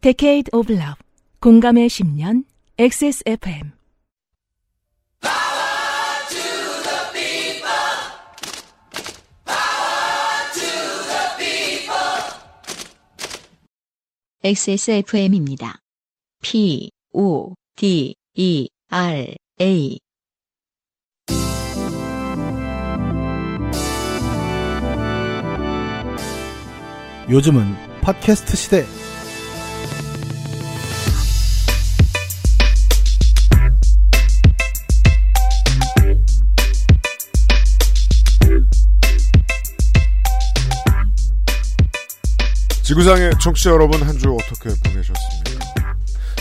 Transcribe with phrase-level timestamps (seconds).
[0.00, 0.94] Decade of Love
[1.40, 2.44] 공감의 10년
[2.78, 3.72] XSFM
[14.44, 15.80] XSFM입니다.
[16.40, 19.98] P, O, D, E, R, A.
[27.28, 29.07] 요즘은 팟캐스트 시대.
[42.88, 45.94] 지구상의 청취자 여러분 한 주 어떻게 보내셨습니까?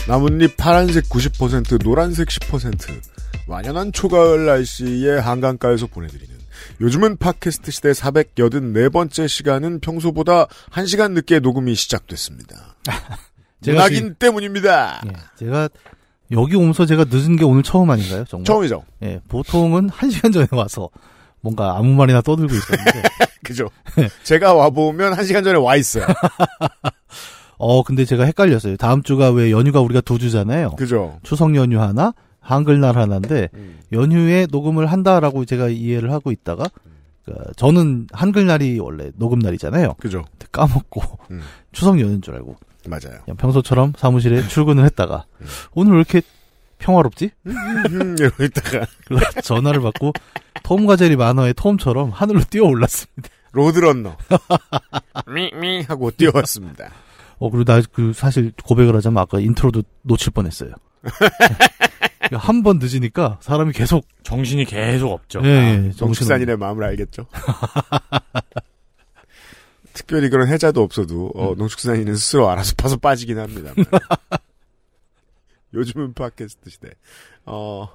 [0.08, 3.02] 나뭇잎 파란색 90%, 노란색 10%,
[3.48, 6.34] 완연한 초가을 날씨의 한강가에서 보내드리는
[6.80, 12.76] 요즘은 팟캐스트 시대 484번째 시간은 평소보다 1시간 늦게 녹음이 시작됐습니다.
[13.62, 15.02] 제가 문학인 지금- 때문입니다.
[15.08, 15.68] 예, 제가
[16.32, 18.24] 여기 오면서 제가 늦은 게 오늘 처음 아닌가요?
[18.30, 18.46] 정말.
[18.46, 18.84] 처음이죠.
[19.04, 20.90] 예, 보통은 한 시간 전에 와서
[21.48, 23.04] 뭔가 아무 말이나 떠들고 있었는데.
[23.44, 23.70] 그죠.
[24.24, 26.06] 제가 와보면 1시간 전에 와 있어요.
[27.58, 28.76] 어, 근데 제가 헷갈렸어요.
[28.76, 30.72] 다음 주가 왜 연휴가 우리가 두 주잖아요.
[30.72, 31.20] 그죠.
[31.24, 33.80] 추석 연휴 하나, 한글날 하나인데 음.
[33.94, 36.66] 연휴에 녹음을 한다라고 제가 이해를 하고 있다가
[37.24, 39.94] 그, 저는 한글날이 원래 녹음 날이잖아요.
[40.00, 40.26] 그죠.
[40.52, 41.42] 까먹고 음.
[41.72, 43.22] 추석 연휴인 줄 알고 맞아요.
[43.24, 45.26] 그냥 평소처럼 사무실에 출근을 했다가
[45.74, 46.22] 오늘 왜 이렇게
[46.80, 47.32] 평화롭지?
[47.48, 48.86] 음, 이러고 있다가
[49.44, 50.14] 전화를 받고
[50.64, 53.30] 톰과 제리 만화의 톰처럼 하늘로 뛰어 올랐습니다.
[53.52, 54.18] 로드런너.
[55.28, 56.92] 미미 하고 뛰어왔습니다.
[57.40, 60.74] 어 그리고 나 그 사실 고백을 하자면 아까 인트로도 놓칠 뻔했어요.
[62.34, 65.40] 한 번 늦으니까 사람이 계속 정신이 계속 없죠.
[65.44, 67.26] 예, 예, 정신 농축산인의 마음을 알겠죠.
[69.94, 73.72] 특별히 그런 해자도 없어도 어, 농축산인은 스스로 알아서 파서 빠지긴 합니다.
[75.74, 76.90] 요즘은 팟캐스트 시대.
[77.46, 77.90] 어,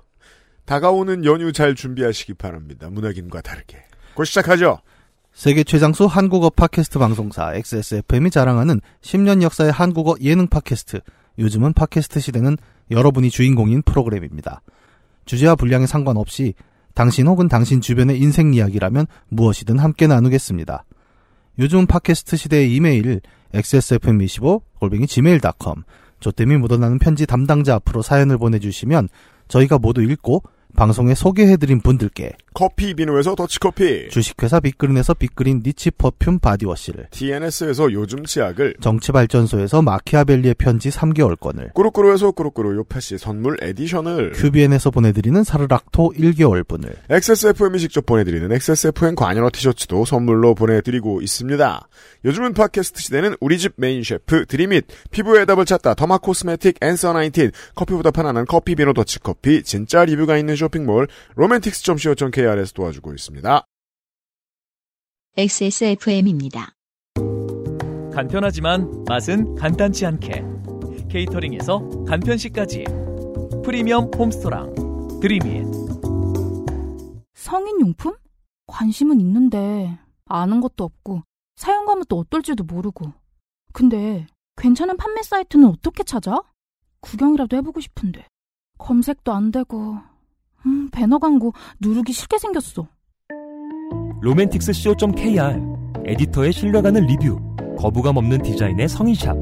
[0.64, 2.88] 다가오는 연휴 잘 준비하시기 바랍니다.
[2.90, 3.82] 문학인과 다르게.
[4.14, 4.80] 곧 시작하죠.
[5.32, 11.00] 세계 최장수 한국어 팟캐스트 방송사 XSFM이 자랑하는 10년 역사의 한국어 예능 팟캐스트.
[11.38, 12.58] 요즘은 팟캐스트 시대는
[12.90, 14.60] 여러분이 주인공인 프로그램입니다.
[15.24, 16.54] 주제와 분량에 상관없이
[16.94, 20.84] 당신 혹은 당신 주변의 인생 이야기라면 무엇이든 함께 나누겠습니다.
[21.58, 23.20] 요즘 팟캐스트 시대의 이메일
[23.54, 25.84] xsfm25 골뱅이 gmail.com
[26.22, 29.08] 조땜이 묻어나는 편지 담당자 앞으로 사연을 보내주시면
[29.48, 30.42] 저희가 모두 읽고
[30.76, 34.08] 방송에 소개해드린 분들께 커피 비노에서 더치커피.
[34.10, 38.74] 주식회사 빅그린에서 빅그린 니치 퍼퓸 바디워시를 TNS에서 요즘 치약을.
[38.80, 44.32] 정치발전소에서 마키아벨리의 편지 3개월권을 꾸루꾸루에서 꾸루꾸루 요파시 선물 에디션을.
[44.32, 51.88] 큐비엔에서 보내드리는 사르락토 1개월분을 XSFM이 직접 보내드리는 XSFM 관여어 티셔츠도 선물로 보내드리고 있습니다.
[52.24, 57.50] 요즘은 팟캐스트 시대는 우리 집 메인 셰프 드림잇, 피부의 답을 찾다 더마 코스메틱 앤서 19,
[57.74, 63.64] 커피보다 편안한 커피 비노 더치커피, 진짜 리뷰가 있는 쇼핑몰 로맨틱스.co.kr에서 도와주고 있습니다.
[65.36, 66.72] XSFM입니다.
[68.14, 70.44] 간편하지만 맛은 간단치 않게
[71.10, 72.84] 케이터링에서 간편식까지
[73.64, 75.66] 프리미엄 홈스토랑 드림잇
[77.34, 78.16] 성인용품?
[78.66, 81.22] 관심은 있는데 아는 것도 없고
[81.56, 83.12] 사용감은 또 어떨지도 모르고
[83.72, 86.40] 근데 괜찮은 판매 사이트는 어떻게 찾아?
[87.00, 88.26] 구경이라도 해보고 싶은데
[88.78, 90.11] 검색도 안 되고
[90.66, 92.86] 음, 배너 광고 누르기 싫게 생겼어
[94.20, 95.60] 로맨틱스 co.kr
[96.04, 97.38] 에디터의 신뢰가는 리뷰
[97.78, 99.36] 거부감 없는 디자인의 성인샵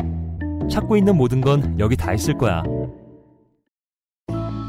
[0.70, 2.62] 찾고 있는 모든 건 여기 다 있을 거야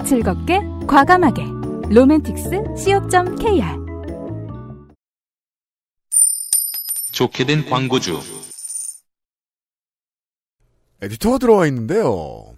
[0.06, 1.44] 즐겁게 과감하게
[1.90, 3.82] 로맨틱스 co.kr
[7.12, 8.20] 좋게 된 광고주.
[11.02, 12.56] 에디터가 들어와 있는데요.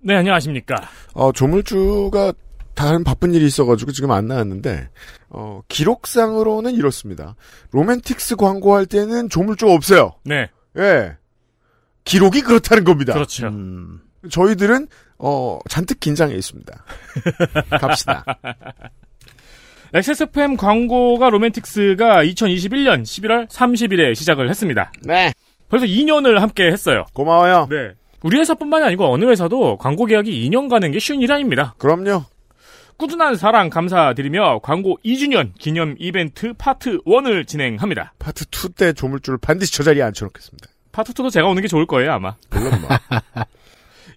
[0.00, 0.76] 네, 안녕하십니까.
[1.14, 2.32] 어, 조물주가
[2.74, 4.88] 다른 바쁜 일이 있어가지고 지금 안 나왔는데,
[5.30, 7.36] 어, 기록상으로는 이렇습니다.
[7.72, 10.12] 로맨틱스 광고할 때는 조물주가 없어요.
[10.24, 11.16] 네, 예.
[12.04, 13.12] 기록이 그렇다는 겁니다.
[13.12, 13.46] 그렇죠.
[13.48, 14.88] 음, 저희들은,
[15.18, 16.84] 어, 잔뜩 긴장해 있습니다.
[17.80, 18.24] 갑시다.
[19.94, 24.90] XSFM 광고가 로맨틱스가 2021년 11월 30일에 시작을 했습니다.
[25.02, 25.32] 네.
[25.68, 27.04] 벌써 2년을 함께 했어요.
[27.12, 27.66] 고마워요.
[27.70, 27.92] 네.
[28.22, 31.74] 우리 회사뿐만이 아니고 어느 회사도 광고 계약이 2년 가는 게 쉬운 일 아닙니다.
[31.78, 32.24] 그럼요.
[32.96, 38.14] 꾸준한 사랑 감사드리며 광고 2주년 기념 이벤트 파트 1을 진행합니다.
[38.18, 40.68] 파트 2 때 조물주를 반드시 저 자리에 앉혀놓겠습니다.
[40.92, 42.34] 파트 2도 제가 오는 게 좋을 거예요, 아마.
[42.50, 42.90] 물론 뭐.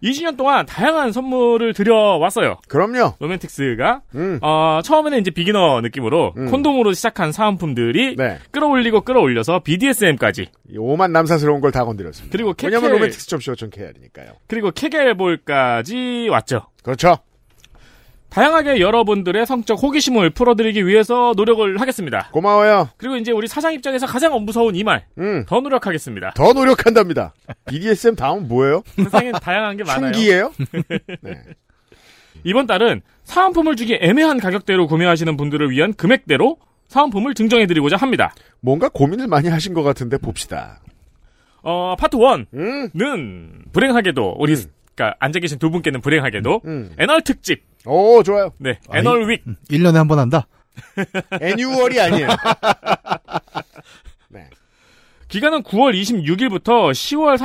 [0.04, 2.58] 2주년 동안 다양한 선물을 드려왔어요.
[2.68, 3.14] 그럼요.
[3.20, 4.40] 로맨틱스가 음.
[4.42, 6.52] 어, 처음에는 이제 beginner 느낌으로 음.
[6.52, 8.38] 콘돔으로 시작한 사은품들이 네.
[8.52, 12.32] 끌어올리고 끌어올려서 BDSM까지 이 오만 남사스러운 걸 다 건드렸습니다.
[12.32, 14.34] 그리고 케케 왜냐면 로맨틱스 점쇼 KR이니까요.
[14.48, 16.68] 그리고 케겔볼까지 왔죠.
[16.84, 17.18] 그렇죠.
[18.36, 22.28] 다양하게 여러분들의 성적 호기심을 풀어드리기 위해서 노력을 하겠습니다.
[22.34, 22.90] 고마워요.
[22.98, 25.46] 그리고 이제 우리 사장 입장에서 가장 무서운 이 말, 음.
[25.48, 26.34] 더 노력하겠습니다.
[26.36, 27.34] 더 노력한답니다.
[27.70, 28.84] BDSM 다음 뭐예요?
[28.98, 30.08] 세상엔 다양한 게 많아요.
[30.08, 30.52] 흉기예요?
[31.22, 31.44] 네.
[32.44, 36.58] 이번 달은 사은품을 주기 애매한 가격대로 구매하시는 분들을 위한 금액대로
[36.90, 38.36] 사은품을 증정해드리고자 합니다.
[38.60, 40.82] 뭔가 고민을 많이 하신 것 같은데 봅시다.
[41.62, 43.64] 어, 파트 1는 음.
[43.72, 44.58] 불행하게도 우리
[44.96, 46.96] 그러니까 앉아 계신 두 분께는 불행하게도 음.
[46.98, 48.52] 애널 특집, 오 좋아요.
[48.60, 49.00] 네, 아이.
[49.00, 50.48] 애널 윅 1년에 한 번 한다?
[51.42, 52.28] 애뉴얼이 아니에요.
[55.28, 55.40] 네.
[55.40, 57.38] 기간은 9월 26일부터 10월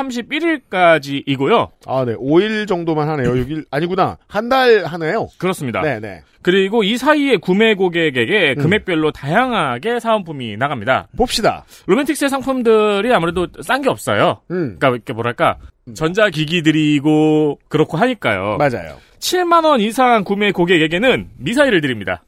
[0.71, 1.69] 31일까지이고요.
[1.87, 2.15] 아, 네.
[2.15, 3.32] 5일 정도만 하네요.
[3.32, 4.19] 6일 아니구나.
[4.29, 5.29] 한 달 하네요.
[5.38, 5.81] 그렇습니다.
[5.81, 6.23] 네, 네.
[6.43, 8.62] 그리고 이 사이에 구매 고객에게 음.
[8.62, 11.06] 금액별로 다양하게 사은품이 나갑니다.
[11.17, 11.65] 봅시다.
[11.87, 14.41] 로맨틱스의 상품들이 아무래도 싼 게 없어요.
[14.50, 14.77] 음.
[14.79, 15.59] 그러니까 이렇게 뭐랄까
[15.94, 18.56] 전자기기들이고 그렇고 하니까요.
[18.59, 18.97] 맞아요.
[19.21, 22.25] 7만 원 이상 구매 고객에게는 미사일을 드립니다.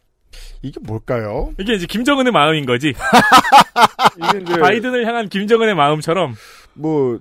[0.62, 1.53] 이게 뭘까요?
[1.59, 2.94] 이게 이제 김정은의 마음인 거지.
[4.17, 6.35] 이게 이제 바이든을 향한 김정은의 마음처럼
[6.75, 7.19] 뭐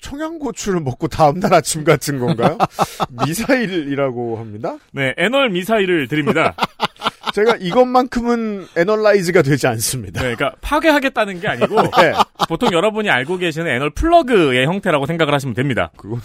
[0.00, 2.58] 청양고추를 먹고 다음날 아침 같은 건가요?
[3.26, 4.76] 미사일이라고 합니다.
[4.92, 6.54] 네 anal 미사일을 드립니다.
[7.34, 10.20] 제가 이것만큼은 analyze가 되지 않습니다.
[10.22, 12.12] 네, 그러니까 파괴하겠다는 게 아니고 네.
[12.48, 15.90] 보통 여러분이 알고 계시는 anal plug의 형태라고 생각을 하시면 됩니다.
[15.96, 16.20] 그건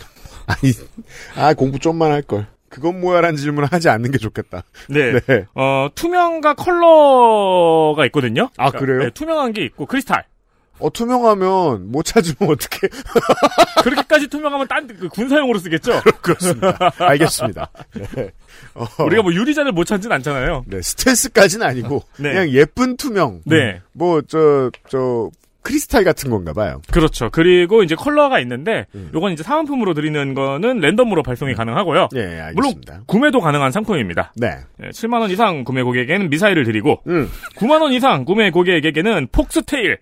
[0.45, 0.73] 아니
[1.35, 2.45] 아 공부 좀만 할 걸.
[2.69, 4.63] 그건 뭐야라는 질문을 하지 않는 게 좋겠다.
[4.89, 5.19] 네.
[5.27, 5.45] 네.
[5.55, 8.49] 어, 투명과 컬러가 있거든요.
[8.57, 8.99] 아, 그래요?
[8.99, 10.25] 네, 투명한 게 있고 크리스탈.
[10.81, 12.87] 어 투명하면 못 찾으면 어떻게?
[13.83, 16.01] 그렇게까지 투명하면 딴 그 군사용으로 쓰겠죠.
[16.21, 16.77] 그렇습니다.
[16.99, 17.69] 알겠습니다.
[18.15, 18.31] 네.
[18.75, 20.63] 어, 우리가 뭐 유리잔을 못 찾진 않잖아요.
[20.67, 22.29] 네, 스텔스까지는 아니고 네.
[22.31, 23.41] 그냥 예쁜 투명.
[23.45, 23.81] 네.
[23.91, 25.29] 뭐 저 저
[25.61, 26.81] 크리스탈 같은 건가 봐요.
[26.91, 27.29] 그렇죠.
[27.29, 29.09] 그리고 이제 컬러가 있는데 음.
[29.13, 32.09] 요건 이제 사은품으로 드리는 거는 랜덤으로 발송이 가능하고요.
[32.15, 33.01] 예, 물론 알겠습니다.
[33.05, 34.33] 구매도 가능한 상품입니다.
[34.35, 34.57] 네.
[34.81, 37.29] 7만 원 이상 구매 고객에게는 미사일을 드리고 음.
[37.57, 39.99] 9만 원 이상 구매 고객에게는 폭스테일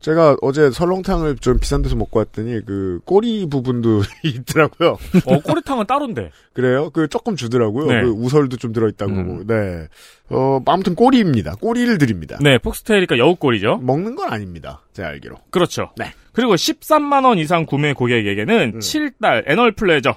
[0.00, 4.98] 제가 어제 설렁탕을 좀 비싼 데서 먹고 왔더니 그 꼬리 부분도 있더라고요.
[5.26, 6.30] 어, 꼬리탕은 따로인데.
[6.52, 6.90] 그래요?
[6.90, 7.86] 그 조금 주더라고요.
[7.86, 8.02] 네.
[8.02, 9.10] 그 우설도 좀 들어있다고.
[9.12, 9.46] 음.
[9.46, 9.88] 네.
[10.28, 11.56] 어, 아무튼 꼬리입니다.
[11.56, 12.38] 꼬리를 드립니다.
[12.40, 13.78] 네, 폭스테일이니까 여우꼬리죠.
[13.78, 14.82] 먹는 건 아닙니다.
[14.92, 15.36] 제가 알기로.
[15.50, 15.90] 그렇죠.
[15.96, 16.12] 네.
[16.32, 18.78] 그리고 13만 원 이상 구매 고객에게는 음.
[18.78, 20.14] 7달 애널 플레저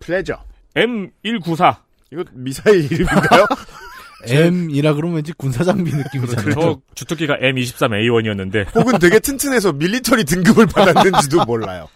[0.00, 0.38] 플레저.
[0.76, 1.76] M194
[2.12, 3.46] 이거 미사일 이름인가요?
[4.26, 6.54] M이라 그러면 왠지 군사장비 느낌이잖아요.
[6.54, 11.88] 저 주특기가 M23A1이었는데 혹은 되게 튼튼해서 밀리터리 등급을 받았는지도 몰라요.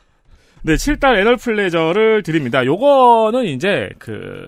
[0.64, 2.64] 네, 7달 애널 플레저를 드립니다.
[2.64, 4.46] 요거는 이제 그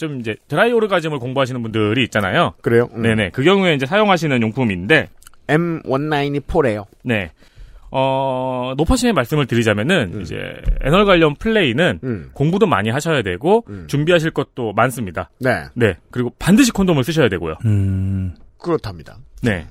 [0.00, 2.54] 좀 이제 드라이 오르가즘을 공부하시는 분들이 있잖아요.
[2.62, 2.88] 그래요?
[2.94, 3.02] 음.
[3.02, 3.30] 네네.
[3.30, 5.08] 그 경우에 이제 사용하시는 용품인데
[5.46, 6.86] M19이 4래요.
[7.04, 7.32] 네.
[7.90, 10.20] 어, 높아심의 말씀을 드리자면은, 음.
[10.22, 10.36] 이제,
[10.84, 12.30] 애널 관련 플레이는 음.
[12.34, 13.86] 공부도 많이 하셔야 되고, 음.
[13.88, 15.30] 준비하실 것도 많습니다.
[15.40, 15.64] 네.
[15.74, 15.96] 네.
[16.10, 17.54] 그리고 반드시 콘돔을 쓰셔야 되고요.
[17.64, 19.16] 음, 그렇답니다.
[19.42, 19.66] 네.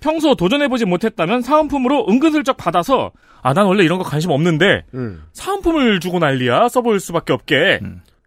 [0.00, 3.12] 평소 도전해보지 못했다면 사은품으로 은근슬쩍 받아서,
[3.42, 5.22] 아, 난 원래 이런 거 관심 없는데, 음.
[5.32, 6.68] 사은품을 주고 난리야.
[6.68, 7.80] 써볼 수밖에 없게.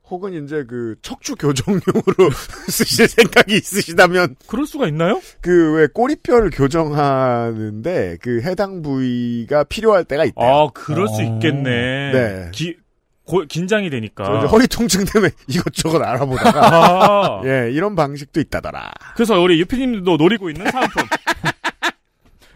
[0.10, 2.30] 혹은 이제 그 척추 교정용으로
[2.70, 5.20] 쓰실 생각이 있으시다면 그럴 수가 있나요?
[5.42, 10.48] 그 왜 꼬리뼈를 교정하는데 그 해당 부위가 필요할 때가 있대요.
[10.48, 11.24] 아, 그럴 수 어.
[11.24, 12.12] 있겠네.
[12.12, 12.50] 네.
[12.54, 12.78] 기,
[13.26, 14.24] 고- 긴장이 되니까.
[14.26, 17.42] 저 이제 허리 통증 때문에 이것저것 알아보다가 아.
[17.46, 18.92] 예 이런 방식도 있다더라.
[19.16, 21.04] 그래서 우리 유피님도 노리고 있는 사은품.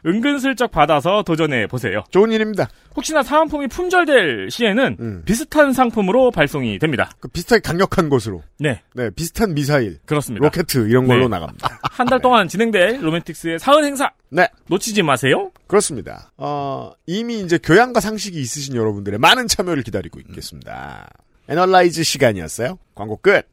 [0.06, 2.04] 은근슬쩍 받아서 도전해 보세요.
[2.12, 2.68] 좋은 일입니다.
[2.96, 5.22] 혹시나 사은품이 품절될 시에는 음.
[5.26, 7.10] 비슷한 상품으로 발송이 됩니다.
[7.20, 10.44] 그 비슷하게 강력한 것으로 네, 네 비슷한 미사일, 그렇습니다.
[10.46, 11.30] 로켓 이런 걸로 네.
[11.30, 11.80] 나갑니다.
[11.92, 15.52] 한 달 동안 진행될 로맨틱스의 사은 행사 네 놓치지 마세요.
[15.68, 16.32] 그렇습니다.
[16.38, 21.08] 어 이미 이제 교양과 상식이 있으신 여러분들의 많은 참여를 기다리고 있겠습니다.
[21.50, 22.78] analyze 시간이었어요.
[22.96, 23.46] 광고 끝.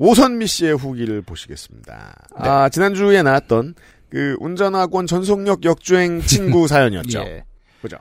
[0.00, 2.14] 오선미 씨의 후기를 보시겠습니다.
[2.34, 3.74] 아, 지난주에 나왔던
[4.08, 7.18] 그 운전학원 전속력 역주행 친구 사연이었죠.
[7.20, 7.44] 예.
[7.82, 7.98] 그죠?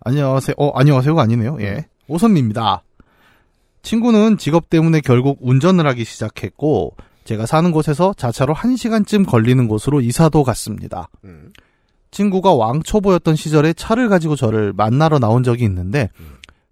[0.00, 0.56] 안녕하세요.
[0.58, 1.56] 어, 안녕하세요가 아니네요.
[1.62, 1.86] 예.
[2.06, 2.82] 오선미입니다.
[3.80, 10.42] 친구는 직업 때문에 결국 운전을 하기 시작했고, 제가 사는 곳에서 자차로 1시간쯤 걸리는 곳으로 이사도
[10.42, 11.08] 갔습니다.
[11.24, 11.54] 음.
[12.10, 16.10] 친구가 왕초보였던 시절에 차를 가지고 저를 만나러 나온 적이 있는데,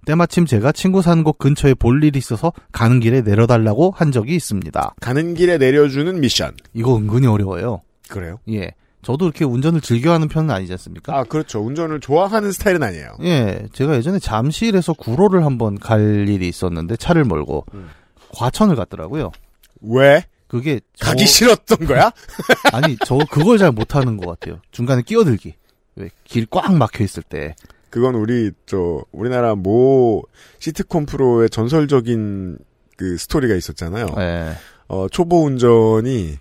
[0.08, 4.94] 때마침 제가 친구 사는 곳 근처에 볼 일이 있어서 가는 길에 내려달라고 한 적이 있습니다.
[5.02, 6.56] 가는 길에 내려주는 미션.
[6.72, 7.82] 이거 은근히 어려워요.
[8.08, 8.38] 그래요?
[8.48, 8.70] 예.
[9.02, 11.14] 저도 이렇게 운전을 즐겨하는 편은 아니지 않습니까?
[11.14, 11.60] 아, 그렇죠.
[11.60, 13.16] 운전을 좋아하는 스타일은 아니에요.
[13.22, 17.90] 예, 제가 예전에 잠실에서 구로를 한번 갈 일이 있었는데 차를 몰고 음.
[18.34, 19.30] 과천을 갔더라고요.
[19.82, 20.24] 왜?
[20.46, 22.10] 그게 저- 가기 싫었던 거야?
[22.72, 24.60] 아니 저 그걸 잘 못하는 것 같아요.
[24.70, 25.52] 중간에 끼어들기.
[25.96, 27.54] 왜 길 꽉 막혀 있을 때.
[27.90, 30.24] 그건 우리 저 우리나라 모
[30.58, 32.58] 시트콤 프로의 전설적인
[32.96, 34.06] 그 스토리가 있었잖아요.
[34.18, 34.52] 예,
[34.88, 36.38] 어, 초보 운전이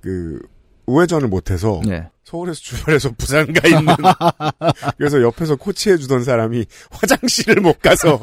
[0.00, 0.40] 그
[0.86, 2.08] 우회전을 못해서 예.
[2.24, 3.94] 서울에서 출발해서 부산 가 있는
[4.98, 8.20] 그래서 옆에서 코치해 주던 사람이 화장실을 못 가서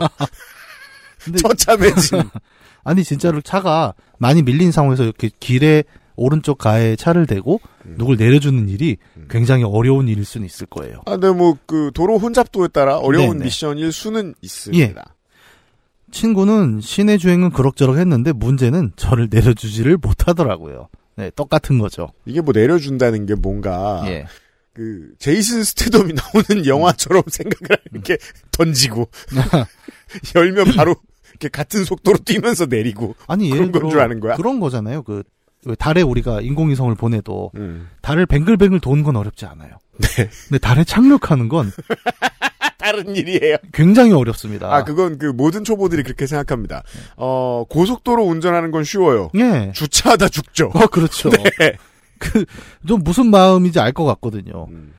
[1.41, 2.29] 처참해진
[2.83, 5.83] 아니 진짜로 차가 많이 밀린 상황에서 이렇게 길에
[6.15, 7.95] 오른쪽 가에 차를 대고 음.
[7.97, 8.97] 누굴 내려주는 일이
[9.29, 11.01] 굉장히 어려운 일일 수는 있을 거예요.
[11.05, 13.45] 아, 근데 뭐 그 도로 혼잡도에 따라 어려운 네네.
[13.45, 15.15] 미션일 수는 있습니다.
[16.11, 20.89] 친구는 시내 주행은 그럭저럭 했는데 문제는 저를 내려주지를 못하더라고요.
[21.15, 22.09] 네, 똑같은 거죠.
[22.25, 24.25] 이게 뭐 내려준다는 게 뭔가 예.
[24.73, 28.17] 그 제이슨 스테덤이 나오는 영화처럼 생각을 이렇게
[28.51, 29.09] 던지고
[30.35, 30.95] 열면 바로
[31.31, 34.35] 이렇게 같은 속도로 뛰면서 내리고 아니 그런 건 줄 아는 거야?
[34.35, 35.01] 그런 거잖아요.
[35.03, 35.23] 그, 왜
[35.79, 37.89] 달에 우리가 인공위성을 보내도 음.
[38.01, 39.71] 달을 뱅글뱅글 도는 건 어렵지 않아요.
[39.97, 40.29] 네.
[40.49, 41.71] 근데 달에 착륙하는 건
[42.79, 43.57] 다른 일이에요.
[43.71, 44.73] 굉장히 어렵습니다.
[44.73, 46.83] 아, 그건 그 모든 초보들이 그렇게 생각합니다.
[47.15, 49.29] 어, 고속도로 운전하는 건 쉬워요.
[49.35, 49.71] 예.
[49.73, 50.69] 주차하다 죽죠.
[50.73, 51.29] 어, 그렇죠.
[51.59, 51.77] 네.
[52.19, 52.43] 그,
[52.85, 54.65] 좀 무슨 마음인지 알 것 같거든요.
[54.69, 54.93] 음.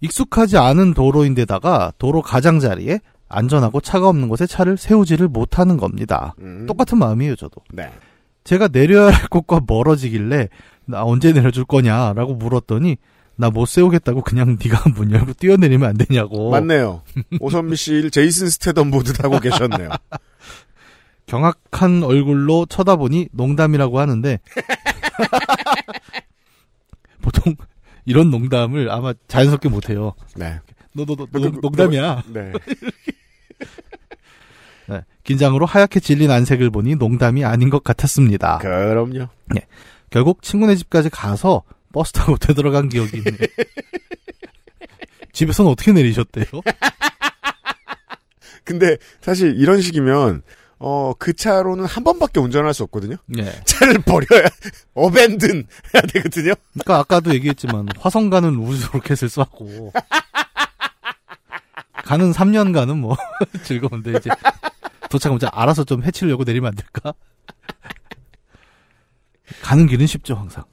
[0.00, 6.34] 익숙하지 않은 도로인데다가 도로 가장자리에 안전하고 차가 없는 곳에 차를 세우지를 못하는 겁니다.
[6.40, 6.66] 음.
[6.66, 7.60] 똑같은 마음이에요, 저도.
[7.72, 7.90] 네.
[8.48, 10.48] 제가 내려야 할 곳과 멀어지길래
[10.86, 12.96] 나 언제 내려줄 거냐라고 물었더니
[13.36, 16.50] 나 못 세우겠다고 그냥 네가 문 열고 뛰어내리면 안 되냐고.
[16.50, 17.02] 맞네요.
[17.40, 19.90] 오선미 씨 제이슨 스테덤 보드 타고 계셨네요.
[21.26, 24.40] 경악한 얼굴로 쳐다보니 농담이라고 하는데
[27.20, 27.54] 보통
[28.06, 30.14] 이런 농담을 아마 자연스럽게 못해요.
[30.36, 30.58] 네.
[30.94, 32.22] 너너너 그, 그, 농담이야.
[32.32, 32.52] 네.
[34.88, 38.58] 네, 긴장으로 하얗게 질린 안색을 보니 농담이 아닌 것 같았습니다.
[38.58, 39.28] 그럼요.
[40.10, 43.32] 결국 친구네 집까지 가서 버스 타고 되돌아간 기억이 있네.
[45.32, 46.46] 집에서는 어떻게 내리셨대요?
[48.64, 50.42] 근데 사실 이런 식이면
[50.80, 53.16] 어, 그 차로는 한 번밖에 운전할 수 없거든요.
[53.26, 53.50] 네.
[53.64, 54.48] 차를 버려야
[54.94, 56.54] 어벤든 해야 되거든요.
[56.72, 59.92] 그러니까 아까도 얘기했지만 화성 가는 우주 로켓을 쏘고
[62.04, 63.16] 가는 3년간은 뭐
[63.64, 64.30] 즐거운데 이제
[65.10, 67.12] 도착하면 이제 알아서 좀 해치려고 내리면 안 될까?
[69.62, 70.64] 가는 길은 쉽죠 항상.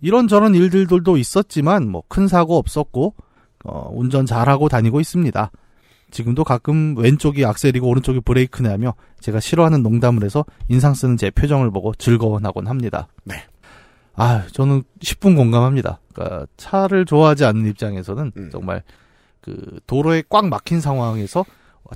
[0.00, 3.14] 이런저런 일들도 있었지만 뭐 큰 사고 없었고
[3.64, 5.50] 어, 운전 잘하고 다니고 있습니다.
[6.10, 11.70] 지금도 가끔 왼쪽이 악셀이고 오른쪽이 브레이크네 하며 제가 싫어하는 농담을 해서 인상 쓰는 제 표정을
[11.72, 13.08] 보고 즐거워하곤 합니다.
[13.24, 13.42] 네.
[14.14, 15.98] 아, 저는 10분 공감합니다.
[16.14, 18.48] 그러니까 차를 좋아하지 않는 입장에서는 음.
[18.52, 18.82] 정말
[19.40, 21.44] 그 도로에 꽉 막힌 상황에서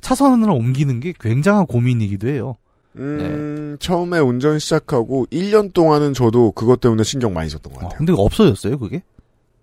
[0.01, 2.57] 차선을 옮기는 게 굉장한 고민이기도 해요.
[2.97, 7.97] 음, 처음에 운전 시작하고 1년 동안은 저도 그것 때문에 신경 많이 썼던 것 어, 같아요.
[7.97, 9.01] 근데 없어졌어요, 그게?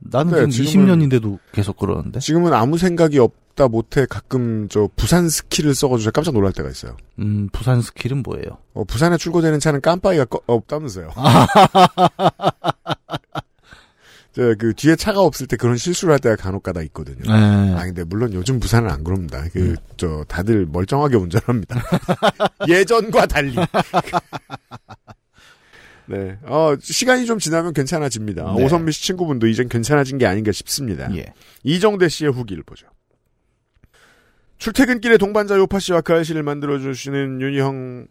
[0.00, 2.20] 나는 네, 지금 지금은- 20년인데도 계속 그러는데.
[2.20, 6.97] 지금은 아무 생각이 없다 못해 가끔 저 부산 스키를 써가지고 깜짝 놀랄 때가 있어요.
[7.18, 8.58] 음, 부산 스킬은 뭐예요?
[8.75, 11.11] 어, 부산에 출고되는 차는 깜빡이가 꺼- 없다면서요.
[14.59, 17.23] 그 뒤에 차가 없을 때 그런 실수를 할 때가 간혹가다 있거든요.
[17.25, 17.75] 네.
[17.75, 19.42] 아 근데 물론 요즘 부산은 안 그럽니다.
[19.52, 21.83] 그 저 다들 멀쩡하게 운전합니다.
[22.68, 23.57] 예전과 달리.
[26.07, 26.38] 네.
[26.45, 28.54] 어 시간이 좀 지나면 괜찮아집니다.
[28.57, 28.64] 네.
[28.64, 31.14] 오선미 씨 친구분도 이젠 괜찮아진 게 아닌가 싶습니다.
[31.16, 31.26] 예.
[31.64, 32.87] 이정대 씨의 후기를 보죠.
[34.59, 38.07] 출퇴근길에 동반자 요파 씨와 그 알씨를 만들어주시는 윤희형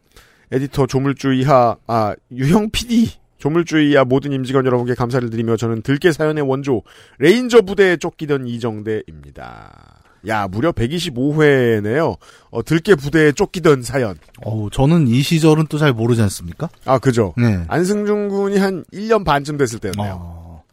[0.52, 6.12] 에디터 조물주 이하, 아, 유형 PD 조물주 이하 모든 임직원 여러분께 감사를 드리며 저는 들개
[6.12, 6.82] 사연의 원조
[7.20, 10.04] 레인저 부대에 쫓기던 이정대입니다.
[10.28, 12.18] 야, 무려 125회네요.
[12.50, 14.18] 어, 들개 부대에 쫓기던 사연.
[14.44, 16.70] 어우, 저는 이 시절은 또 잘 모르지 않습니까?
[16.86, 17.34] 아, 그죠.
[17.38, 17.64] 네.
[17.68, 20.18] 안승준 군이 한 1년 반쯤 됐을 때였네요.
[20.20, 20.64] 어,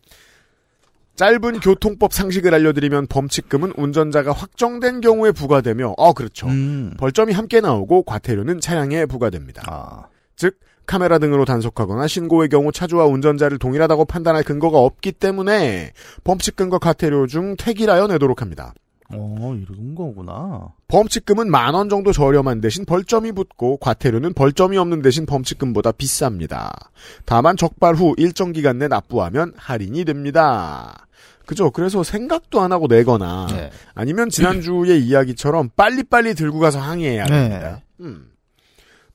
[1.16, 6.48] 짧은 교통법 상식을 알려드리면 범칙금은 운전자가 확정된 경우에 부과되며, 어, 그렇죠.
[6.48, 6.94] 음.
[6.98, 9.62] 벌점이 함께 나오고 과태료는 차량에 부과됩니다.
[9.66, 10.06] 아,
[10.36, 15.92] 즉, 카메라 등으로 단속하거나 신고의 경우 차주와 운전자를 동일하다고 판단할 근거가 없기 때문에
[16.24, 18.74] 범칙금과 과태료 중 택일하여 내도록 합니다.
[19.10, 20.68] 어, 이런 거구나.
[20.88, 26.70] 범칙금은 만 원 정도 저렴한 대신 벌점이 붙고 과태료는 벌점이 없는 대신 범칙금보다 비쌉니다.
[27.26, 31.06] 다만 적발 후 일정 기간 내 납부하면 할인이 됩니다.
[31.46, 31.70] 그죠?
[31.70, 33.70] 그래서 생각도 안 하고 내거나 네.
[33.94, 37.48] 아니면 지난주의 이야기처럼 빨리빨리 들고 가서 항의해야 네.
[37.48, 37.80] 됩니다.
[38.00, 38.30] 음.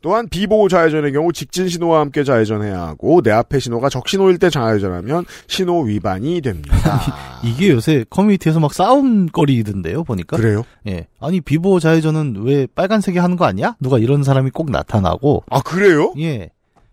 [0.01, 5.25] 또한 비보호 좌회전의 경우 직진 신호와 함께 좌회전해야 하고 내 앞에 신호가 적신호일 때 좌회전하면
[5.47, 7.01] 신호 위반이 됩니다.
[7.43, 10.37] 이게 요새 커뮤니티에서 막 싸움거리던데요, 보니까.
[10.37, 10.63] 그래요?
[10.87, 11.07] 예.
[11.19, 13.75] 아니, 비보 좌회전은 왜 빨간색이 하는 거 아니야?
[13.79, 15.43] 누가 이런 사람이 꼭 나타나고.
[15.49, 16.13] 아 그래요?
[16.19, 16.49] 예.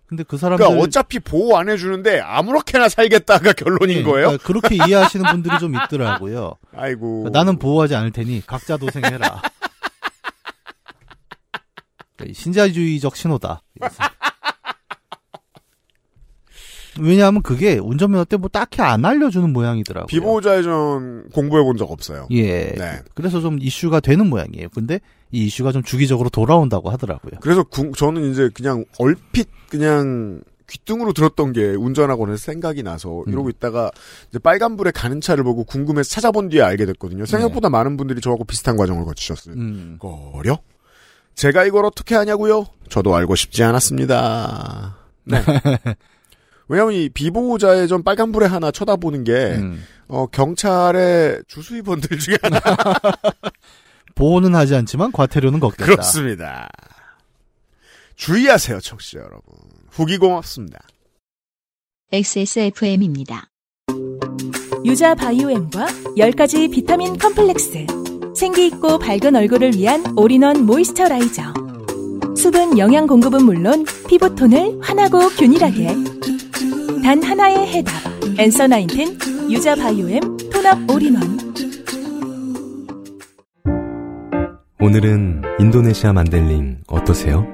[0.06, 0.64] 근데 그 사람들.
[0.64, 4.26] 그러니까 어차피 보호 안 해주는데 아무렇게나 살겠다가 결론인 예, 거예요?
[4.28, 6.54] 그러니까 그렇게 이해하시는 분들이 좀 있더라고요.
[6.76, 7.22] 아이고.
[7.22, 9.42] 그러니까 나는 보호하지 않을 테니 각자 도생해라.
[12.16, 13.62] 그러니까 신자유주의적 신호다.
[16.98, 20.06] 왜냐하면 그게 운전면허 때 뭐 딱히 안 알려주는 모양이더라고요.
[20.06, 22.26] 비보호 좌회전 공부해 본 적 없어요.
[22.30, 22.72] 예.
[22.72, 23.00] 네.
[23.14, 24.68] 그래서 좀 이슈가 되는 모양이에요.
[24.70, 27.32] 근데 이 이슈가 좀 주기적으로 돌아온다고 하더라고요.
[27.42, 33.24] 그래서 궁- 저는 이제 그냥 얼핏 그냥 귀뚱으로 들었던 게 운전하고 나서 생각이 나서 음.
[33.32, 33.90] 이러고 있다가
[34.30, 37.26] 이제 빨간불에 가는 차를 보고 궁금해서 찾아본 뒤에 알게 됐거든요.
[37.26, 39.54] 생각보다 많은 분들이 저하고 비슷한 과정을 거치셨어요.
[39.54, 39.60] 네.
[39.60, 39.96] 음.
[40.00, 40.58] 거려?
[41.36, 42.66] 제가 이걸 어떻게 하냐고요?
[42.88, 44.96] 저도 알고 싶지 않았습니다.
[45.24, 45.42] 네.
[46.68, 49.84] 왜냐면 이 비보호자의 전 빨간불에 하나 쳐다보는 게, 음.
[50.08, 52.60] 어, 경찰의 주수입원들 중에 하나.
[54.16, 55.84] 보호는 하지 않지만 과태료는 걷겠다.
[55.84, 56.68] 그렇습니다.
[58.16, 59.42] 주의하세요, 청취자 여러분.
[59.90, 60.80] 후기 고맙습니다.
[62.12, 63.50] XSFM입니다.
[64.84, 68.05] 유자 바이오엠과 10가지 비타민 컴플렉스.
[68.36, 71.42] 생기 있고 밝은 얼굴을 위한 all-in-one moisturizer.
[72.36, 75.86] 수분 영양 공급은 물론 피부톤을 환하고 균일하게.
[77.02, 77.94] 단 하나의 해답.
[78.38, 79.18] Answer Nineteen
[79.50, 80.20] 유자 biome
[80.52, 81.38] tone-up all-in-one.
[84.80, 87.46] 오늘은 인도네시아 만델링 어떠세요?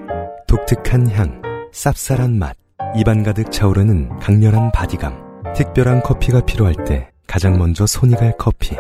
[0.49, 1.41] 독특한 향,
[1.73, 2.57] 쌉쌀한 맛,
[2.97, 5.15] 입안 가득 차오르는 강렬한 바디감.
[5.55, 8.75] 특별한 커피가 필요할 때 가장 먼저 손이 갈 커피.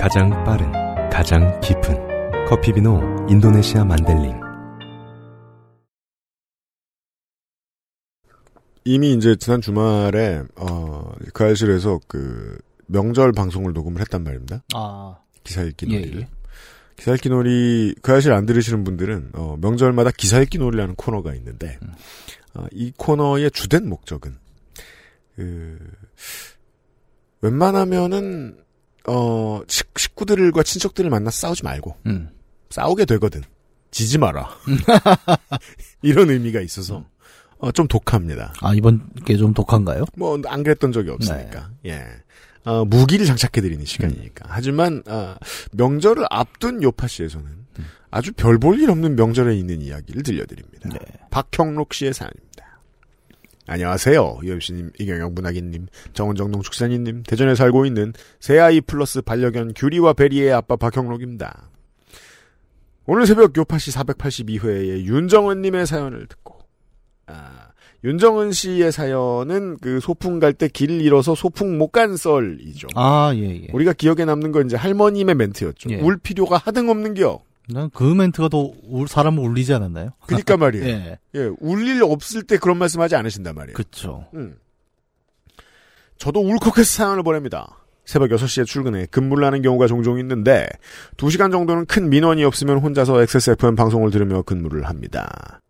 [0.00, 0.72] 가장 빠른,
[1.14, 4.40] 가장 깊은 커피비노 인도네시아 만델링.
[8.84, 14.64] 이미 이제 지난 주말에, 어, 그 알실에서 그, 명절 방송을 녹음을 했단 말입니다.
[14.74, 16.20] 아, 기사 읽기 예, 놀이를.
[16.22, 16.28] 예.
[16.96, 21.78] 기사 읽기 놀이, 그 알실 안 들으시는 분들은, 어, 명절마다 기사 읽기 놀이라는 코너가 있는데,
[21.82, 21.92] 음.
[22.54, 24.36] 어, 이 코너의 주된 목적은,
[25.36, 25.78] 그,
[27.40, 28.63] 웬만하면은,
[29.06, 32.30] 어, 식, 식구들과 친척들을 만나 싸우지 말고, 음.
[32.70, 33.42] 싸우게 되거든.
[33.90, 34.48] 지지 마라.
[36.02, 37.04] 이런 의미가 있어서,
[37.58, 38.52] 어, 좀 독합니다.
[38.60, 40.04] 아, 이번 게 좀 독한가요?
[40.16, 41.70] 뭐, 안 그랬던 적이 없으니까.
[41.86, 42.04] 예.
[42.64, 44.46] 어, 무기를 장착해드리는 시간이니까.
[44.48, 45.36] 하지만, 아,
[45.72, 47.64] 명절을 앞둔 요파 씨에서는
[48.10, 50.88] 아주 별 볼 일 없는 명절에 있는 이야기를 들려드립니다.
[50.88, 50.98] 네.
[51.30, 52.63] 박형록 씨의 사연입니다.
[53.66, 54.40] 안녕하세요.
[54.42, 61.70] 유엠씨님, 이경영 문학인님, 정은정 농축산인님, 대전에 살고 있는 새아이 플러스 반려견 규리와 베리의 아빠 박형록입니다.
[63.06, 66.58] 오늘 새벽 요파씨 482회의 윤정은님의 사연을 듣고,
[67.26, 67.68] 아,
[68.04, 72.88] 윤정은 씨의 사연은 그 소풍 갈 때 길 잃어서 소풍 못 간 썰이죠.
[72.94, 73.66] 아, 예, 예.
[73.72, 75.88] 우리가 기억에 남는 건 이제 할머님의 멘트였죠.
[75.90, 76.00] 예.
[76.00, 77.40] 울 필요가 하등 없는 겨.
[77.68, 80.10] 난 그 멘트가 더 울, 사람을 울리지 않았나요?
[80.26, 80.86] 그니까 말이에요.
[80.86, 81.18] 예.
[81.34, 83.74] 예, 울릴 없을 때 그런 말씀하지 않으신단 말이에요.
[83.74, 84.26] 그쵸.
[84.34, 84.56] 음.
[86.18, 87.78] 저도 울컥해서 사연을 보냅니다.
[88.04, 90.66] 새벽 6시에 출근해 근무를 하는 경우가 종종 있는데
[91.16, 95.60] 2시간 정도는 큰 민원이 없으면 혼자서 XSFM 방송을 들으며 근무를 합니다.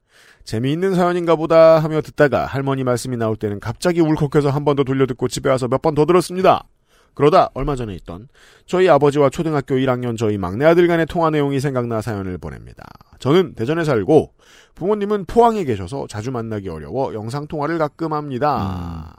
[0.42, 5.28] 재미있는 사연인가 보다 하며 듣다가 할머니 말씀이 나올 때는 갑자기 울컥해서 한 번 더 돌려듣고
[5.28, 6.64] 집에 와서 몇 번 더 들었습니다.
[7.14, 8.28] 그러다 얼마 전에 있던
[8.66, 12.84] 저희 아버지와 초등학교 1학년 저희 막내 아들 간의 통화 내용이 생각나 사연을 보냅니다.
[13.18, 14.34] 저는 대전에 살고
[14.74, 19.16] 부모님은 포항에 계셔서 자주 만나기 어려워 영상 통화를 가끔 합니다.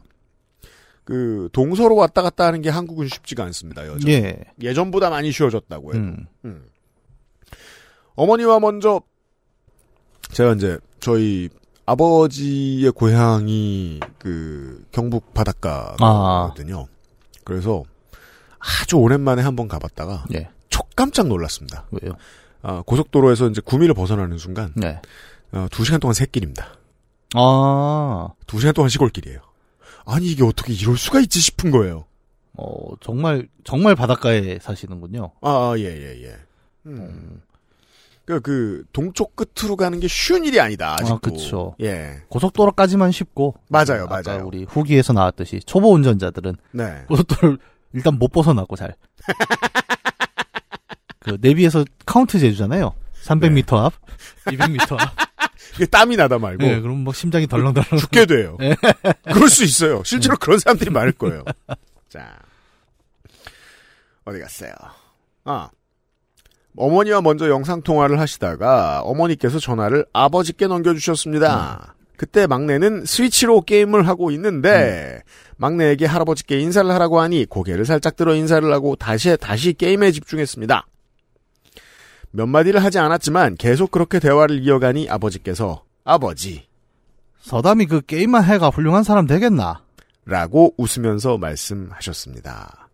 [1.06, 3.88] 그 동서로 왔다 갔다 하는 게 한국은 쉽지가 않습니다.
[3.88, 4.10] 여전.
[4.10, 4.38] 예.
[4.62, 6.04] 예전보다 많이 쉬워졌다고 해도.
[6.04, 6.26] 음.
[6.46, 6.66] 음.
[8.16, 9.02] 어머니와 먼저
[10.32, 11.50] 제가 이제 저희
[11.86, 16.88] 아버지의 고향이 그 경북 바닷가거든요.
[17.46, 17.84] 그래서
[18.60, 20.50] 아주 오랜만에 한번 가봤다가 예.
[20.68, 21.86] 촉깜짝 놀랐습니다.
[21.92, 22.16] 왜요?
[22.62, 25.00] 아, 고속도로에서 이제 구미를 벗어나는 순간 네.
[25.54, 26.76] 어, 두 시간 동안 새길입니다.
[27.36, 29.40] 아, 두 시간 동안 시골길이에요.
[30.06, 32.06] 아니 이게 어떻게 이럴 수가 있지 싶은 거예요.
[32.54, 35.32] 어, 정말, 정말 바닷가에 사시는군요.
[35.42, 36.36] 아, 예, 예, 예.
[36.88, 37.42] 음.
[38.26, 41.14] 그, 그, 동쪽 끝으로 가는 게 쉬운 일이 아니다, 아직도.
[41.14, 41.76] 아, 그쵸.
[41.82, 42.22] 예.
[42.30, 43.56] 고속도로까지만 쉽고.
[43.70, 44.44] 맞아요, 맞아요.
[44.46, 47.04] 우리 후기에서 나왔듯이 초보 운전자들은 네.
[47.08, 47.60] 고속도로를
[47.94, 48.96] 일단 못 벗어나고 잘.
[51.20, 52.94] 그 내비에서 카운트 해주잖아요.
[53.24, 53.94] 300m 앞,
[54.46, 55.14] 200m 앞.
[55.76, 56.64] 이게 땀이 나다 말고.
[56.64, 58.00] 네, 그럼 막 심장이 벌렁벌렁.
[58.00, 58.58] 죽게 돼요.
[58.62, 58.76] 예.
[59.32, 60.04] 그럴 수 있어요.
[60.04, 61.44] 실제로 그런 사람들이 많을 거예요.
[62.10, 62.38] 자.
[64.26, 64.72] 어디 갔어요?
[65.44, 65.70] 아.
[66.78, 71.96] 어머니와 먼저 영상통화를 하시다가 어머니께서 전화를 아버지께 넘겨주셨습니다.
[72.18, 75.22] 그때 막내는 스위치로 게임을 하고 있는데
[75.58, 80.86] 막내에게 할아버지께 인사를 하라고 하니 고개를 살짝 들어 인사를 하고 다시 다시 게임에 집중했습니다.
[82.32, 86.68] 몇 마디를 하지 않았지만 계속 그렇게 대화를 이어가니 아버지께서 아버지
[87.42, 89.84] 서담이 그 게임만 해가 훌륭한 사람 되겠나?
[90.26, 92.90] 라고 웃으면서 말씀하셨습니다.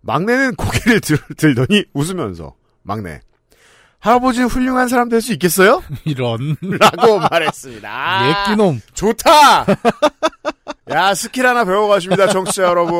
[0.00, 3.20] 막내는 고개를 들, 들더니 웃으면서 막내
[4.00, 5.82] 할아버지는 훌륭한 사람 될 수 있겠어요?
[6.04, 6.56] 이런.
[6.60, 8.48] 라고 말했습니다.
[8.50, 8.80] 예끼놈.
[8.94, 9.64] 좋다!
[10.90, 12.96] 야, 스킬 하나 배워가십니다, 청취자 여러분.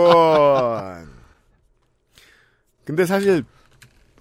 [2.85, 3.42] 근데 사실,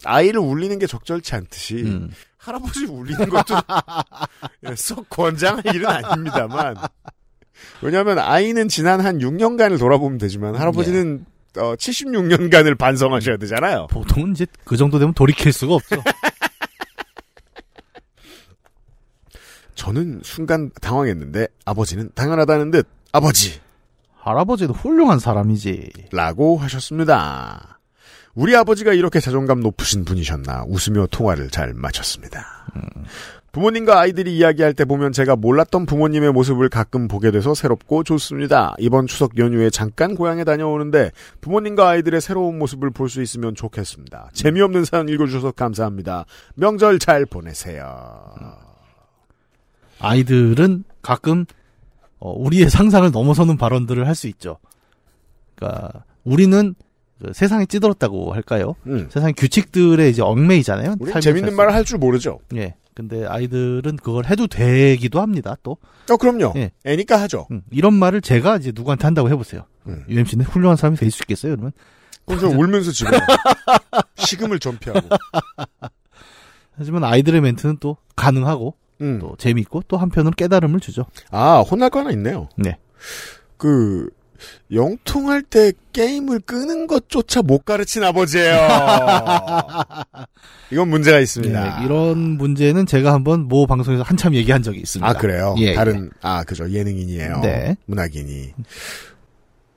[0.03, 2.11] 아이를 울리는 게 적절치 않듯이, 음.
[2.37, 3.55] 할아버지 울리는 것도
[4.75, 6.75] 썩 권장할 일은 아닙니다만.
[7.83, 11.25] 왜냐하면 아이는 지난 한 6년간을 돌아보면 되지만 할아버지는
[11.57, 13.87] 어, 76년간을 반성하셔야 되잖아요.
[13.87, 16.01] 보통은 이제 그 정도 되면 돌이킬 수가 없죠.
[19.75, 23.59] 저는 순간 당황했는데 아버지는 당연하다는 듯 아버지
[24.21, 25.91] 할아버지도 훌륭한 사람이지.
[26.11, 27.79] 라고 하셨습니다.
[28.33, 32.65] 우리 아버지가 이렇게 자존감 높으신 분이셨나 웃으며 통화를 잘 마쳤습니다.
[33.51, 38.75] 부모님과 아이들이 이야기할 때 보면 제가 몰랐던 부모님의 모습을 가끔 보게 돼서 새롭고 좋습니다.
[38.79, 41.11] 이번 추석 연휴에 잠깐 고향에 다녀오는데
[41.41, 44.29] 부모님과 아이들의 새로운 모습을 볼 수 있으면 좋겠습니다.
[44.33, 46.25] 재미없는 사연 읽어주셔서 감사합니다.
[46.55, 48.23] 명절 잘 보내세요.
[49.99, 51.45] 아이들은 가끔
[52.19, 54.59] 어, 우리의 상상을 넘어서는 발언들을 할 수 있죠.
[55.55, 56.73] 그러니까 우리는
[57.21, 58.75] 그 세상에 찌들었다고 할까요?
[58.87, 59.09] 음.
[59.11, 60.95] 세상의 규칙들에 이제 얽매이잖아요.
[61.21, 61.55] 재밌는.
[61.55, 62.39] 말을 할 줄 모르죠.
[62.55, 62.75] 예.
[62.93, 65.55] 근데 아이들은 그걸 해도 되기도 합니다.
[65.63, 65.77] 또
[66.09, 66.53] 어, 그럼요.
[66.57, 66.71] 예.
[66.85, 67.47] 애니까 하죠.
[67.51, 69.63] 음, 이런 말을 제가 이제 누구한테 한다고 해보세요.
[69.87, 70.03] 음.
[70.09, 71.53] UMC는 훌륭한 사람이 될 수 있겠어요?
[71.55, 71.71] 그러면
[72.25, 73.09] 그럼 저 울면서 집에.
[74.17, 75.07] 식음을 전폐하고.
[76.77, 79.19] 하지만 아이들의 멘트는 또 가능하고 음.
[79.19, 81.05] 또 재밌고 또 한편으로 깨달음을 주죠.
[81.31, 82.49] 아, 혼날 거 하나 있네요.
[82.57, 82.77] 네.
[83.57, 84.09] 그,
[84.71, 88.55] 영통할 때 게임을 끄는 것조차 못 가르친 아버지예요.
[90.71, 91.81] 이건 문제가 있습니다.
[91.81, 95.09] 예, 이런 문제는 제가 한번 모 방송에서 한참 얘기한 적이 있습니다.
[95.09, 95.55] 아, 그래요?
[95.57, 96.69] 예, 다른, 아, 그죠.
[96.69, 97.41] 예능인이에요.
[97.41, 97.75] 네.
[97.85, 98.53] 문학인이.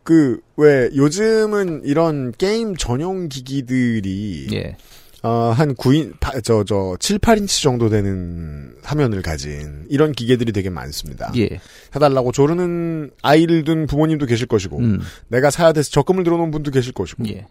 [0.05, 4.77] 그, 왜, 요즘은 이런 게임 전용 기기들이, 예.
[5.25, 10.69] 어, 한 9인, 파- 저, 저, 7, 8인치 정도 되는 화면을 가진 이런 기계들이 되게
[10.71, 11.33] 많습니다.
[11.37, 11.61] 예.
[11.93, 15.01] 사달라고 조르는 아이를 둔 부모님도 계실 것이고, 음.
[15.29, 17.25] 내가 사야 돼서 적금을 들어놓은 분도 계실 것이고.
[17.29, 17.47] 예.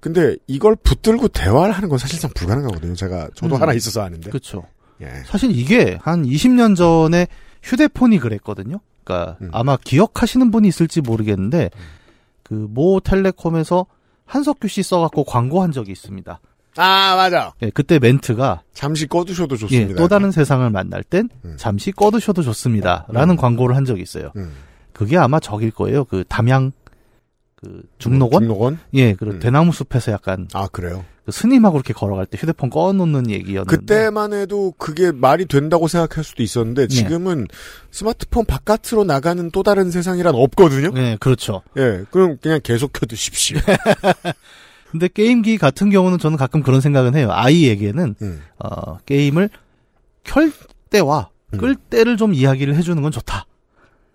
[0.00, 2.94] 근데 이걸 붙들고 대화를 하는 건 사실상 불가능하거든요.
[2.94, 3.62] 제가, 저도 음.
[3.62, 4.30] 하나 있어서 아는데.
[4.30, 4.64] 그렇죠.
[5.02, 5.06] 예.
[5.26, 7.26] 사실 이게 한 20년 전에
[7.62, 8.80] 휴대폰이 그랬거든요.
[9.04, 9.50] 그러니까 음.
[9.52, 11.70] 아마 기억하시는 분이 있을지 모르겠는데
[12.42, 13.86] 그 모 텔레콤에서
[14.24, 16.40] 한석규 씨 써갖고 광고한 적이 있습니다.
[16.76, 17.52] 아, 맞아.
[17.62, 19.94] 예, 그때 멘트가 잠시 꺼두셔도 예, 좋습니다.
[19.96, 21.54] 또 다른 세상을 만날 땐 음.
[21.58, 23.36] 잠시 꺼두셔도 좋습니다.라는 음.
[23.36, 24.32] 광고를 한 적이 있어요.
[24.36, 24.52] 음.
[24.92, 26.04] 그게 아마 저길 거예요.
[26.04, 26.72] 그 담양
[27.56, 28.42] 그 중록원?
[28.42, 28.78] 중록원?
[28.94, 29.38] 예, 그 음.
[29.40, 31.04] 대나무 숲에서 약간 아, 그래요?
[31.24, 36.22] 그 스님하고 이렇게 걸어갈 때 휴대폰 꺼 놓는 얘기였는데 그때만 해도 그게 말이 된다고 생각할
[36.22, 37.48] 수도 있었는데, 지금은
[37.90, 40.92] 스마트폰 바깥으로 나가는 또 다른 세상이란 없거든요?
[40.92, 41.62] 네, 그렇죠.
[41.78, 43.58] 예, 그럼 그냥 계속 켜 두십시오.
[44.90, 47.28] 근데 게임기 같은 경우는 저는 가끔 그런 생각은 해요.
[47.32, 48.42] 아이에게는 음.
[48.58, 49.50] 어, 게임을
[50.24, 50.50] 켤
[50.90, 51.58] 때와 음.
[51.58, 53.46] 끌 때를 좀 이야기를 해주는 건 좋다.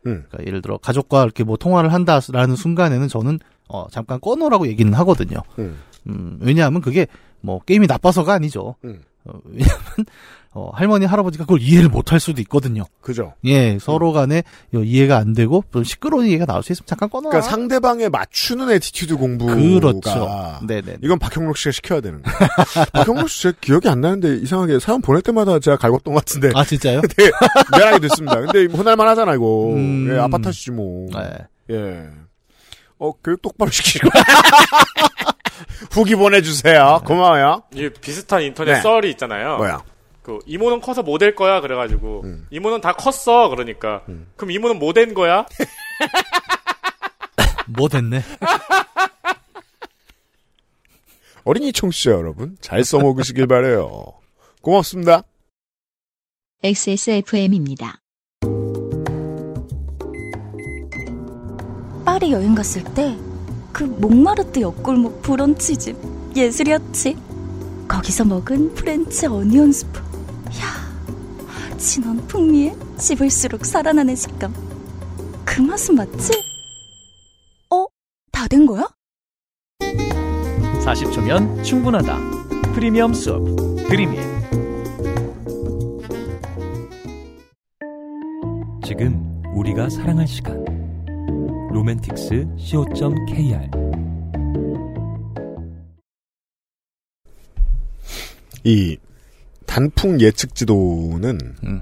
[0.08, 0.26] 음.
[0.28, 5.42] 그러니까 예를 들어 가족과 이렇게 뭐 통화를 한다라는 순간에는 저는 어, 잠깐 꺼놓으라고 얘기는 하거든요.
[5.60, 5.78] 음.
[6.08, 7.08] 음, 왜냐하면 그게
[7.42, 8.76] 뭐 게임이 나빠서가 아니죠.
[9.28, 9.32] 음.
[9.32, 9.82] 어, 왜냐하면
[10.54, 12.84] 어, 할머니 할아버지가 그걸 이해를 못할 수도 있거든요.
[13.00, 13.34] 그죠.
[13.46, 17.30] 예, 서로 간에 요 이해가 안 되고 좀 시끄러운 얘기가 나올 수 있으면 잠깐 꺼놔.
[17.30, 20.60] 그러니까 상대방에 맞추는 attitude 공부가 그렇죠.
[20.68, 20.98] 네네.
[21.02, 22.38] 이건 박형록 씨가 시켜야 되는 거예요.
[22.92, 26.66] 박형록 씨 제가 기억이 안 나는데 이상하게 사연 보낼 때마다 제가 갈궜던 것 같은데 아
[26.66, 27.00] 진짜요?
[27.02, 27.32] 되게
[27.72, 28.42] 미안하게 됐습니다.
[28.42, 29.74] 근데 혼날만 하잖아 이거.
[29.74, 30.10] 음.
[30.12, 31.08] 예, 아파트 하시지 뭐.
[31.14, 31.38] 네.
[31.74, 32.10] 예.
[33.00, 34.10] 어 교육 똑바로 시키고.
[35.92, 37.02] 후기 보내주세요.
[37.06, 37.64] 고마워요.
[37.74, 38.82] 이 비슷한 인터넷 네.
[38.82, 39.58] 썰이 있잖아요.
[39.58, 39.84] 뭐야?
[40.24, 42.48] 그 이모는 커서 뭐될 거야 그래가지고 음.
[42.52, 44.28] 이모는 다 컸어 그러니까 음.
[44.36, 45.46] 그럼 이모는 뭐 된 거야?
[47.68, 48.22] 뭐 됐네.
[51.44, 54.14] 어린이 청취자 여러분 잘 써먹으시길 바래요.
[54.62, 55.24] 고맙습니다.
[56.64, 58.00] XSFM입니다.
[62.06, 63.16] 파리 여행 갔을 때
[63.72, 65.98] 그 몽마르트 옆골목 브런치집
[66.36, 67.18] 예술이었지.
[67.88, 70.00] 거기서 먹은 French onion soup.
[70.00, 74.54] 야, 진한 풍미에 씹을수록 살아나는 식감.
[75.46, 76.32] 그 맛은 맞지?
[77.72, 77.86] 어?
[78.32, 78.88] 다 된 거야?
[80.84, 82.18] 40초면 충분하다.
[82.74, 83.44] 프리미엄 수프
[83.90, 84.20] 드림잇
[88.86, 90.64] 지금 우리가 사랑할 시간
[91.74, 93.70] 로맨틱스 co.kr
[98.64, 98.98] 이
[99.66, 101.82] 단풍 예측 지도는 음.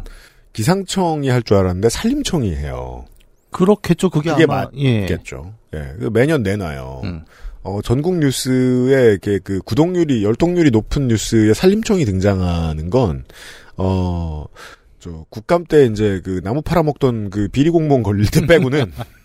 [0.53, 3.05] 기상청이 할 줄 알았는데 산림청이 해요.
[3.51, 4.09] 그렇겠죠.
[4.09, 5.01] 그게, 그게 아마 예.
[5.01, 5.53] 맞겠죠.
[5.73, 7.01] 예, 그 매년 내놔요.
[7.03, 7.23] 음.
[7.63, 13.25] 어, 전국 뉴스에 이렇게 그 구독률이 열독률이 높은 뉴스에 산림청이 등장하는 건
[13.77, 14.45] 어.
[15.01, 18.91] 저 국감 때 이제 그 나무 팔아먹던 그 비리 공무원 걸릴 때 빼고는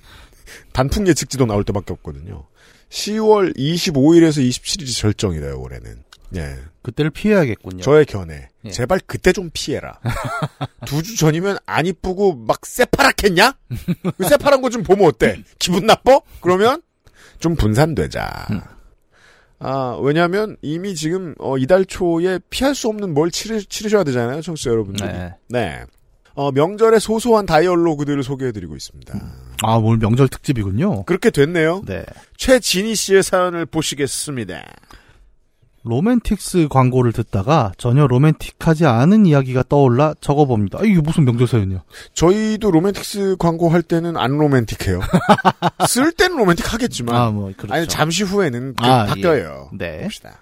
[0.72, 2.44] 단풍 예측지도 나올 때밖에 없거든요.
[2.90, 6.02] 10월 25일에서 27일이 절정이래요 올해는.
[6.36, 6.56] 예.
[6.82, 7.82] 그때를 피해야겠군요.
[7.82, 8.48] 저의 견해.
[8.64, 8.70] 예.
[8.70, 10.00] 제발 그때 좀 피해라.
[10.86, 13.56] 두 주 전이면 안 이쁘고 막 새파랗겠냐?
[14.16, 15.42] 그 새파란 거 좀 보면 어때?
[15.58, 16.20] 기분 나빠?
[16.40, 16.82] 그러면
[17.38, 18.46] 좀 분산되자.
[18.50, 18.60] 음.
[19.60, 24.70] 아, 왜냐면 이미 지금 어, 이달 초에 피할 수 없는 뭘 치르, 치르셔야 되잖아요, 청취자
[24.70, 25.06] 여러분들.
[25.06, 25.34] 네.
[25.48, 25.84] 네.
[26.34, 29.14] 어, 명절의 소소한 dialogue들을 소개해드리고 있습니다.
[29.62, 31.04] 아, 오늘 명절 특집이군요.
[31.04, 31.82] 그렇게 됐네요.
[31.86, 32.04] 네.
[32.36, 34.62] 최진희 씨의 사연을 보시겠습니다.
[35.84, 40.78] 로맨틱스 광고를 듣다가 전혀 로맨틱하지 않은 이야기가 떠올라 적어봅니다.
[40.80, 41.82] 아, 이게 무슨 명절 사연이야?
[42.14, 45.00] 저희도 로맨틱스 광고 할 때는 안 로맨틱해요.
[45.86, 47.14] 쓸 때는 로맨틱하겠지만.
[47.14, 47.74] 아, 뭐, 그렇죠.
[47.74, 49.70] 아니, 잠시 후에는 그 아, 바뀌어요.
[49.72, 49.76] 예.
[49.76, 50.02] 네.
[50.04, 50.40] 봅시다.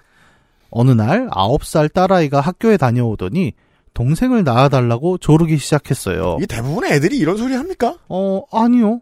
[0.69, 3.53] 어느 날 9살 딸아이가 학교에 다녀오더니
[3.93, 6.37] 동생을 낳아달라고 조르기 시작했어요.
[6.39, 7.97] 이게 대부분의 애들이 이런 소리 합니까?
[8.09, 9.01] 어, 아니요.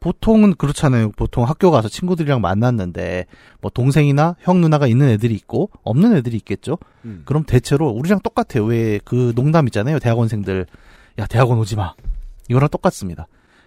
[0.00, 1.10] 보통은 그렇잖아요.
[1.12, 3.26] 보통 학교 가서 친구들이랑 만났는데,
[3.60, 6.78] 뭐, 동생이나 형, 누나가 있는 애들이 있고, 없는 애들이 있겠죠?
[7.04, 7.22] 음.
[7.24, 8.64] 그럼 대체로 우리랑 똑같아요.
[8.64, 9.98] 왜 그 농담 있잖아요.
[9.98, 10.66] 대학원생들.
[11.18, 11.94] 야, 대학원 오지 마.
[12.48, 13.26] 이거랑 똑같습니다.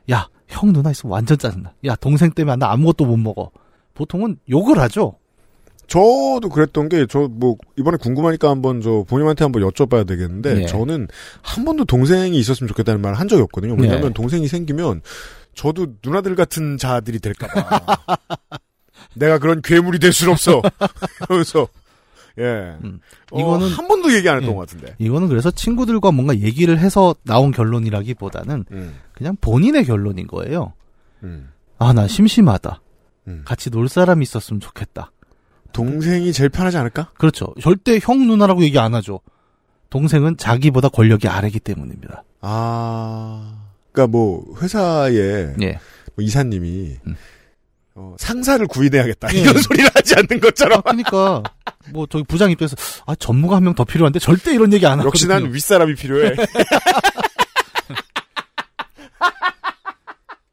[0.10, 1.74] 야, 형, 누나 있으면 완전 짜증나.
[1.86, 3.52] 야, 동생 때문에 나 아무것도 못 먹어.
[3.94, 5.16] 보통은 욕을 하죠.
[5.92, 10.66] 저도 그랬던 게, 저, 뭐, 이번에 궁금하니까 한번 저, 본인한테 한번 여쭤봐야 되겠는데, 네.
[10.66, 11.10] 저는
[11.42, 13.76] 한 번도 동생이 있었으면 좋겠다는 말을 한 적이 없거든요.
[13.78, 14.14] 왜냐면 네.
[14.14, 15.02] 동생이 생기면,
[15.54, 17.82] 저도 누나들 같은 자들이 될까봐.
[19.16, 20.62] 내가 그런 괴물이 될 순 없어.
[21.28, 21.68] 그러면서,
[22.38, 22.44] 예.
[22.86, 23.02] 음.
[23.32, 24.56] 어, 이거는- 한 번도 얘기 안 했던 예.
[24.56, 24.96] 것 같은데.
[24.98, 30.72] 이거는 그래서 친구들과 뭔가 얘기를 해서 나온 결론이라기보다는 음, 그냥 본인의 결론인 거예요.
[31.24, 31.50] 음,
[31.80, 32.80] 아, 나 심심하다.
[33.28, 33.42] 음.
[33.44, 35.12] 같이 놀 사람이 있었으면 좋겠다.
[35.74, 37.12] 동생이 제일 편하지 않을까?
[37.18, 37.54] 그렇죠.
[37.62, 39.20] 절대 형 누나라고 얘기 안 하죠.
[39.90, 42.24] 동생은 자기보다 권력이 아래기 때문입니다.
[42.42, 43.56] 아,
[43.92, 45.80] 그니까 뭐, 회사에, 예.
[46.16, 47.16] 뭐 이사님이, 음.
[47.96, 49.34] 어, 상사를 구인해야겠다.
[49.36, 49.40] 예.
[49.42, 50.82] 이런 소리를 하지 않는 것처럼.
[50.84, 51.44] 그러니까
[51.92, 55.08] 뭐 저기 부장 입장에서 아 전무가 한 명 더 필요한데 절대 이런 얘기 안 하거든요.
[55.10, 56.36] 역시 난 윗사람이 필요해.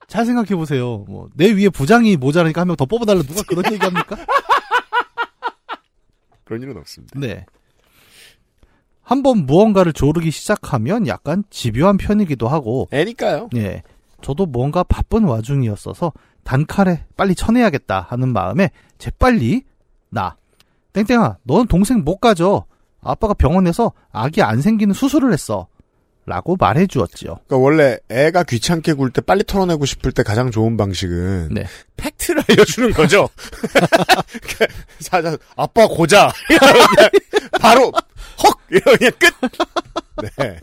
[0.09, 1.05] 잘 생각해 보세요.
[1.09, 4.17] 뭐 내 위에 부장이 모자라니까 한 명 더 뽑아달라 누가 그런 얘기합니까?
[6.49, 7.21] 그런 일은 없습니다.
[7.21, 7.45] 네.
[9.03, 13.51] 한번 무언가를 조르기 시작하면 약간 집요한 편이기도 하고, 애니까요.
[13.57, 13.83] 예.
[14.23, 16.11] 저도 뭔가 바쁜 와중이었어서
[16.45, 19.65] 단칼에 빨리 쳐내야겠다 하는 마음에 재빨리
[20.09, 20.37] 나
[20.95, 22.65] 땡땡아 너는 동생 못 가져
[23.03, 25.69] 아빠가 병원에서 아기 안 생기는 수술을 했어
[26.29, 30.77] 라고 말해 주었지요 그러니까 원래 애가 귀찮게 굴 때 빨리 털어내고 싶을 때 가장 좋은
[30.77, 31.65] 방식은 네.
[31.97, 33.29] 팩트를 알려주는 거죠.
[35.01, 36.31] 사자 아빠 고자
[37.61, 37.91] 바로
[38.45, 40.29] 헉 이러면 그냥 끝.
[40.37, 40.59] 네.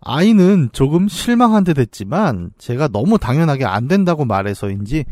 [0.00, 5.04] 아이는 조금 실망한 듯 했지만 제가 너무 당연하게 안 된다고 말해서인지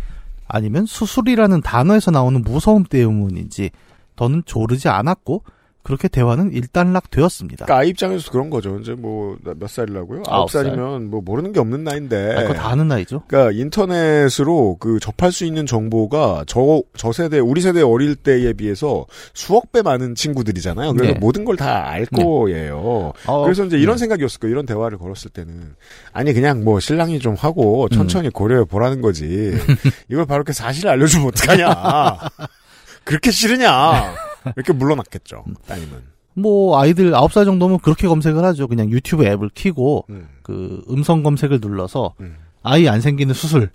[0.48, 3.70] 아니면 수술이라는 단어에서 나오는 무서움 때문인지
[4.16, 5.42] 더는 조르지 않았고
[5.84, 7.66] 그렇게 대화는 일단락 되었습니다.
[7.66, 8.78] 그러니까 아이 입장에서 그런 거죠.
[8.80, 10.22] 이제 뭐 몇 살이라고요?
[10.26, 10.64] 아홉 살.
[10.64, 12.34] 살이면 뭐 모르는 게 없는 나이인데.
[12.36, 13.22] 아, 그거 다 아는 나이죠?
[13.26, 19.06] 그러니까 인터넷으로 그 접할 수 있는 정보가 저, 저 세대, 우리 세대 어릴 때에 비해서
[19.34, 20.92] 수억 배 많은 친구들이잖아요.
[20.94, 21.18] 그래서 네.
[21.18, 22.22] 모든 걸 다알 네.
[22.24, 23.12] 거예요.
[23.26, 24.00] 어, 그래서 이제 이런 네.
[24.00, 24.52] 생각이었을 거예요.
[24.52, 25.74] 이런 대화를 걸었을 때는.
[26.12, 27.88] 아니, 그냥 뭐 신랑이 좀 하고 음.
[27.90, 29.52] 천천히 고려해 보라는 거지.
[30.10, 32.18] 이걸 바로 이렇게 사실을 알려주면 어떡하냐.
[33.04, 34.14] 그렇게 싫으냐.
[34.56, 35.44] 이렇게 물러났겠죠.
[35.46, 35.54] 음.
[35.66, 36.14] 따님은.
[36.34, 38.66] 뭐 아이들 9살 정도면 그렇게 검색을 하죠.
[38.66, 40.28] 그냥 유튜브 앱을 키고 음.
[40.42, 42.36] 그 음성 검색을 눌러서 음.
[42.62, 43.70] 아이 안 생기는 수술.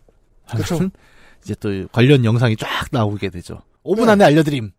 [0.46, 0.92] 하면
[1.44, 3.62] 이제 또 관련 영상이 쫙 나오게 되죠.
[3.86, 4.12] 5분 네.
[4.12, 4.72] 안에 알려드림.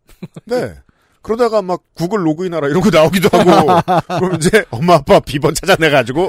[0.45, 0.75] 네.
[1.21, 3.81] 그러다가 막 구글 로그인하라 이런 거 나오기도 하고.
[4.19, 6.27] 그럼 이제 엄마 아빠 비번 찾아내가지고.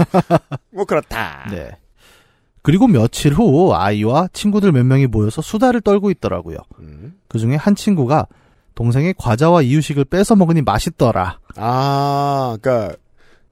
[0.70, 1.48] 뭐 그렇다.
[1.50, 1.70] 네.
[2.62, 6.58] 그리고 며칠 후 아이와 친구들 몇 명이 모여서 수다를 떨고 있더라고요.
[6.80, 7.18] 음.
[7.28, 8.26] 그 중에 한 친구가
[8.74, 11.38] 동생의 과자와 이유식을 뺏어 먹으니 맛있더라.
[11.56, 12.96] 아, 그러니까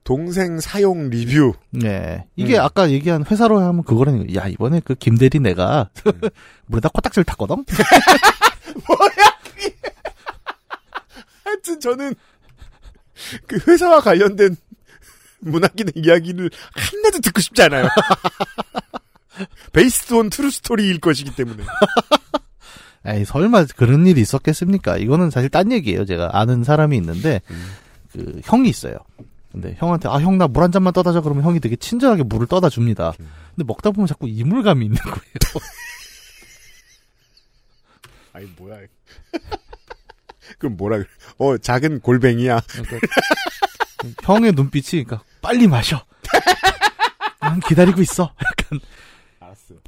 [0.03, 1.53] 동생 사용 리뷰.
[1.69, 2.25] 네.
[2.35, 2.63] 이게 음.
[2.63, 4.43] 아까 얘기한 회사로 하면 그거라는 거야.
[4.43, 5.89] 야, 이번에 그 김대리 내가
[6.65, 7.63] 물에다 코딱지를 탔거든?
[11.43, 12.15] 하여튼 저는
[13.45, 14.55] 그 회사와 관련된
[15.41, 17.87] 문학기능 이야기를 하나도 듣고 싶지 않아요.
[19.73, 21.63] based on true story일 것이기 때문에.
[23.05, 24.97] 에이, 설마 그런 일이 있었겠습니까?
[24.97, 26.05] 이거는 사실 딴 얘기예요.
[26.05, 27.41] 제가 아는 사람이 있는데,
[28.11, 28.95] 그, 형이 있어요.
[29.51, 31.21] 근데 형한테, 아, 형 나 물 한 잔만 떠다 줘.
[31.21, 33.13] 그러면 형이 되게 친절하게 물을 떠다 줍니다.
[33.17, 35.21] 근데 먹다 보면 자꾸 이물감이 있는 거예요.
[38.33, 38.77] 아니, 뭐야.
[40.59, 41.07] 그럼 뭐라 그래.
[41.37, 42.61] 어, 작은 골뱅이야.
[44.23, 46.03] 형의 눈빛이, 그러니까, 빨리 마셔.
[47.39, 48.33] 난 기다리고 있어.
[48.45, 48.79] 약간.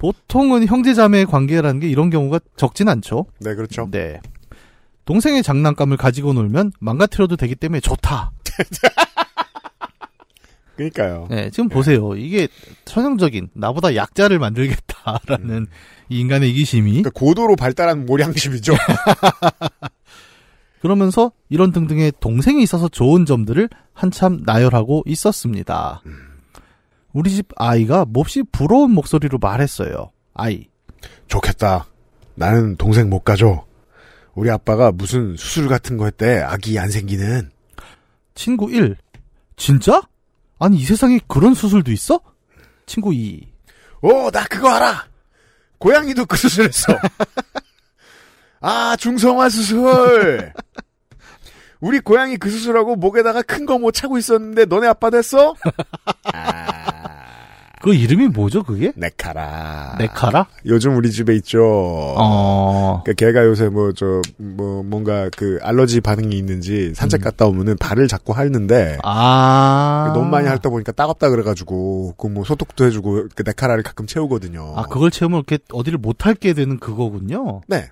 [0.03, 3.25] 보통은 형제자매의 관계라는 게 이런 경우가 적진 않죠.
[3.39, 3.87] 네, 그렇죠.
[3.89, 4.19] 네.
[5.05, 8.33] 동생의 장난감을 가지고 놀면 망가뜨려도 되기 때문에 좋다.
[10.75, 11.27] 그러니까요.
[11.29, 12.17] 네, 지금 보세요.
[12.17, 12.49] 이게
[12.83, 15.67] 천연적인 나보다 약자를 만들겠다라는
[16.09, 18.73] 이 인간의 이기심이 그러니까 고도로 발달한 모량심이죠.
[20.81, 26.01] 그러면서 이런 등등의 동생이 있어서 좋은 점들을 한참 나열하고 있었습니다.
[27.13, 30.11] 우리 집 아이가 몹시 부러운 목소리로 말했어요.
[30.33, 30.67] 아이.
[31.27, 31.85] 좋겠다.
[32.35, 33.65] 나는 동생 못 가져.
[34.33, 36.39] 우리 아빠가 무슨 수술 같은 거 했대.
[36.41, 37.51] 아기 안 생기는.
[38.33, 38.95] 친구 1.
[39.55, 40.01] 진짜?
[40.59, 42.19] 아니 이 세상에 그런 수술도 있어?
[42.87, 43.47] 친구 2.
[44.01, 45.05] 오, 나 그거 알아.
[45.77, 46.97] 고양이도 그 수술했어.
[48.61, 50.51] 아, 중성화 수술.
[51.81, 55.53] 우리 고양이 그 수술하고 목에다가 큰 거 못 차고 있었는데 너네 아빠 됐어?
[57.83, 58.93] 그 이름이 뭐죠 그게?
[58.95, 59.97] 네카라.
[59.99, 60.47] 네카라?
[60.65, 61.59] 요즘 우리 집에 있죠.
[62.17, 63.01] 어.
[63.03, 68.07] 그러니까 걔가 요새 뭐 저 뭐 뭔가 그 알러지 반응이 있는지 산책 갔다 오면은 발을
[68.07, 70.11] 자꾸 핥는데 아.
[70.15, 74.73] 너무 많이 핥다 보니까 따갑다 그래가지고 그 뭐 소독도 해주고 그 네카라를 가끔 채우거든요.
[74.77, 77.61] 아 그걸 채우면 이렇게 어디를 못 할게 되는 그거군요.
[77.67, 77.89] 네.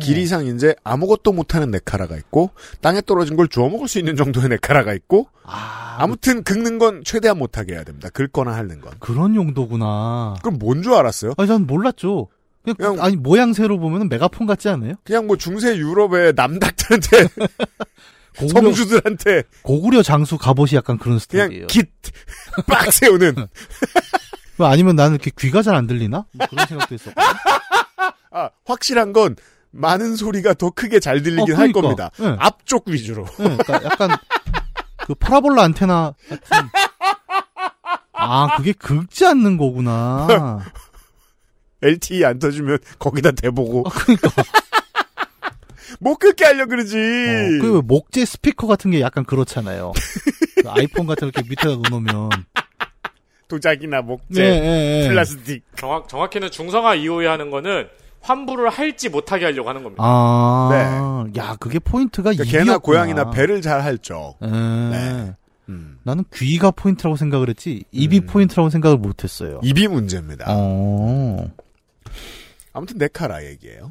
[0.00, 2.50] 길이상 이제 아무것도 못하는 네카라가 있고
[2.80, 7.38] 땅에 떨어진 걸 주워 먹을 수 있는 정도의 네카라가 있고 아, 무튼 긁는 건 최대한
[7.38, 8.08] 못하게 해야 됩니다.
[8.10, 8.92] 긁거나 핥는 건.
[9.00, 10.36] 그런 용도구나.
[10.42, 11.34] 그럼 뭔 줄 알았어요?
[11.36, 12.28] 아니 전 몰랐죠.
[12.64, 14.94] 그냥, 그냥- 아니 모양새로 보면 메가폰 같지 않아요?
[15.04, 17.28] 그냥 뭐 중세 유럽의 남닥들한테
[18.38, 21.66] 고구려, 성주들한테 고구려 장수 갑옷이 약간 그런 스타일이에요.
[21.66, 21.86] 그냥
[22.66, 23.34] 깃빡 세우는
[24.56, 26.26] 뭐 아니면 나는 이렇게 귀가 잘 안 들리나?
[26.32, 27.20] 뭐 그런 생각도 했었고.
[28.30, 29.36] 아, 확실한 건
[29.72, 31.80] 많은 소리가 더 크게 잘 들리긴 어, 할 그러니까.
[31.80, 32.10] 겁니다.
[32.18, 32.36] 네.
[32.38, 33.24] 앞쪽 위주로.
[33.38, 34.10] 네, 그러니까 약간
[35.06, 36.68] 그 파라볼라 안테나 같은.
[38.12, 40.60] 아 그게 긁지 않는 거구나.
[41.82, 44.30] LTE 안 터지면 거기다 대보고 아, 그러니까
[45.98, 46.96] 못 긁게 하려 그러지.
[46.96, 49.92] 어, 그 목재 스피커 같은 게 약간 그렇잖아요.
[50.62, 52.28] 그 아이폰 같은 거 이렇게 밑에다 놓으면
[53.48, 55.08] 도자기나 목재, 네, 네, 네.
[55.08, 55.64] 플라스틱.
[55.76, 57.88] 정확, 정확히는 중성화 이후에 하는 거는
[58.20, 60.02] 환부를 핥지 못하게 하려고 하는 겁니다.
[60.04, 62.58] 아, 야 그게 포인트가 그러니까.
[62.58, 64.34] 개나 고양이나 배를 잘 핥죠.
[64.42, 64.46] 에.
[64.46, 65.34] 네.
[65.68, 65.98] 음.
[66.02, 69.60] 나는 귀가 포인트라고 생각을 했지 입이 포인트라고 생각을 못했어요.
[69.62, 70.44] 입이 문제입니다.
[70.48, 71.48] 어.
[72.72, 73.90] 아무튼 넥카라 얘기예요.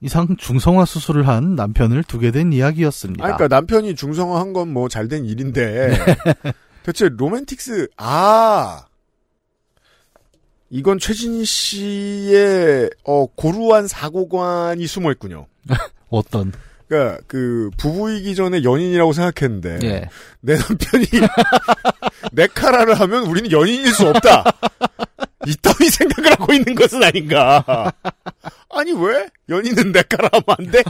[0.00, 3.24] 이상 중성화 수술을 한 남편을 두게 된 이야기였습니다.
[3.24, 6.52] 아, 그러니까 남편이 중성화한 건 뭐 잘된 일인데 네.
[6.84, 8.84] 대체 로맨틱스 아
[10.70, 15.46] 이건 최진희 씨의 어, 고루한 사고관이 숨어 있군요.
[16.10, 16.52] 어떤?
[16.88, 20.08] 그러니까 그 부부이기 전에 연인이라고 생각했는데 예.
[20.40, 21.06] 내 남편이
[22.32, 24.44] 네카라를 하면 우리는 연인일 수 없다.
[25.46, 27.92] 이 따위 생각을 하고 있는 것은 아닌가.
[28.70, 30.82] 아니 왜 연인은 네카라 하면 안 돼?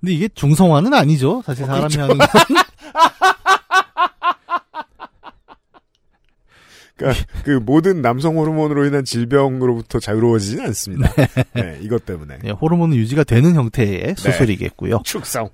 [0.00, 1.42] 근데 이게 중성화는 아니죠.
[1.44, 2.02] 사실 사람이 그렇죠.
[2.02, 2.28] 하는 건.
[6.98, 11.10] 그러니까 그 모든 남성 호르몬으로 인한 질병으로부터 자유로워지지는 않습니다.
[11.54, 15.00] 네, 이것 때문에 예, 호르몬은 유지가 되는 형태의 수술이겠고요.
[15.04, 15.48] 축성화.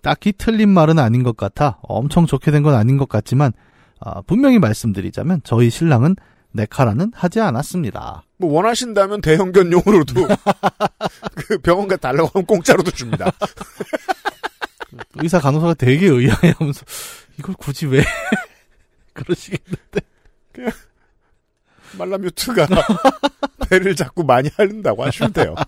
[0.00, 3.52] 딱히 틀린 말은 아닌 것 같아 엄청 좋게 된 건 아닌 것 같지만
[4.00, 6.16] 아, 분명히 말씀드리자면 저희 신랑은
[6.54, 8.24] 네카라는 하지 않았습니다.
[8.38, 10.26] 뭐 원하신다면 대형견용으로도
[11.36, 13.30] 그 병원 가 달라고 하면 공짜로도 줍니다.
[15.16, 16.84] 의사 간호사가 되게 의아해하면서
[17.38, 18.02] 이걸 굳이 왜
[19.14, 20.00] 그러시겠는데
[21.98, 22.66] 말라뮤트가
[23.68, 25.54] 배를 자꾸 많이 하른다고 하시면 돼요.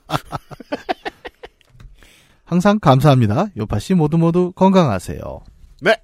[2.45, 3.49] 항상 감사합니다.
[3.57, 5.45] 요파 씨 모두 모두 건강하세요.
[5.81, 5.97] 네.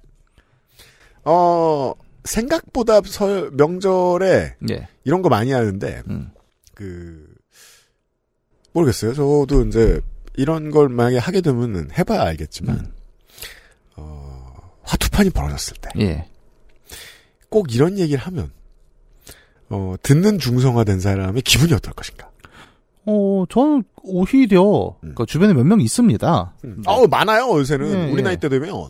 [1.23, 4.87] 어 생각보다 설 명절에 예.
[5.03, 6.31] 이런 거 많이 하는데 음.
[6.73, 7.27] 그
[8.73, 9.13] 모르겠어요.
[9.13, 10.01] 저도 이제
[10.35, 12.91] 이런 걸 만약에 하게 되면은 해봐야 알겠지만 음.
[13.97, 15.89] 어, 화투판이 벌어졌을 때
[17.51, 17.75] 꼭 예.
[17.75, 18.49] 이런 얘기를 하면
[19.69, 22.29] 어, 듣는 중성화된 사람의 기분이 어떨 것인가?
[23.05, 26.53] 어, 저는 오히려 그 주변에 몇 명 있습니다.
[26.65, 26.81] 음.
[26.87, 28.23] 어 많아요 요새는 예, 우리 예.
[28.23, 28.89] 나이 때 되면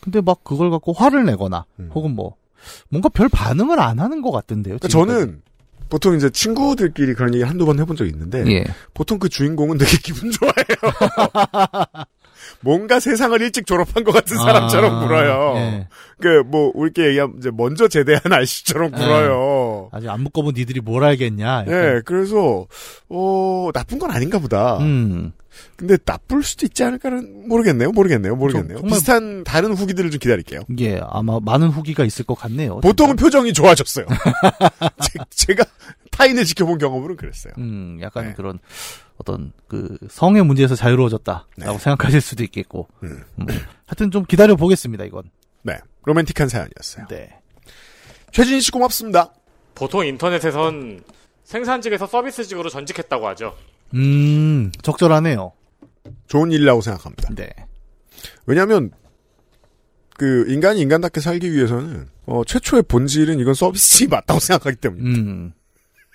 [0.00, 1.90] 근데 막 그걸 갖고 화를 내거나 음.
[1.94, 2.36] 혹은 뭐
[2.88, 4.78] 뭔가 별 반응을 안 하는 것 같던데요.
[4.78, 4.88] 그러니까.
[4.88, 5.42] 저는
[5.88, 8.64] 보통 이제 친구들끼리 그런 얘기 한두 번 해본 적이 있는데 예.
[8.94, 12.04] 보통 그 주인공은 되게 기분 좋아해요.
[12.62, 15.54] 뭔가 세상을 일찍 졸업한 것 같은 사람처럼 아, 굴어요.
[15.56, 15.88] 예.
[16.20, 19.88] 그뭐 우리께 얘기하면 이제 먼저 제대한 아저씨처럼 굴어요.
[19.92, 21.64] 아직 안 묶어본 니들이 뭘 알겠냐.
[21.68, 22.66] 예, 그래서
[23.08, 24.78] 어 나쁜 건 아닌가 보다.
[24.78, 25.32] 음.
[25.76, 27.90] 근데 나쁠 수도 있지 않을까는 모르겠네요.
[27.90, 28.36] 모르겠네요.
[28.36, 28.78] 모르겠네요.
[28.78, 30.62] 정말- 비슷한 다른 후기들을 좀 기다릴게요.
[30.78, 32.80] 예, 아마 많은 후기가 있을 것 같네요.
[32.80, 34.06] 보통은 표정이 좋아졌어요.
[35.30, 35.64] 제, 가
[36.10, 37.52] 타인을 지켜본 경험으로는 그랬어요.
[37.58, 38.34] 음, 약간 네.
[38.34, 38.58] 그런
[39.16, 41.66] 어떤 그 성의 문제에서 자유로워졌다라고 네.
[41.78, 42.88] 생각하실 수도 있겠고.
[43.02, 43.22] 음.
[43.40, 43.46] 음.
[43.86, 45.04] 하여튼 좀 기다려 보겠습니다.
[45.04, 45.24] 이건.
[45.62, 47.06] 네, 로맨틱한 사연이었어요.
[47.08, 47.30] 네.
[48.32, 49.32] 최진희 씨 고맙습니다.
[49.74, 51.02] 보통 인터넷에선
[51.44, 53.54] 생산직에서 서비스직으로 전직했다고 하죠.
[53.94, 55.52] 음, 적절하네요.
[56.26, 57.34] 좋은 일이라고 생각합니다.
[57.34, 57.50] 네.
[58.46, 58.90] 왜냐하면
[60.16, 65.52] 그 인간이 인간답게 살기 위해서는 어, 최초의 본질은 이건 서비스직이 맞다고 생각하기 때문에 음.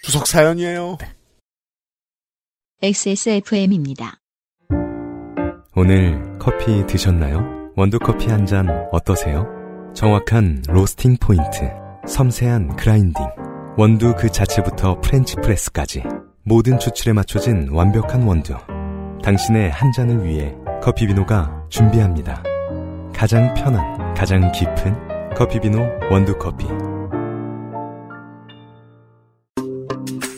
[0.03, 0.97] 주석 사연이에요.
[2.81, 4.19] XSFM입니다.
[5.75, 7.71] 오늘 커피 드셨나요?
[7.75, 9.45] 원두커피 한 잔 어떠세요?
[9.93, 11.69] 정확한 로스팅 포인트,
[12.07, 13.25] 섬세한 grinding,
[13.77, 16.03] 원두 그 자체부터 프렌치 프레스까지
[16.47, 18.53] 모든 추출에 맞춰진 완벽한 원두.
[19.23, 22.43] 당신의 한 잔을 위해 커피비노가 준비합니다.
[23.15, 25.79] 가장 편한, 가장 깊은 커피비노
[26.11, 26.67] 원두커피.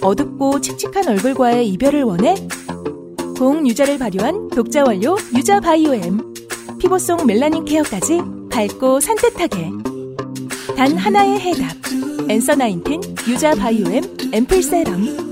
[0.01, 2.35] 어둡고 칙칙한 얼굴과의 이별을 원해?
[3.37, 6.35] 고흥 유자를 발효한 독자 원료 유자 바이오엠.
[6.79, 9.71] 피부 속 멜라닌 care까지 밝고 산뜻하게.
[10.77, 11.75] 단 하나의 해답.
[12.29, 14.03] Answer Nineteen 유자 바이오엠
[14.33, 15.26] 앰플 세럼.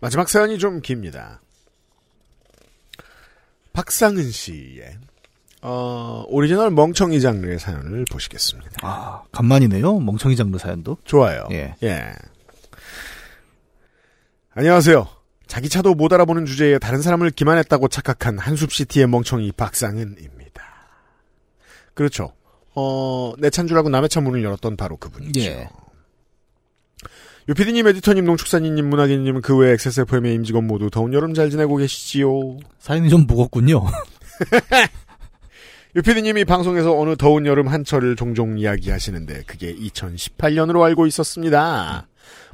[0.00, 1.40] 마지막 사연이 좀 깁니다.
[3.72, 4.98] 박상은 씨의
[5.62, 8.70] 어, 오리지널 멍청이 장르의 사연을 보시겠습니다.
[8.82, 9.98] 아, 간만이네요.
[10.00, 10.98] 멍청이 장르 사연도.
[11.04, 11.48] 좋아요.
[11.50, 11.74] 예.
[11.82, 12.12] 예.
[14.54, 15.08] 안녕하세요.
[15.46, 20.62] 자기 차도 못 알아보는 주제에 다른 사람을 기만했다고 착각한 한숲시티의 멍청이 박상은입니다.
[21.94, 22.32] 그렇죠.
[22.74, 25.40] 어, 내 차인 줄 알고 남의 차 문을 열었던 바로 그분이죠.
[25.40, 25.68] 예.
[27.48, 32.58] 유피디님, 에디터님, 농축사님, 문학인님, 그 외 XSFM의 임직원 모두 더운 여름 잘 지내고 계시지요?
[32.78, 33.84] 사연이 좀 무겁군요.
[35.96, 42.06] 유피디님이 방송에서 어느 더운 여름 한철을 종종 이야기하시는데 그게 2018년으로 알고 있었습니다.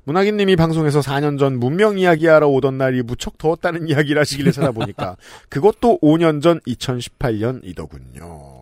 [0.04, 5.16] 문학인님이 방송에서 4년 전 문명 이야기하러 오던 날이 무척 더웠다는 이야기를 하시길래 찾아보니까
[5.50, 8.54] 그것도 5년 전 2018년이더군요.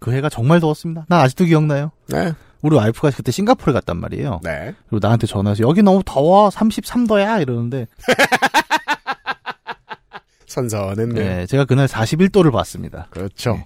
[0.00, 1.04] 그 해가 정말 더웠습니다.
[1.08, 1.90] 난 아직도 기억나요.
[2.06, 2.32] 네.
[2.60, 4.40] 우리 와이프가 그때 싱가포르에 갔단 말이에요.
[4.42, 4.74] 네.
[4.88, 7.86] 그리고 나한테 전화해서 여기 너무 더워 33도야 이러는데
[10.46, 11.24] 선선했네요.
[11.24, 13.06] 네, 제가 그날 41도를 봤습니다.
[13.10, 13.64] 그렇죠.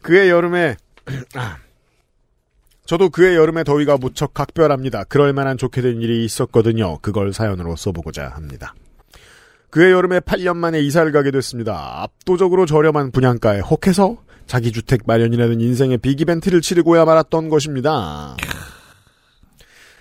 [0.00, 0.76] 그해 여름에
[1.34, 1.58] 아,
[2.84, 5.04] 저도 그해 여름에 더위가 무척 각별합니다.
[5.04, 6.98] 그럴 만한 좋게 된 일이 있었거든요.
[6.98, 8.74] 그걸 사연으로 써보고자 합니다.
[9.70, 12.02] 그해 여름에 8년 만에 이사를 가게 됐습니다.
[12.02, 14.16] 압도적으로 저렴한 분양가에 혹해서
[14.46, 18.36] 자기 주택 마련이라는 인생의 빅 이벤트를 치르고야 말았던 것입니다.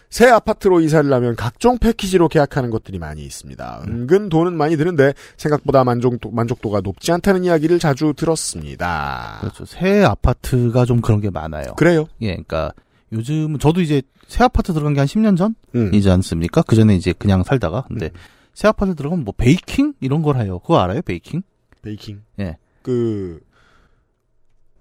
[0.10, 3.84] 새 아파트로 이사를 하면 각종 패키지로 계약하는 것들이 많이 있습니다.
[3.88, 9.38] 은근 돈은 많이 드는데 생각보다 만족도, 만족도가 높지 않다는 이야기를 자주 들었습니다.
[9.40, 9.64] 그렇죠.
[9.64, 11.76] 새 아파트가 좀 그런 게 많아요.
[11.78, 12.08] 그래요?
[12.22, 12.74] 예, 그러니까
[13.14, 15.92] 요즘 저도 이제 새 아파트 들어간 게 한 10년 음.
[15.92, 16.62] 전이지 않습니까?
[16.64, 18.10] 그 전에 이제 그냥 살다가 근데
[18.54, 20.60] 새 아파트 들어가면 뭐 베이킹 이런 걸 해요.
[20.60, 21.02] 그거 알아요?
[21.04, 21.42] 베이킹?
[21.84, 22.22] 베이킹.
[22.40, 22.58] 예.
[22.82, 23.40] 그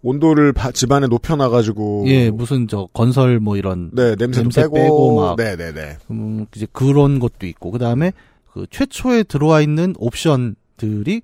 [0.03, 2.05] 온도를 바- 집안에 높여놔가지고.
[2.07, 5.96] 예, 무슨 저 건설 뭐 이런 네 냄새도 냄새 빼고, 빼고 막 네네네.
[6.11, 7.70] 음, 이제 그런 것도 있고.
[7.70, 8.12] 그 다음에
[8.53, 11.22] 그 최초에 들어와 있는 옵션들이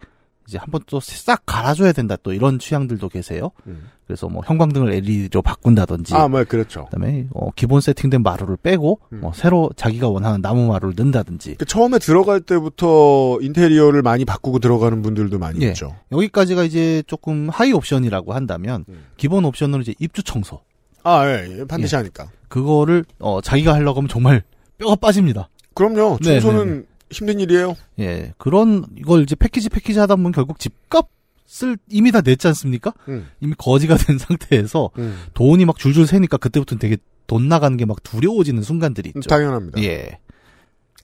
[0.48, 3.50] 이제 한 번 또 싹 갈아줘야 된다 또 이런 취향들도 계세요.
[3.66, 3.88] 음.
[4.06, 6.84] 그래서 뭐 형광등을 LED로 바꾼다든지 아 뭐 그렇죠.
[6.86, 9.20] 그다음에 어, 기본 세팅된 마루를 빼고 음.
[9.22, 15.02] 뭐 새로 자기가 원하는 나무 마루를 넣는다든지 그 처음에 들어갈 때부터 인테리어를 많이 바꾸고 들어가는
[15.02, 15.68] 분들도 많이 예.
[15.68, 15.94] 있죠.
[16.12, 19.04] 여기까지가 이제 조금 하이 옵션이라고 한다면 음.
[19.16, 20.60] 기본 옵션으로 이제 입주 청소
[21.02, 22.28] 아 예, 예, 반드시 하니까.
[22.48, 24.42] 그거를 어, 자기가 하려고 하면 정말
[24.78, 25.48] 뼈가 빠집니다.
[25.74, 26.18] 그럼요.
[26.22, 27.76] 네, 청소는 네, 힘든 일이에요.
[28.00, 32.92] 예, 그런 이걸 이제 패키지 패키지 하다 보면 결국 집값을 이미 다 냈지 않습니까?
[33.08, 33.28] 음.
[33.40, 35.22] 이미 거지가 된 상태에서 음.
[35.34, 36.96] 돈이 막 줄줄 새니까 그때부터는 되게
[37.26, 39.28] 돈 나가는 게 막 두려워지는 순간들이 있죠.
[39.28, 39.82] 당연합니다.
[39.82, 40.18] 예,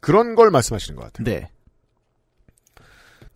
[0.01, 1.25] 그런 걸 말씀하시는 것 같아요.
[1.25, 1.51] 네,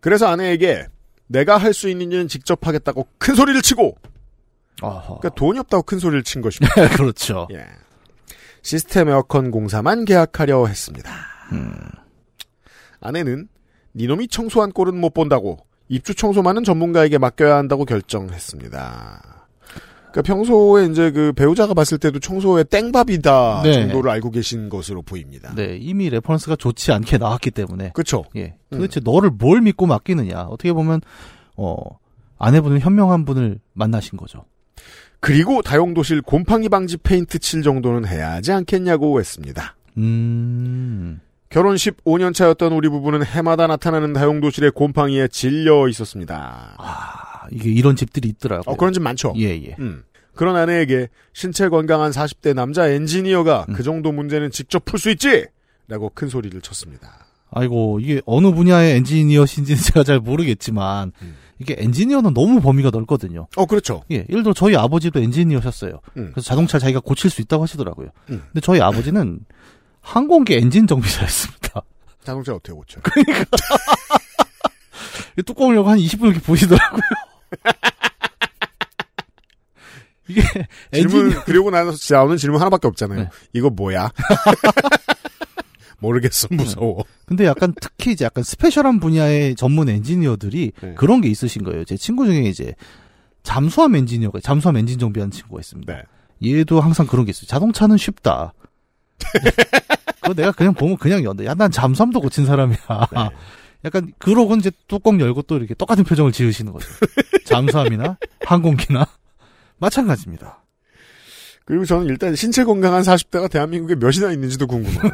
[0.00, 0.86] 그래서 아내에게
[1.28, 3.96] 내가 할 수 있는 일은 직접 하겠다고 큰 소리를 치고
[4.82, 5.18] 어허.
[5.18, 6.74] 그러니까 돈이 없다고 큰 소리를 친 것입니다.
[6.96, 7.48] 그렇죠.
[7.52, 7.64] 예.
[8.62, 11.10] 시스템 에어컨 공사만 계약하려 했습니다.
[11.52, 11.72] 음.
[13.00, 13.48] 아내는
[13.94, 19.36] 니놈이 청소한 꼴은 못 본다고 입주 청소만은 전문가에게 맡겨야 한다고 결정했습니다.
[20.16, 23.72] 그러니까 평소에 이제 그 배우자가 봤을 때도 청소에 젬병이다 네.
[23.72, 25.54] 정도를 알고 계신 것으로 보입니다.
[25.54, 27.90] 네, 이미 reference가 좋지 않게 나왔기 때문에.
[27.92, 28.24] 그렇죠.
[28.34, 28.54] 예.
[28.70, 30.44] 도대체 너를 뭘 믿고 맡기느냐.
[30.44, 31.02] 어떻게 보면,
[31.56, 31.76] 어,
[32.38, 34.44] 아내분은 현명한 분을 만나신 거죠.
[35.20, 39.76] 그리고 다용도실 곰팡이 방지 페인트 칠 정도는 해야 하지 않겠냐고 했습니다.
[39.98, 41.20] 음.
[41.48, 46.74] 결혼 15년 차였던 우리 부부는 해마다 나타나는 다용도실의 곰팡이에 질려 있었습니다.
[46.78, 48.72] 아, 이게 이런 집들이 있더라고요.
[48.72, 49.32] 어, 그런 집 많죠.
[49.36, 49.76] 예, 예.
[49.78, 50.02] 음.
[50.34, 53.74] 그런 아내에게 신체 건강한 40대 남자 엔지니어가 음.
[53.74, 55.46] 그 정도 문제는 직접 풀 수 있지!
[55.88, 57.26] 라고 큰 소리를 쳤습니다.
[57.50, 61.36] 아이고, 이게 어느 분야의 엔지니어신지는 제가 잘 모르겠지만, 음.
[61.58, 63.46] 이게 엔지니어는 너무 범위가 넓거든요.
[63.56, 64.02] 어, 그렇죠.
[64.10, 66.00] 예, 예를 들어 저희 아버지도 엔지니어셨어요.
[66.18, 66.30] 음.
[66.34, 68.08] 그래서 자동차 자기가 고칠 수 있다고 하시더라고요.
[68.30, 68.42] 음.
[68.52, 69.38] 근데 저희 아버지는
[70.06, 71.82] 항공기 엔진 정비사였습니다.
[72.22, 73.00] 자동차 어떻게 고쳐?
[75.36, 77.02] 이 뚜껑을 열고 한 20분 이렇게 보시더라고요.
[80.28, 80.42] 이게
[80.92, 83.20] 질문, 엔진 그리고 나서 나오는 질문 하나밖에 없잖아요.
[83.20, 83.28] 네.
[83.52, 84.10] 이거 뭐야?
[85.98, 87.04] 모르겠어, 무서워.
[87.26, 90.94] 근데 약간 특히 이제 약간 special한 분야의 전문 엔지니어들이 네.
[90.94, 91.84] 그런 게 있으신 거예요.
[91.84, 92.74] 제 친구 중에 이제
[93.42, 95.92] 잠수함 엔지니어가 잠수함 엔진 정비하는 친구가 있습니다.
[95.92, 96.02] 네.
[96.44, 97.46] 얘도 항상 그런 게 있어요.
[97.46, 98.52] 자동차는 쉽다.
[100.26, 101.44] 그거 내가 그냥 보면 그냥 연다.
[101.44, 102.78] 야, 난 잠수함도 고친 사람이야.
[103.12, 103.30] 네.
[103.84, 106.88] 약간 그러고 이제 뚜껑 열고 또 이렇게 똑같은 표정을 지으시는 거죠.
[107.46, 109.06] 잠수함이나 항공기나
[109.78, 110.64] 마찬가지입니다.
[111.64, 115.00] 그리고 저는 일단 신체 건강한 40대가 대한민국에 몇이나 있는지도 궁금해요.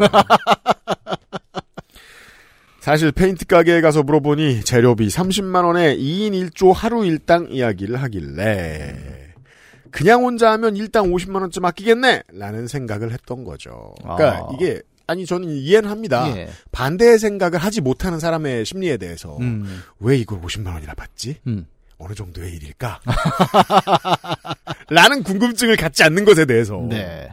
[2.81, 9.33] 사실 페인트 가게에 가서 물어보니 재료비 30만 원에 2인 1조 하루 일당 이야기를 하길래
[9.93, 13.95] 그냥 혼자 하면 일당 50만 원쯤 아끼겠네 라는 생각을 했던 거죠.
[14.03, 14.49] 그러니까 아.
[14.55, 14.83] 이게
[15.13, 16.27] 아니 저는 이해는 합니다.
[16.37, 16.49] 예.
[16.73, 21.37] 반대의 생각을 하지 못하는 사람의 심리에 대해서 음, 왜 이걸 50만 원이나 받지?
[21.47, 21.67] 음.
[21.99, 23.01] 어느 정도의 일일까?
[24.89, 27.29] 라는 궁금증을 갖지 않는 것에 대해서 네.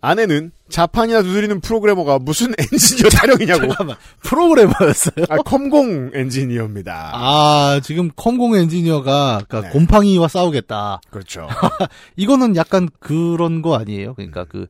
[0.00, 3.68] 아내는 자판이나 두드리는 프로그래머가 무슨 엔지니어 타령이냐고.
[3.68, 3.96] 잠깐만.
[4.22, 5.26] 프로그래머였어요?
[5.28, 7.12] 아, 컴공 엔지니어입니다.
[7.14, 9.68] 아, 지금 컴공 엔지니어가 그러니까 네.
[9.68, 11.02] 곰팡이와 싸우겠다.
[11.10, 11.46] 그렇죠.
[12.16, 14.14] 이거는 약간 그런 거 아니에요?
[14.14, 14.66] 그러니까 그,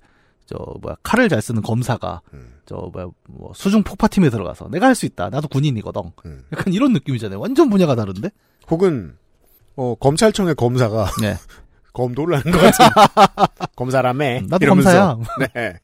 [0.53, 2.55] 저, 뭐야, 칼을 잘 쓰는 검사가, 음.
[2.67, 5.31] 저, 뭐야, 뭐, 수중 폭파팀에 들어가서, 내가 할 수 있다.
[5.31, 6.03] 나도 군인이거든.
[6.27, 6.45] 음.
[6.53, 7.41] 약간 이런 느낌이잖아요.
[7.41, 8.31] 완전 분야가 다른데?
[8.71, 9.17] 혹은
[9.77, 11.37] 어, 검찰청의 검사가 네.
[11.95, 12.87] 검도를 하는 것 같은
[13.77, 15.17] 검사라며 음, 나도 이러면서.
[15.17, 15.49] 검사야.
[15.55, 15.79] 네.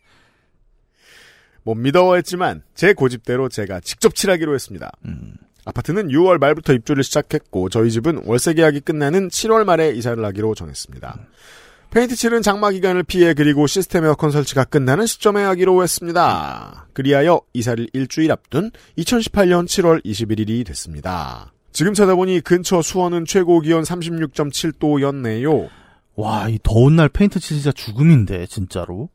[1.62, 4.91] 못 믿어했지만 제 고집대로 제가 직접 칠하기로 했습니다.
[5.07, 5.35] 음.
[5.64, 11.19] 아파트는 6월 말부터 입주를 시작했고 저희 집은 월세 계약이 끝나는 7월 말에 이사를 하기로 정했습니다.
[11.91, 16.86] 페인트 칠은 장마 기간을 피해 그리고 시스템 에어컨 설치가 끝나는 시점에 하기로 했습니다.
[16.93, 21.53] 그리하여 이사를 일주일 앞둔 2018년 7월 21일이 됐습니다.
[21.72, 25.68] 지금 찾아보니 근처 수원은 최고 기온 36.7도였네요.
[26.16, 29.09] 와, 이 더운 날 페인트 칠 진짜 죽음인데, 진짜로.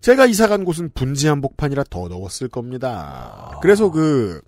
[0.00, 3.58] 제가 이사 간 곳은 분지 한복판이라 더 더웠을 겁니다.
[3.62, 4.40] 그래서 그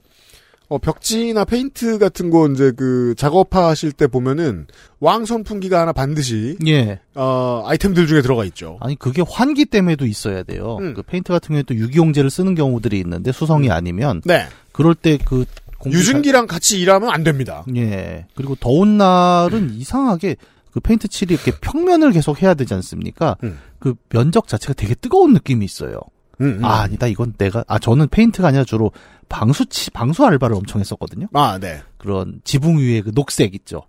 [0.70, 4.68] 어, 벽지나 페인트 같은 거 이제 그 작업하실 때 보면은
[5.00, 7.00] 왕 선풍기가 하나 반드시 예.
[7.16, 8.78] 어, 아이템들 중에 들어가 있죠.
[8.80, 10.78] 아니, 그게 환기 때문에도 있어야 돼요.
[10.80, 10.94] 음.
[10.94, 14.46] 그 페인트 같은 경우에 또 유기용제를 쓰는 경우들이 있는데, 수성이 아니면, 네.
[14.70, 15.44] 그럴 때 그,
[15.78, 17.64] 공기 유증기랑 같이 일하면 안 됩니다.
[17.74, 18.26] 예.
[18.36, 20.36] 그리고 더운 날은 이상하게
[20.70, 23.36] 그 페인트 칠이 이렇게 평면을 계속 해야 되지 않습니까?
[23.42, 23.58] 음.
[23.80, 25.98] 그 면적 자체가 되게 뜨거운 느낌이 있어요.
[26.40, 26.64] 음, 음.
[26.64, 27.06] 아, 아니다.
[27.06, 28.92] 이건 내가, 아, 저는 페인트가 아니라 주로
[29.28, 31.28] 방수 치, 방수 알바를 엄청 했었거든요.
[31.32, 31.82] 아, 네.
[31.98, 33.82] 그런 지붕 위에 그 녹색 있죠.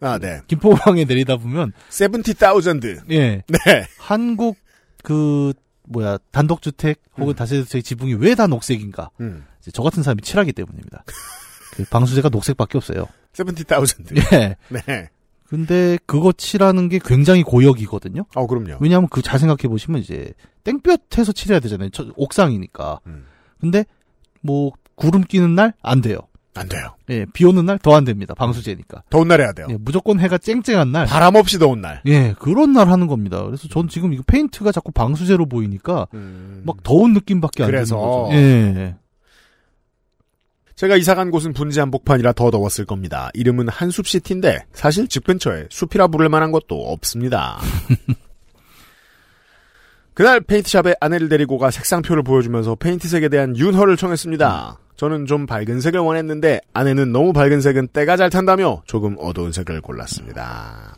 [0.00, 0.40] 아, 네.
[0.46, 3.00] 김포방에 내리다 보면, 70,000.
[3.10, 3.42] 예.
[3.46, 3.86] 네.
[3.98, 4.56] 한국
[5.02, 5.52] 그,
[5.88, 9.10] 뭐야, 단독주택 혹은 다세대주택 지붕이 왜 다 녹색인가?
[9.20, 9.44] 음.
[9.72, 11.04] 저 같은 사람이 칠하기 때문입니다.
[11.72, 13.06] 그 방수제가 녹색밖에 없어요.
[13.32, 14.16] 70,000.
[14.32, 14.56] 예.
[14.68, 15.08] 네.
[15.48, 18.24] 근데 그거 칠하는 게 굉장히 고역이거든요.
[18.34, 18.76] 어, 그럼요.
[18.80, 20.32] 왜냐하면 그 잘 생각해 보시면 이제
[20.64, 21.88] 땡볕에서 칠해야 되잖아요.
[21.90, 23.00] 저- 옥상이니까.
[23.06, 23.24] 음.
[23.60, 23.84] 근데
[24.42, 26.18] 뭐 구름 끼는 날 안 돼요.
[26.54, 26.96] 안 돼요.
[27.08, 28.34] 예, 비 오는 날 더 안 됩니다.
[28.34, 29.04] 방수제니까.
[29.10, 29.68] 더운 날 해야 돼요.
[29.70, 31.06] 예, 무조건 해가 쨍쨍한 날.
[31.06, 32.02] 바람 없이 더운 날.
[32.06, 33.42] 예, 그런 날 하는 겁니다.
[33.44, 36.62] 그래서 전 지금 이거 페인트가 자꾸 방수제로 보이니까 음.
[36.66, 37.70] 막 더운 느낌밖에 안.
[37.70, 38.28] 드는 거죠.
[38.32, 38.96] 예.
[40.78, 43.30] 제가 이사 간 곳은 분지 한복판이라 더 더웠을 겁니다.
[43.34, 47.58] 이름은 한숲시티인데 사실 집 근처에 숲이라 부를 만한 것도 없습니다.
[50.14, 54.78] 그날 페인트샵에 아내를 데리고 가 색상표를 보여주면서 페인트색에 대한 윤허를 청했습니다.
[54.94, 59.80] 저는 좀 밝은 색을 원했는데 아내는 너무 밝은 색은 때가 잘 탄다며 조금 어두운 색을
[59.80, 60.96] 골랐습니다.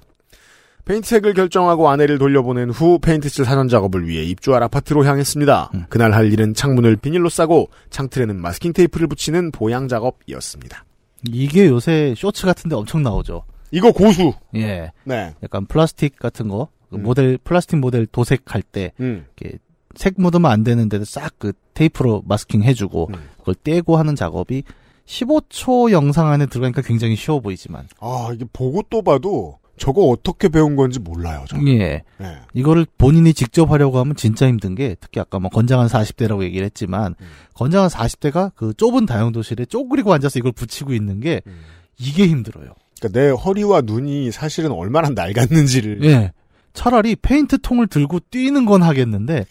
[0.84, 5.70] 페인트색을 결정하고 아내를 돌려보낸 후 페인트칠 사전 작업을 위해 입주할 아파트로 향했습니다.
[5.88, 10.84] 그날 할 일은 창문을 비닐로 싸고 창틀에는 마스킹 테이프를 붙이는 보양 작업이었습니다.
[11.28, 13.44] 이게 요새 쇼츠 같은데 엄청 나오죠.
[13.70, 14.32] 이거 고수.
[14.56, 14.90] 예.
[15.04, 15.34] 네.
[15.42, 17.02] 약간 플라스틱 같은 거 그 음.
[17.02, 19.26] 모델 플라스틱 모델 도색할 때 음.
[19.38, 19.58] 이렇게
[19.94, 23.28] 색 묻으면 안 되는데도 싹 그 테이프로 마스킹 해주고 음.
[23.38, 24.64] 그걸 떼고 하는 작업이
[25.06, 30.76] 15초 영상 안에 들어가니까 굉장히 쉬워 보이지만 아, 이게 보고 또 봐도 저거 어떻게 배운
[30.76, 31.56] 건지 몰라요, 저.
[31.66, 32.36] 예 네.
[32.52, 37.14] 이거를 본인이 직접 하려고 하면 진짜 힘든 게 특히 아까 뭐 건장한 40대라고 얘기를 했지만
[37.18, 37.26] 음.
[37.54, 41.60] 건장한 40대가 그 좁은 다용도실에 쪼그리고 앉아서 이걸 붙이고 있는 게 음.
[41.98, 42.74] 이게 힘들어요.
[43.00, 46.32] 그러니까 내 허리와 눈이 사실은 얼마나 낡았는지를 예.
[46.74, 49.46] 차라리 페인트 통을 들고 뛰는 건 하겠는데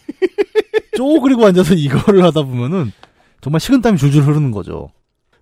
[0.96, 2.92] 쪼그리고 앉아서 이거를 하다 보면은
[3.40, 4.90] 정말 식은땀이 줄줄 흐르는 거죠.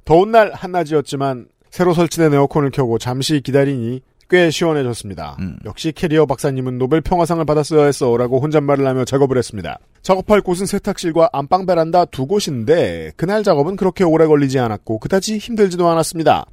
[0.06, 4.00] 더운 날 한낮이었지만 새로 설치된 에어컨을 켜고 잠시 기다리니
[4.30, 5.36] 꽤 시원해졌습니다.
[5.40, 5.58] 음.
[5.64, 9.78] 역시 캐리어 박사님은 노벨 평화상을 받았어야 했어라고 혼잣말을 하며 작업을 했습니다.
[10.02, 15.88] 작업할 곳은 세탁실과 안방 베란다 두 곳인데 그날 작업은 그렇게 오래 걸리지 않았고 그다지 힘들지도
[15.88, 16.44] 않았습니다.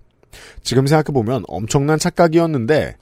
[0.64, 2.96] 지금 생각해보면 엄청난 착각이었는데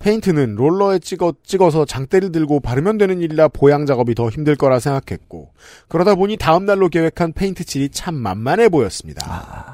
[0.00, 5.52] 페인트는 롤러에 찍어, 찍어서 장대를 들고 바르면 되는 일이라 보양 작업이 더 힘들 거라 생각했고
[5.88, 9.69] 그러다 보니 다음 날로 계획한 페인트 칠이 참 만만해 보였습니다.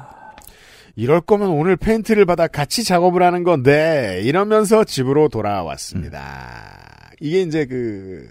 [0.97, 7.11] 이럴 거면 오늘 페인트를 받아 같이 작업을 하는 건데 이러면서 집으로 돌아왔습니다.
[7.19, 8.27] 이게 이제 그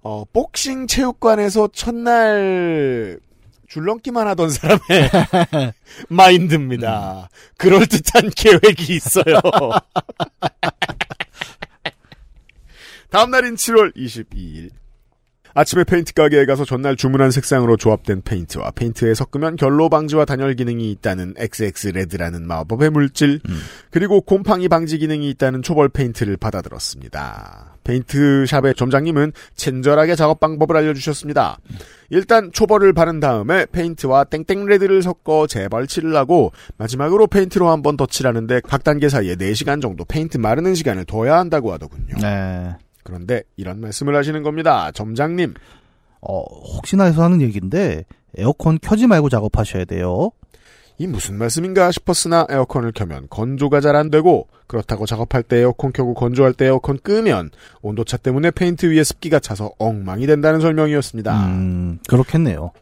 [0.00, 3.18] 어, 복싱 체육관에서 첫날
[3.66, 4.78] 줄넘기만 하던 사람의
[6.08, 7.28] 마인드입니다.
[7.56, 9.40] 그럴 듯한 계획이 있어요.
[13.10, 14.70] 다음 날인 7월 22일.
[15.54, 20.90] 아침에 페인트 가게에 가서 전날 주문한 색상으로 조합된 페인트와 페인트에 섞으면 결로 방지와 단열 기능이
[20.92, 23.40] 있다는 XX 레드라는 마법의 물질,
[23.90, 27.74] 그리고 곰팡이 방지 기능이 있다는 초벌 페인트를 받아들었습니다.
[27.82, 31.58] 페인트샵의 점장님은 친절하게 작업 방법을 알려주셨습니다.
[32.10, 38.06] 일단 초벌을 바른 다음에 페인트와 땡땡 레드를 섞어 재벌칠을 하고 마지막으로 페인트로 한 번 더
[38.06, 42.14] 칠하는데 각 단계 사이에 4시간 정도 페인트 마르는 시간을 둬야 한다고 하더군요.
[42.20, 42.76] 네.
[43.02, 44.90] 그런데 이런 말씀을 하시는 겁니다.
[44.92, 45.54] 점장님.
[46.20, 46.40] 어,
[46.76, 48.04] 혹시나 해서 하는 얘기인데
[48.36, 50.30] 에어컨 켜지 말고 작업하셔야 돼요.
[50.98, 56.12] 이 무슨 말씀인가 싶었으나 에어컨을 켜면 건조가 잘 안 되고 그렇다고 작업할 때 에어컨 켜고
[56.12, 61.46] 건조할 때 에어컨 끄면 온도차 때문에 페인트 위에 습기가 차서 엉망이 된다는 설명이었습니다.
[61.46, 62.72] 음, 그렇겠네요.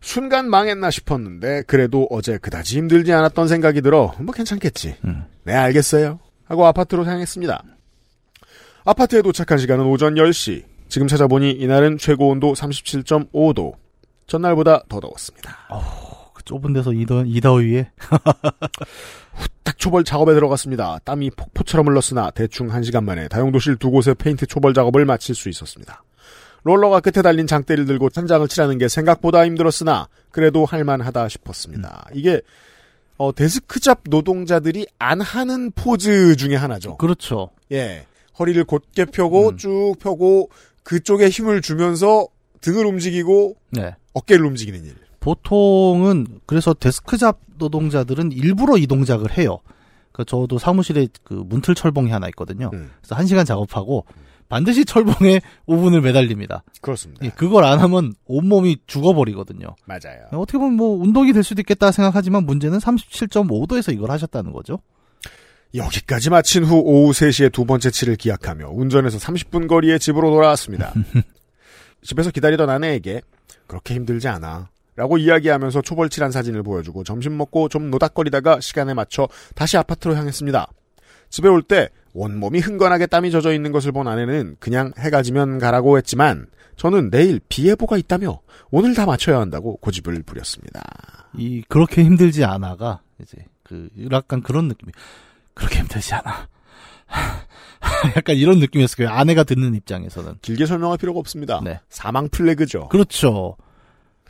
[0.00, 4.96] 순간 망했나 싶었는데 그래도 어제 그다지 힘들지 않았던 생각이 들어 뭐 괜찮겠지.
[5.06, 5.24] 음.
[5.44, 6.20] 네 알겠어요.
[6.44, 7.64] 하고 아파트로 향했습니다.
[8.84, 10.64] 아파트에 도착한 시간은 오전 10시.
[10.88, 13.72] 지금 찾아보니 이날은 최고 온도 37.5도.
[14.26, 15.56] 전날보다 더 더웠습니다.
[16.34, 17.90] 그 좁은 데서 이 더, 이 더위에
[19.62, 20.98] 딱 초벌 작업에 들어갔습니다.
[21.04, 26.02] 땀이 폭포처럼 흘렀으나 대충 1시간 만에 다용도실 두 곳의 페인트 초벌 작업을 마칠 수 있었습니다.
[26.62, 32.08] 롤러가 끝에 달린 장대를 들고 천장을 칠하는 게 생각보다 힘들었으나 그래도 할만하다 싶었습니다.
[32.14, 32.40] 이게
[33.16, 36.96] 어, desk job 노동자들이 안 하는 포즈 중에 하나죠.
[36.96, 37.50] 그렇죠.
[37.72, 38.06] 예.
[38.38, 39.56] 허리를 곧게 펴고 음.
[39.56, 40.50] 쭉 펴고
[40.82, 42.26] 그쪽에 힘을 주면서
[42.60, 43.94] 등을 움직이고 네.
[44.12, 44.94] 어깨를 움직이는 일.
[45.20, 49.60] 보통은 그래서 데스크 잡 노동자들은 일부러 이 동작을 해요.
[50.12, 52.70] 그 저도 사무실에 그 문틀 철봉이 하나 있거든요.
[52.72, 52.90] 음.
[53.00, 54.04] 그래서 한 시간 작업하고
[54.48, 56.62] 반드시 철봉에 5분을 매달립니다.
[56.80, 57.24] 그렇습니다.
[57.24, 59.74] 예, 그걸 안 하면 온몸이 죽어버리거든요.
[59.86, 60.26] 맞아요.
[60.32, 64.78] 어떻게 보면 뭐 운동이 될 수도 있겠다 생각하지만 문제는 37.5도에서 이걸 하셨다는 거죠.
[65.74, 70.92] 여기까지 마친 후 오후 3시에 두 번째 칠을 기약하며 운전해서 30분 거리에 집으로 돌아왔습니다.
[72.02, 73.22] 집에서 기다리던 아내에게
[73.66, 74.68] 그렇게 힘들지 않아.
[74.96, 80.68] 라고 이야기하면서 초벌칠한 사진을 보여주고 점심 먹고 좀 노닥거리다가 시간에 맞춰 다시 아파트로 향했습니다.
[81.30, 85.98] 집에 올 때 온몸이 흥건하게 땀이 젖어 있는 것을 본 아내는 그냥 해가 지면 가라고
[85.98, 86.46] 했지만
[86.76, 90.80] 저는 내일 비 예보가 있다며 오늘 다 맞춰야 한다고 고집을 부렸습니다.
[91.36, 94.92] 이 그렇게 힘들지 않아가 이제 그 약간 그런 느낌이
[95.54, 96.48] 그렇게 힘들지 않아.
[98.16, 99.08] 약간 이런 느낌이었어요.
[99.08, 100.34] 아내가 듣는 입장에서는.
[100.42, 101.60] 길게 설명할 필요가 없습니다.
[101.62, 101.80] 네.
[101.88, 102.88] 사망 플래그죠.
[102.88, 103.56] 그렇죠.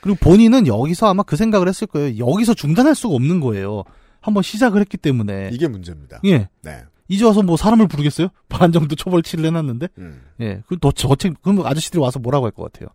[0.00, 2.18] 그리고 본인은 여기서 아마 그 생각을 했을 거예요.
[2.26, 3.84] 여기서 중단할 수가 없는 거예요.
[4.20, 5.50] 한번 시작을 했기 때문에.
[5.52, 6.20] 이게 문제입니다.
[6.26, 6.48] 예.
[6.62, 6.82] 네.
[7.08, 8.28] 이제 와서 뭐 사람을 부르겠어요?
[8.48, 9.88] 반 정도 초벌치를 해놨는데.
[9.98, 10.22] 음.
[10.40, 10.62] 예.
[10.66, 12.88] 그너 저책 그럼 아저씨들이 와서 뭐라고 할 것 같아요.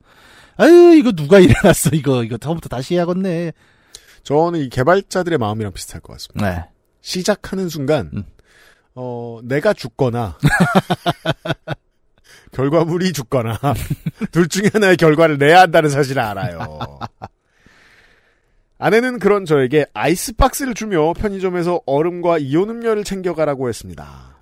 [0.58, 3.54] 아유 이거 누가 일해놨어 이거 이거 처음부터 다시 해야겠네.
[4.24, 6.50] 저는 이 개발자들의 마음이랑 비슷할 것 같습니다.
[6.52, 6.66] 네.
[7.10, 8.24] 시작하는 순간 음.
[8.93, 10.38] 어 내가 죽거나
[12.53, 13.57] 결과물이 죽거나
[14.32, 16.99] 둘 중에 하나의 결과를 내야 한다는 사실을 알아요.
[18.78, 24.38] 아내는 그런 저에게 아이스박스를 주며 편의점에서 얼음과 이온 음료를 챙겨가라고 했습니다.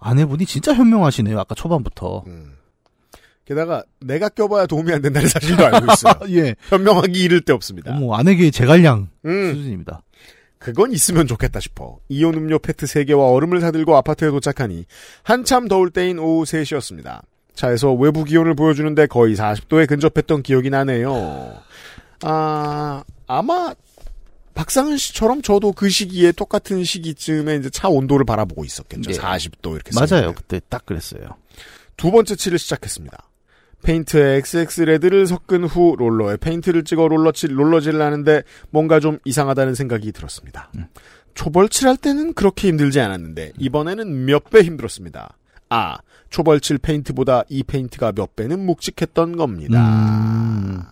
[0.00, 1.40] 아내분이 진짜 현명하시네요.
[1.40, 2.22] 아까 초반부터.
[2.28, 2.56] 음.
[3.44, 6.14] 게다가 내가 껴봐야 도움이 안 된다는 사실도 알고 있어요.
[6.38, 6.54] 예.
[6.68, 7.92] 현명하기 이를 데 없습니다.
[7.92, 9.54] 어머, 아내계의 제갈량 음.
[9.54, 10.02] 수준입니다.
[10.64, 11.98] 그건 있으면 좋겠다 싶어.
[12.08, 14.86] 이온 음료 페트 3개와 얼음을 사들고 아파트에 도착하니
[15.22, 17.20] 한참 더울 때인 오후 3시였습니다.
[17.52, 21.60] 차에서 외부 기온을 보여주는데 거의 40도에 근접했던 기억이 나네요.
[22.22, 23.74] 아, 아마
[24.54, 29.10] 박상은 씨처럼 저도 그 시기에 똑같은 시기쯤에 이제 차 온도를 바라보고 있었겠죠.
[29.10, 29.18] 네.
[29.18, 29.90] 40도 이렇게.
[29.94, 30.06] 맞아요.
[30.06, 30.34] 쓰면은.
[30.34, 31.36] 그때 딱 그랬어요.
[31.98, 33.18] 두 번째 칠을 시작했습니다.
[33.84, 40.10] 페인트에 XX red를 섞은 후 롤러에 페인트를 찍어 롤러칠 롤러질을 하는데 뭔가 좀 이상하다는 생각이
[40.12, 40.72] 들었습니다.
[41.34, 45.36] 초벌칠할 때는 그렇게 힘들지 않았는데 이번에는 몇 배 힘들었습니다.
[45.68, 45.98] 아,
[46.30, 49.78] 초벌칠 페인트보다 이 페인트가 몇 배는 묵직했던 겁니다.
[49.78, 50.82] 음.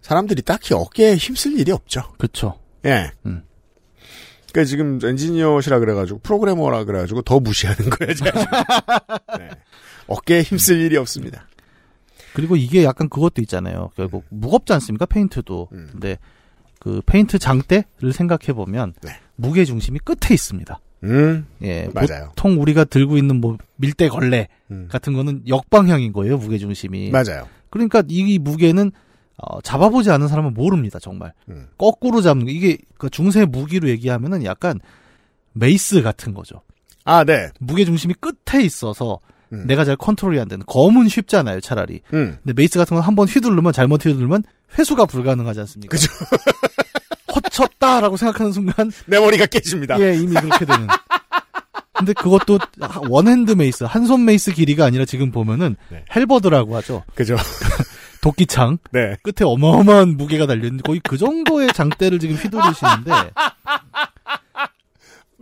[0.00, 2.02] 사람들이 딱히 어깨에 힘쓸 일이 없죠.
[2.18, 2.58] 그렇죠.
[2.84, 3.12] 예.
[3.26, 3.42] 음.
[4.50, 8.14] 그러니까 지금 엔지니어시라 그래가지고 프로그래머라 그래가지고 더 무시하는 거예요.
[8.14, 8.32] 지금.
[9.38, 9.48] 네.
[10.08, 11.46] 어깨에 힘쓸 일이 없습니다.
[12.34, 13.90] 그리고 이게 약간 그것도 있잖아요.
[13.96, 15.06] 결국 무겁지 않습니까?
[15.06, 15.68] 페인트도.
[15.72, 15.88] 음.
[15.92, 16.18] 근데
[16.78, 19.12] 그 페인트 장대를 생각해 보면 네.
[19.36, 20.80] 무게 중심이 끝에 있습니다.
[21.04, 22.28] 음, 예, 맞아요.
[22.28, 24.88] 보통 우리가 들고 있는 뭐 밀대 걸레 음.
[24.90, 26.38] 같은 거는 역방향인 거예요.
[26.38, 27.10] 무게 중심이.
[27.10, 27.48] 맞아요.
[27.70, 28.92] 그러니까 이 무게는
[29.36, 30.98] 어, 잡아보지 않은 사람은 모릅니다.
[30.98, 31.68] 정말 음.
[31.76, 32.52] 거꾸로 잡는 거.
[32.52, 34.78] 이게 그 중세 무기로 얘기하면은 약간
[35.52, 36.62] mace 같은 거죠.
[37.04, 37.48] 아, 네.
[37.58, 39.18] 무게 중심이 끝에 있어서
[39.52, 39.66] 음.
[39.66, 42.00] 내가 잘 컨트롤이 안 되는 검은 쉽잖아요, 차라리.
[42.12, 42.38] 음.
[42.42, 44.42] 근데 mace 같은 건 한 번 휘두르면 잘못 휘두르면
[44.78, 45.90] 회수가 불가능하지 않습니까?
[45.90, 46.08] 그죠.
[47.34, 49.98] 헛쳤다라고 생각하는 순간 내 머리가 깨집니다.
[50.00, 50.86] 예 이미 그렇게 되는.
[51.94, 52.58] 근데 그것도
[53.08, 56.04] one-hand mace, 한 손 mace 길이가 아니라 지금 보면은 네.
[56.14, 57.04] halberd라고 하죠.
[57.14, 57.36] 그죠.
[58.20, 59.16] 도끼창 네.
[59.22, 63.10] 끝에 어마어마한 무게가 달려있는데 거의 그 정도의 장대를 지금 휘두르시는데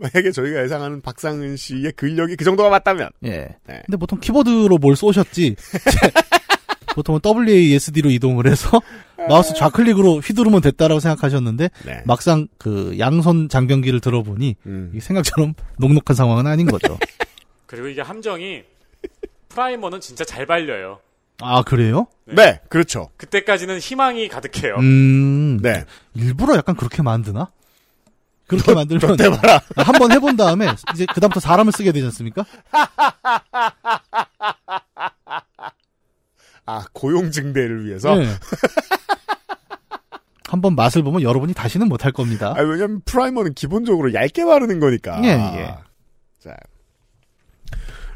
[0.01, 3.09] 만약에 저희가 예상하는 박상은 씨의 근력이 그 정도가 맞다면.
[3.23, 3.47] 예.
[3.67, 3.81] 네.
[3.85, 5.55] 근데 보통 키보드로 뭘 쏘셨지.
[6.95, 8.81] 보통은 WASD로 이동을 해서
[9.29, 12.01] 마우스 좌클릭으로 휘두르면 됐다라고 생각하셨는데 네.
[12.05, 14.91] 막상 그 양손 장병기를 들어보니 음.
[14.99, 16.97] 생각처럼 녹록한 상황은 아닌 거죠.
[17.65, 18.63] 그리고 이게 함정이
[19.49, 20.99] 프라이머는 진짜 잘 발려요.
[21.41, 22.07] 아 그래요?
[22.25, 23.09] 네, 그렇죠.
[23.17, 24.75] 그때까지는 희망이 가득해요.
[24.75, 25.59] 음.
[25.61, 25.85] 네.
[26.13, 27.51] 일부러 약간 그렇게 만드나?
[28.51, 29.61] 그렇게 만들면 너 해봐라.
[29.77, 32.45] 한번 해본 다음에 이제 그다음부터 사람을 쓰게 되지 않습니까?
[36.65, 38.15] 아, 고용 증대를 위해서?
[38.15, 38.27] 네.
[40.49, 42.53] 한번 맛을 보면 여러분이 다시는 못할 겁니다.
[42.57, 45.21] 아, 왜냐면 primer는 기본적으로 얇게 바르는 거니까.
[45.23, 45.75] 예, 예.
[46.39, 46.55] 자.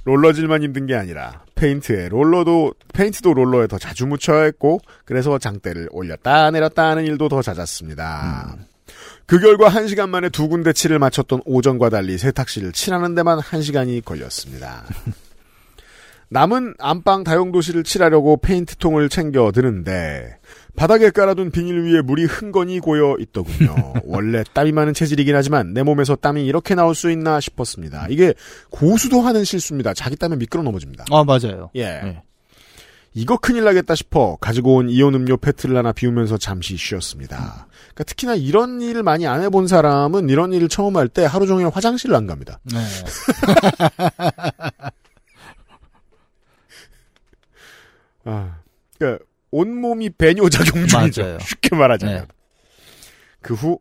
[0.03, 6.51] 롤러질만 힘든 게 아니라 페인트에 롤러도 페인트도 롤러에 더 자주 묻혀야 했고 그래서 장대를 올렸다
[6.51, 8.55] 내렸다 하는 일도 더 잦았습니다.
[9.25, 14.83] 그 결과 1시간 만에 두 군데 칠을 마쳤던 오전과 달리 세탁실을 칠하는 데만 1시간이 걸렸습니다.
[16.29, 20.37] 남은 안방 다용도실을 칠하려고 페인트통을 챙겨 드는데
[20.75, 23.75] 바닥에 깔아둔 비닐 위에 물이 흥건히 고여 있더군요.
[24.05, 28.07] 원래 땀이 많은 체질이긴 하지만 내 몸에서 땀이 이렇게 나올 수 있나 싶었습니다.
[28.09, 28.33] 이게
[28.69, 29.93] 고수도 하는 실수입니다.
[29.93, 31.05] 자기 땀에 미끄러 넘어집니다.
[31.11, 31.69] 아 맞아요.
[31.75, 31.85] 예.
[31.85, 32.23] 네.
[33.17, 37.67] 이거 큰일 나겠다 싶어 가지고 온 이온 음료 페트를 하나 비우면서 잠시 쉬었습니다.
[37.93, 41.69] 그러니까 특히나 이런 일을 많이 안 해본 사람은 이런 일을 처음 할 때 하루 종일
[41.69, 42.59] 화장실을 안 갑니다.
[42.63, 42.77] 네.
[48.25, 48.59] 아,
[48.97, 51.21] 그러니까 온몸이 배뇨 작용 중이죠.
[51.23, 51.39] 맞아요.
[51.45, 52.21] 쉽게 말하자면.
[52.21, 52.27] 네.
[53.41, 53.79] 그후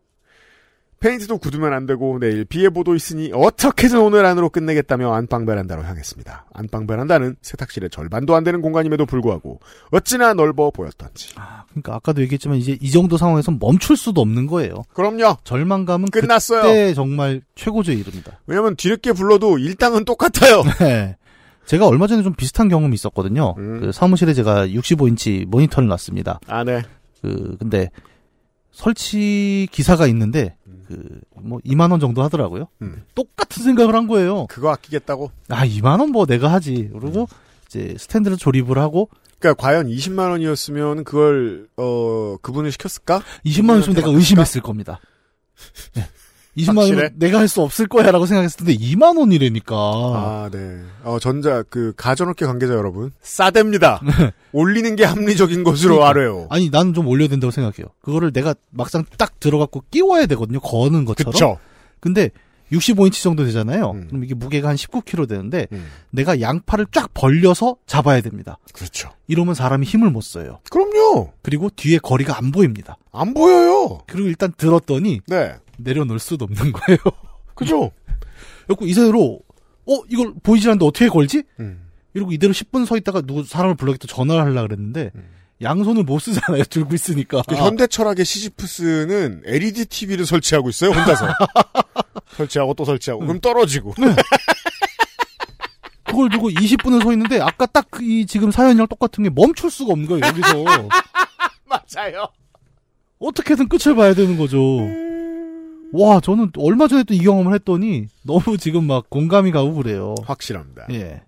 [1.05, 6.46] 페인트도 굳으면 안 되고 내일 비 예보도 있으니 어떻게든 오늘 안으로 끝내겠다며 안방 베란다로 향했습니다.
[6.55, 11.34] 안방 베란다는 세탁실의 절반도 안 되는 공간임에도 불구하고 어찌나 넓어 보였던지.
[11.68, 14.84] 그러니까 아까도 얘기했지만 이제 이 정도 상황에서 멈출 수도 없는 거예요.
[14.94, 15.36] 그럼요.
[15.44, 16.62] 절망감은 끝났어요.
[16.62, 18.40] 그때 정말 최고조에 이릅니다.
[18.46, 20.62] 왜냐면 뒤늦게 불러도 일당은 똑같아요.
[20.80, 21.18] 네.
[21.66, 23.55] 제가 얼마 전에 좀 비슷한 경험이 있었거든요.
[23.59, 23.80] 음.
[23.80, 26.40] 그 사무실에 제가 65인치 모니터를 놨습니다.
[26.46, 26.80] 아, 네.
[27.20, 27.90] 그 근데
[28.74, 30.57] 설치 기사가 있는데
[30.87, 32.68] 그 뭐 2만 원 정도 하더라고요.
[32.82, 33.03] 음.
[33.14, 34.47] 똑같은 생각을 한 거예요.
[34.47, 35.30] 그거 아끼겠다고?
[35.49, 36.91] 아 2만 원 뭐 내가 하지.
[36.99, 37.28] 그리고
[37.66, 39.09] 이제 스탠드를 조립을 하고
[39.39, 43.22] 그러니까 과연 20만 원이었으면 그걸 어 그분을 시켰을까?
[43.45, 45.01] 20만 원이면 내가 의심했을 겁니다.
[45.95, 46.03] 네.
[46.57, 46.96] 20만 확실해?
[46.96, 49.74] 원이면 내가 할 수 없을 거야라고 생각했을 텐데 2만 원이래니까.
[49.76, 50.80] 아, 네.
[51.02, 53.11] 어, 전자, 그, 가전업계 관계자 여러분.
[53.22, 54.00] 싸댑니다.
[54.52, 56.11] 올리는 게 합리적인 것으로 그러니까.
[56.11, 56.46] 알아요.
[56.50, 57.86] 아니 나는 좀 올려야 된다고 생각해요.
[58.02, 60.61] 그거를 내가 막상 딱 들어갖고 끼워야 되거든요.
[60.61, 61.32] 거는 것처럼.
[61.32, 61.59] 그쵸.
[62.00, 62.30] 근데
[62.72, 63.90] 65인치 정도 되잖아요.
[63.92, 64.07] 음.
[64.09, 65.86] 그럼 이게 무게가 한 19kg 되는데 음.
[66.11, 68.59] 내가 양팔을 쫙 벌려서 잡아야 됩니다.
[68.72, 69.11] 그렇죠.
[69.28, 70.61] 이러면 사람이 힘을 못 써요.
[70.70, 71.32] 그럼요.
[71.42, 72.96] 그리고 뒤에 거리가 안 보입니다.
[73.12, 74.00] 안 보여요.
[74.07, 75.55] 그리고 일단 들었더니 네.
[75.79, 76.99] 내려놓을 수도 없는 거예요.
[77.55, 77.91] 그죠?
[78.66, 79.41] 그리고 이대로
[79.87, 81.43] 어 이걸 보이질 않는데 어떻게 걸지?
[81.61, 81.89] 음.
[82.14, 85.11] 이러고 이대로 10분 서 있다가 누구 사람을 불러겠다 전화를 하려고 그랬는데
[85.62, 86.64] 양손을 못 쓰잖아요.
[86.64, 87.43] 들고 있으니까.
[87.49, 91.27] 그 현대 철학의 시지프스는 LED TV를 설치하고 있어요, 혼자서.
[92.37, 93.20] 설치하고 또 설치하고.
[93.22, 93.95] 그럼 떨어지고.
[96.05, 100.09] 그걸 두고 20분을 서 있는데 아까 딱 이 지금 사연이랑 똑같은 게 멈출 수가 없는
[100.09, 100.27] 거예요.
[100.27, 100.64] 여기서
[101.66, 102.27] 맞아요.
[103.20, 104.59] 어떻게든 끝을 봐야 되는 거죠.
[105.97, 110.14] 와 저는 얼마 전에 또 이 경험을 했더니 너무 지금 막 공감이 가고 그래요.
[110.24, 110.86] 확실합니다.
[110.90, 111.22] 예.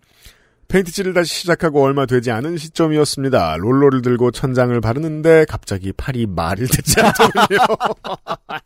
[0.69, 3.57] 페인트칠을 다시 시작하고 얼마 되지 않은 시점이었습니다.
[3.59, 7.59] 롤러를 들고 천장을 바르는데 갑자기 팔이 말을 듣지 않더군요.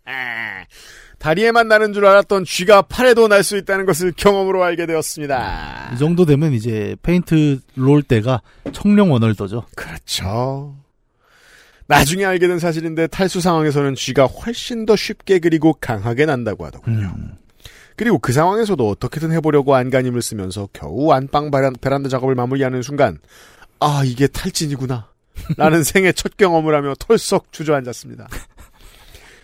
[1.18, 5.90] 다리에만 나는 줄 알았던 쥐가 팔에도 날 수 있다는 것을 경험으로 알게 되었습니다.
[5.94, 8.40] 이 정도 되면 이제 페인트 롤 때가
[8.72, 9.64] 청룡 원월더죠.
[9.76, 10.74] 그렇죠.
[11.90, 17.12] 나중에 알게 된 사실인데 탈수 상황에서는 쥐가 훨씬 더 쉽게 그리고 강하게 난다고 하더군요.
[17.96, 23.18] 그리고 그 상황에서도 어떻게든 해보려고 안간힘을 쓰면서 겨우 안방 베란, 베란다 작업을 마무리하는 순간
[23.80, 25.08] 아 이게 탈진이구나
[25.56, 28.28] 라는 생애 첫 경험을 하며 털썩 주저앉았습니다.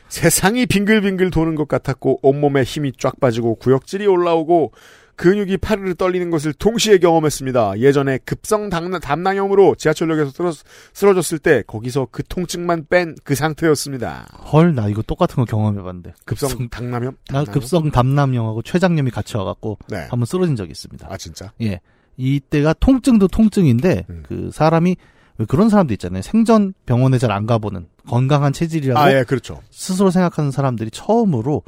[0.08, 4.72] 세상이 빙글빙글 도는 것 같았고 온몸에 힘이 쫙 빠지고 구역질이 올라오고
[5.16, 7.80] 근육이 파르르 떨리는 것을 동시에 경험했습니다.
[7.80, 10.52] 예전에 급성 담낭, 담낭염으로 지하철역에서 쓰러,
[10.92, 14.26] 쓰러졌을 때 거기서 그 통증만 뺀 그 상태였습니다.
[14.52, 16.12] 헐 나 이거 똑같은 거 경험해봤는데.
[16.24, 17.16] 급성 당남염?
[17.30, 20.06] 나 급성 담남염하고 췌장염이 같이 와갖고 네.
[20.10, 21.06] 한번 쓰러진 적이 있습니다.
[21.10, 21.52] 아 진짜?
[21.62, 21.80] 예.
[22.18, 24.22] 이때가 통증도 통증인데 음.
[24.26, 24.96] 그 사람이
[25.38, 26.22] 왜 그런 사람도 있잖아요.
[26.22, 29.60] 생전 병원에 잘 안 가보는 건강한 체질이라고 아 예 그렇죠.
[29.70, 31.62] 스스로 생각하는 사람들이 처음으로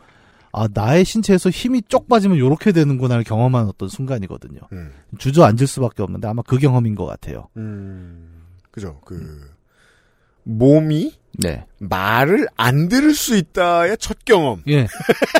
[0.58, 4.60] 아 나의 신체에서 힘이 쪽 빠지면 요렇게 되는구나를 경험한 어떤 순간이거든요.
[4.72, 4.92] 음.
[5.18, 7.48] 주저앉을 수밖에 없는데 아마 그 경험인 것 같아요.
[7.56, 8.42] 음,
[8.72, 9.00] 그죠.
[9.04, 9.48] 그
[10.42, 11.64] 몸이 네.
[11.78, 14.62] 말을 안 들을 수 있다의 첫 경험.
[14.66, 14.88] 예.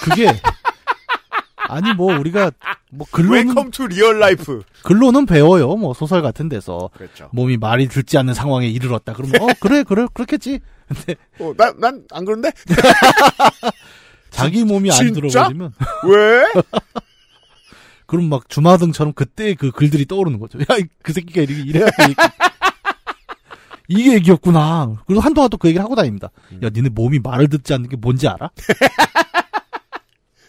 [0.02, 0.28] 그게
[1.56, 2.52] 아니 뭐 우리가
[2.92, 4.62] 뭐 글로는 Welcome to real life.
[4.84, 5.74] 글로는 배워요.
[5.74, 7.28] 뭐 소설 같은 데서 그렇죠.
[7.32, 9.14] 몸이 말이 듣지 않는 상황에 이르렀다.
[9.14, 10.60] 그러면 어 그래 그래 그렇겠지.
[10.86, 12.52] 근데 어, 난안 그런데?
[14.30, 15.20] 자기 몸이 안 진짜?
[15.48, 15.72] 들어버리면
[16.08, 16.62] 왜?
[18.06, 20.58] 그럼 막 주마등처럼 그때 그 글들이 떠오르는 거죠.
[20.60, 20.64] 야
[21.02, 22.14] 그 새끼가 이렇게 이래야 돼.
[23.88, 24.96] 이게 얘기였구나.
[25.06, 26.30] 그리고 한동안 또 그 얘기를 하고 다닙니다.
[26.52, 26.60] 음.
[26.62, 28.50] 야, 니네 몸이 말을 듣지 않는 게 뭔지 알아?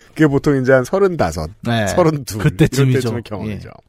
[0.09, 1.87] 그게 보통 이제 한 서른다섯, 네.
[1.87, 2.37] 서른두.
[2.39, 3.21] 그때쯤이죠.
[3.23, 3.69] 경험이죠.
[3.69, 3.88] 예.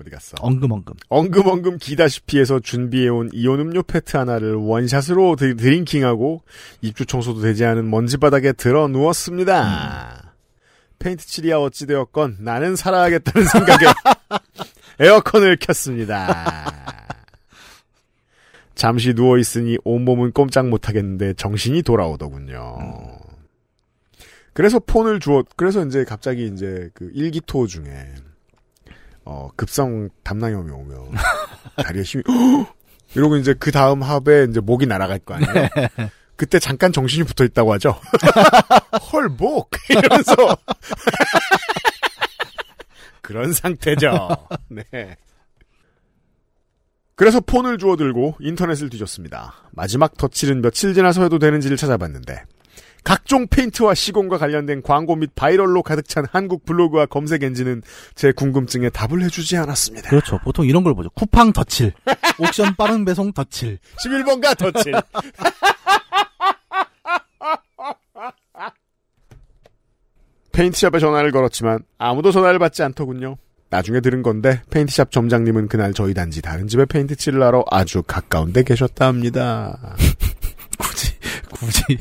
[0.00, 0.36] 어디 갔어?
[0.40, 0.94] 엉금엉금.
[1.08, 6.42] 엉금엉금 기다시피 해서 준비해온 이온 음료 페트 하나를 원샷으로 드- drinking하고
[6.82, 10.34] 입주 청소도 되지 않은 먼지바닥에 드러누웠습니다.
[10.98, 13.86] 페인트 칠이야 어찌되었건 나는 살아야겠다는 생각에
[15.00, 16.72] 에어컨을 켰습니다.
[18.74, 22.76] 잠시 누워있으니 온몸은 꼼짝 못하겠는데 정신이 돌아오더군요.
[24.52, 28.14] 그래서 폰을 주었, 그래서 이제 갑자기 이제 그 일기토 중에
[29.26, 31.10] 어, 급성 담낭염이 오면
[31.82, 32.22] 다리에 힘이
[33.14, 35.68] 이러고 이제 그 다음 합에 이제 목이 날아갈 거 아니에요.
[36.36, 37.98] 그때 잠깐 정신이 붙어 있다고 하죠.
[39.12, 40.34] 헐 목 이러면서
[43.20, 44.28] 그런 상태죠.
[44.68, 45.16] 네.
[47.16, 49.54] 그래서 폰을 주워 들고 인터넷을 뒤졌습니다.
[49.72, 52.44] 마지막 덧칠은 며칠 지나서 해도 되는지를 찾아봤는데
[53.06, 57.82] 각종 페인트와 시공과 관련된 광고 및 viral로 가득 찬 한국 블로그와 검색 엔진은
[58.16, 60.10] 제 궁금증에 답을 해주지 않았습니다.
[60.10, 60.40] 그렇죠.
[60.42, 61.08] 보통 이런 걸 보죠.
[61.10, 61.92] 쿠팡 덧칠.
[62.40, 63.78] 옥션 빠른 배송 덧칠.
[64.04, 64.92] 11번가 덧칠.
[70.50, 73.36] 페인트샵에 전화를 걸었지만 아무도 전화를 받지 않더군요.
[73.70, 78.52] 나중에 들은 건데 페인트샵 점장님은 그날 저희 단지 다른 집에 페인트 칠을 하러 아주 가까운
[78.52, 79.94] 데 계셨다 합니다.
[80.76, 81.12] 굳이,
[81.52, 81.98] 굳이.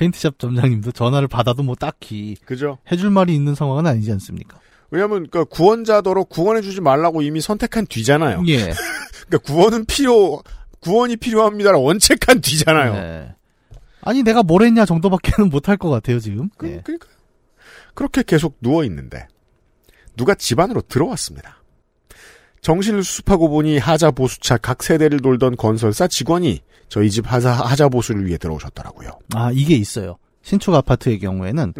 [0.00, 2.78] 페인트샵 점장님도 전화를 받아도 뭐 딱히 그죠?
[2.90, 4.58] 해줄 말이 있는 상황은 아니지 않습니까?
[4.90, 8.42] 왜냐면 그 구원자더러 구원해주지 말라고 이미 선택한 뒤잖아요.
[8.48, 8.56] 예.
[9.28, 10.42] 그러니까 구원은 필요
[10.80, 12.94] 구원이 필요합니다라 원책한 뒤잖아요.
[12.94, 13.34] 네.
[14.00, 16.48] 아니 내가 뭘 했냐 정도밖에는 못할 것 같아요 지금.
[16.64, 16.80] 예.
[16.82, 17.06] 그러니까
[17.94, 19.28] 그렇게 계속 누워 있는데
[20.16, 21.59] 누가 집 안으로 들어왔습니다.
[22.62, 28.26] 정신을 수습하고 보니 하자 보수차 각 세대를 돌던 건설사 직원이 저희 집 하자, 하자 보수를
[28.26, 29.10] 위해 들어오셨더라고요.
[29.34, 30.16] 아 이게 있어요.
[30.42, 31.74] 신축 아파트의 경우에는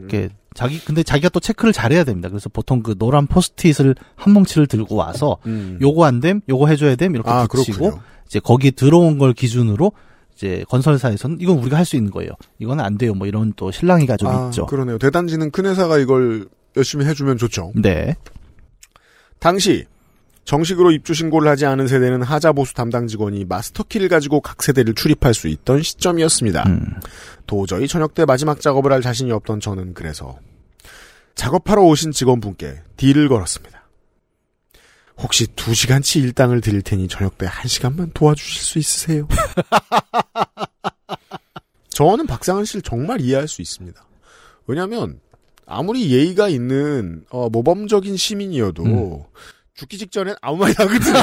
[0.00, 2.28] 이렇게 자기 근데 자기가 또 체크를 잘해야 됩니다.
[2.28, 5.78] 그래서 보통 그 노란 포스트잇을 한 뭉치를 들고 와서 음.
[5.80, 8.02] 요거 안 됨, 요거 해줘야 됨 이렇게 아, 붙이고 그렇군요.
[8.26, 9.92] 이제 거기에 들어온 걸 기준으로
[10.34, 12.30] 이제 건설사에서는 이건 우리가 할 수 있는 거예요.
[12.58, 13.14] 이건 안 돼요.
[13.14, 14.66] 뭐 이런 또 실랑이가 좀 아, 있죠.
[14.66, 14.98] 그러네요.
[14.98, 17.72] 대단지는 큰 회사가 이걸 열심히 해주면 좋죠.
[17.74, 18.16] 네.
[19.38, 19.84] 당시
[20.46, 25.34] 정식으로 입주 신고를 하지 않은 세대는 하자 보수 담당 직원이 마스터키를 가지고 각 세대를 출입할
[25.34, 26.64] 수 있던 시점이었습니다.
[26.68, 27.00] 음.
[27.46, 30.38] 도저히 저녁 때 마지막 작업을 할 자신이 없던 저는 그래서
[31.34, 33.88] 작업하러 오신 직원분께 딜을 걸었습니다.
[35.18, 39.26] 혹시 2시간치 일당을 드릴 테니 저녁 때 1시간만 도와주실 수 있으세요?
[41.88, 44.00] 저는 박상은 씨를 정말 이해할 수 있습니다.
[44.68, 45.18] 왜냐하면
[45.66, 49.26] 아무리 예의가 있는 어, 모범적인 시민이어도
[49.76, 51.18] 죽기 직전엔 아무 말이 나거든요.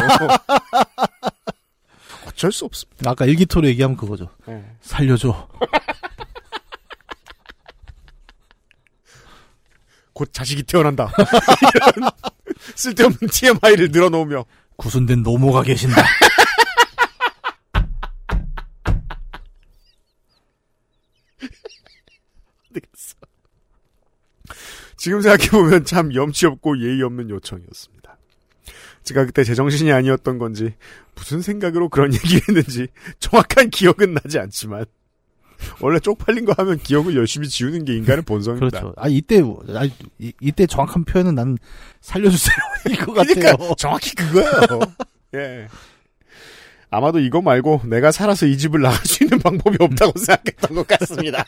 [2.27, 3.11] 어쩔 수 없습니다.
[3.11, 4.29] 아까 일기토로 얘기하면 그거죠.
[4.45, 4.63] 네.
[4.81, 5.49] 살려줘.
[10.13, 11.11] 곧 자식이 태어난다.
[12.75, 14.45] 쓸데없는 TMI를 늘어놓으며
[14.77, 16.03] 구순된 노모가 계신다.
[24.95, 27.92] 지금 생각해보면 참 염치 없고 예의 없는 요청이었습니다.
[29.03, 30.73] 제가 그때 제정신이 아니었던 건지
[31.15, 32.87] 무슨 생각으로 그런 얘기를 했는지
[33.19, 34.85] 정확한 기억은 나지 않지만
[35.79, 38.79] 원래 쪽팔린 거 하면 기억을 열심히 지우는 게 인간의 본성입니다.
[38.79, 38.93] 그렇죠.
[38.97, 39.41] 아 이때
[39.75, 39.85] 아
[40.19, 41.57] 이, 이때 정확한 표현은 난
[42.01, 42.55] 살려주세요
[42.91, 43.35] 이거 같아요.
[43.35, 44.79] 그러니까 정확히 그거예요.
[45.35, 45.67] 예.
[46.89, 51.43] 아마도 이거 말고 내가 살아서 이 집을 나갈 수 있는 방법이 없다고 생각했던 것 같습니다.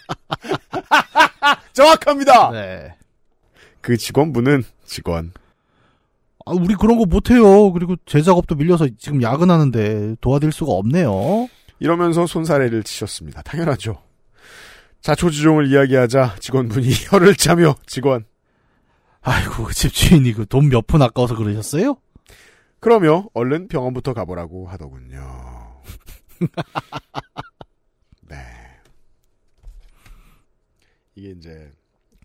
[1.74, 2.52] 정확합니다.
[2.52, 2.96] 네.
[3.82, 5.32] 그 직원분은 직원.
[6.46, 7.72] 아, 우리 그런 거 못해요.
[7.74, 11.50] 그리고 제 작업도 밀려서 지금 야근하는데 도와드릴 수가 없네요.
[11.80, 13.42] 이러면서 손사래를 치셨습니다.
[13.42, 14.02] 당연하죠.
[15.02, 18.26] 자초지종을 이야기하자 직원분이 혀를 짜며 직원.
[19.22, 21.98] 아이고 그 집주인이 그 돈 몇 푼 아까워서 그러셨어요?
[22.80, 25.82] 그러며 얼른 병원부터 가보라고 하더군요.
[28.30, 28.36] 네.
[31.16, 31.72] 이게 이제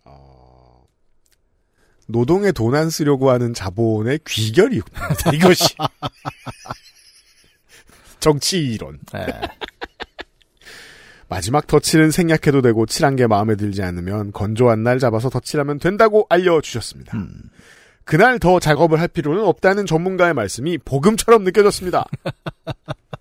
[0.05, 0.50] 어,
[2.11, 5.07] 노동에 돈 안 쓰려고 하는 자본의 귀결이군요.
[5.35, 5.75] 이것이
[8.21, 8.99] 정치 이론.
[9.13, 9.27] 네.
[11.29, 17.17] 마지막 덧칠은 생략해도 되고 칠한 게 마음에 들지 않으면 건조한 날 잡아서 덧칠하면 된다고 알려주셨습니다.
[18.05, 22.05] 그날 더 작업을 할 필요는 없다는 전문가의 말씀이 복음처럼 느껴졌습니다.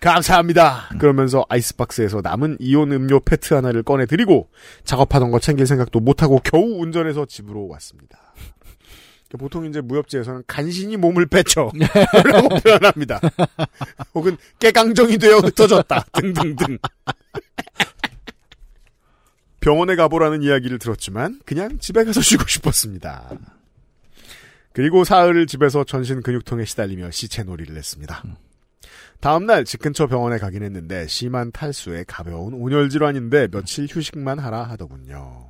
[0.00, 0.88] 감사합니다.
[0.98, 4.48] 그러면서 아이스박스에서 남은 이온 음료 페트 하나를 꺼내드리고
[4.84, 8.18] 작업하던 거 챙길 생각도 못하고 겨우 운전해서 집으로 왔습니다.
[9.38, 11.70] 보통 이제 무협지에서는 간신히 몸을 빼쳐
[12.24, 13.20] 라고 표현합니다.
[14.14, 16.78] 혹은 깨강정이 되어 흩어졌다 등등등.
[19.60, 23.30] 병원에 가보라는 이야기를 들었지만 그냥 집에 가서 쉬고 싶었습니다.
[24.72, 28.24] 그리고 사흘을 집에서 전신 근육통에 시달리며 시체놀이를 했습니다.
[29.20, 35.46] 다음날 집 근처 병원에 가긴 했는데 심한 탈수에 가벼운 온열 질환인데 며칠 휴식만 하라 하더군요.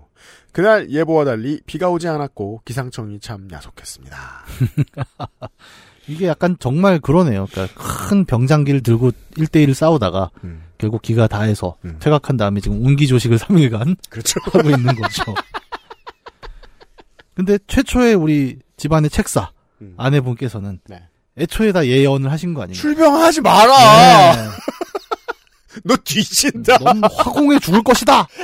[0.53, 4.17] 그날 예보와 달리 비가 오지 않았고 기상청이 참 야속했습니다.
[6.09, 7.47] 이게 약간 정말 그러네요.
[7.53, 10.65] 그러니까 큰 병장기를 들고 1대1을 싸우다가 음.
[10.77, 14.41] 결국 기가 다해서 퇴각한 다음에 지금 운기 조식을 3일간 그렇죠.
[14.51, 15.35] 하고 있는 거죠.
[17.35, 19.53] 근데 최초의 우리 집안의 책사
[19.83, 19.95] 음.
[19.97, 21.03] 아내분께서는 네.
[21.39, 22.81] 애초에 다 예언을 하신 거 아닌가?
[22.81, 24.33] 출병하지 마라.
[24.37, 24.49] 네.
[25.85, 26.79] 너 뒤진다.
[26.79, 28.27] 넌 화공에 죽을 것이다.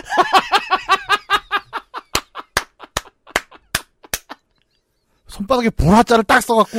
[5.26, 6.78] 손바닥에 불화자를 딱 써갖고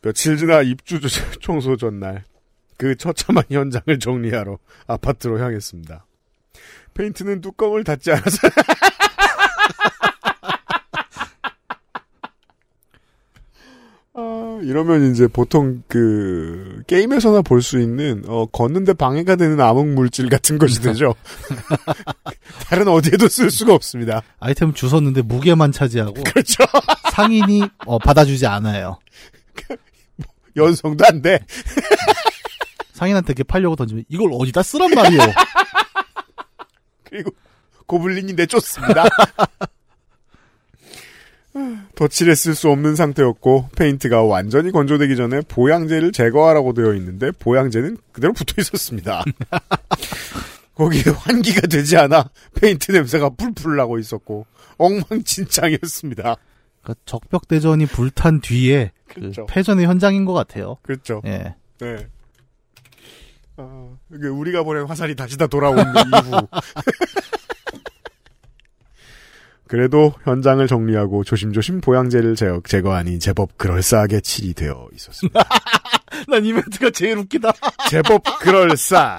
[0.00, 1.00] 며칠 지나 입주
[1.42, 2.24] 청소 전날
[2.78, 6.06] 그 처참한 현장을 정리하러 아파트로 향했습니다.
[6.98, 8.48] 페인트는 뚜껑을 닫지 않아서
[14.14, 20.28] 아, 이러면 이제 보통 그 게임에서나 볼 수 있는 어 걷는데 방해가 되는 암흑 물질
[20.28, 21.14] 같은 것이 되죠.
[22.68, 24.22] 다른 어디에도 쓸 수가 없습니다.
[24.40, 26.64] 아이템 주웠는데 무게만 차지하고 그렇죠.
[27.12, 28.98] 상인이 어, 받아주지 않아요.
[30.56, 31.38] 연성도 안 돼.
[32.92, 35.20] 상인한테 이렇게 팔려고 던지면 이걸 어디다 쓰란 말이요.
[37.08, 37.30] 그리고
[37.86, 39.04] 고블린이 내쫓습니다.
[41.96, 48.32] 덧칠에 쓸 수 없는 상태였고 페인트가 완전히 건조되기 전에 보양제를 제거하라고 되어 있는데 보양제는 그대로
[48.32, 49.24] 붙어 있었습니다.
[50.76, 54.46] 거기에 환기가 되지 않아 페인트 냄새가 풀풀 나고 있었고
[54.76, 56.36] 엉망진창이었습니다.
[56.82, 59.46] 그러니까 적벽대전이 불탄 뒤에 그 그렇죠.
[59.46, 60.76] 패전의 현장인 것 같아요.
[60.82, 61.20] 그렇죠.
[61.26, 61.56] 예.
[61.80, 62.06] 네.
[63.58, 66.48] 아, 이게 우리가 보낸 화살이 다시 다 돌아오는 이후.
[69.66, 75.40] 그래도 현장을 정리하고 조심조심 보양제를 제거, 제거하니 제법 그럴싸하게 칠이 되어 있었습니다.
[76.28, 77.52] 난이 멘트가 제일 웃기다.
[77.90, 79.18] 제법 그럴싸.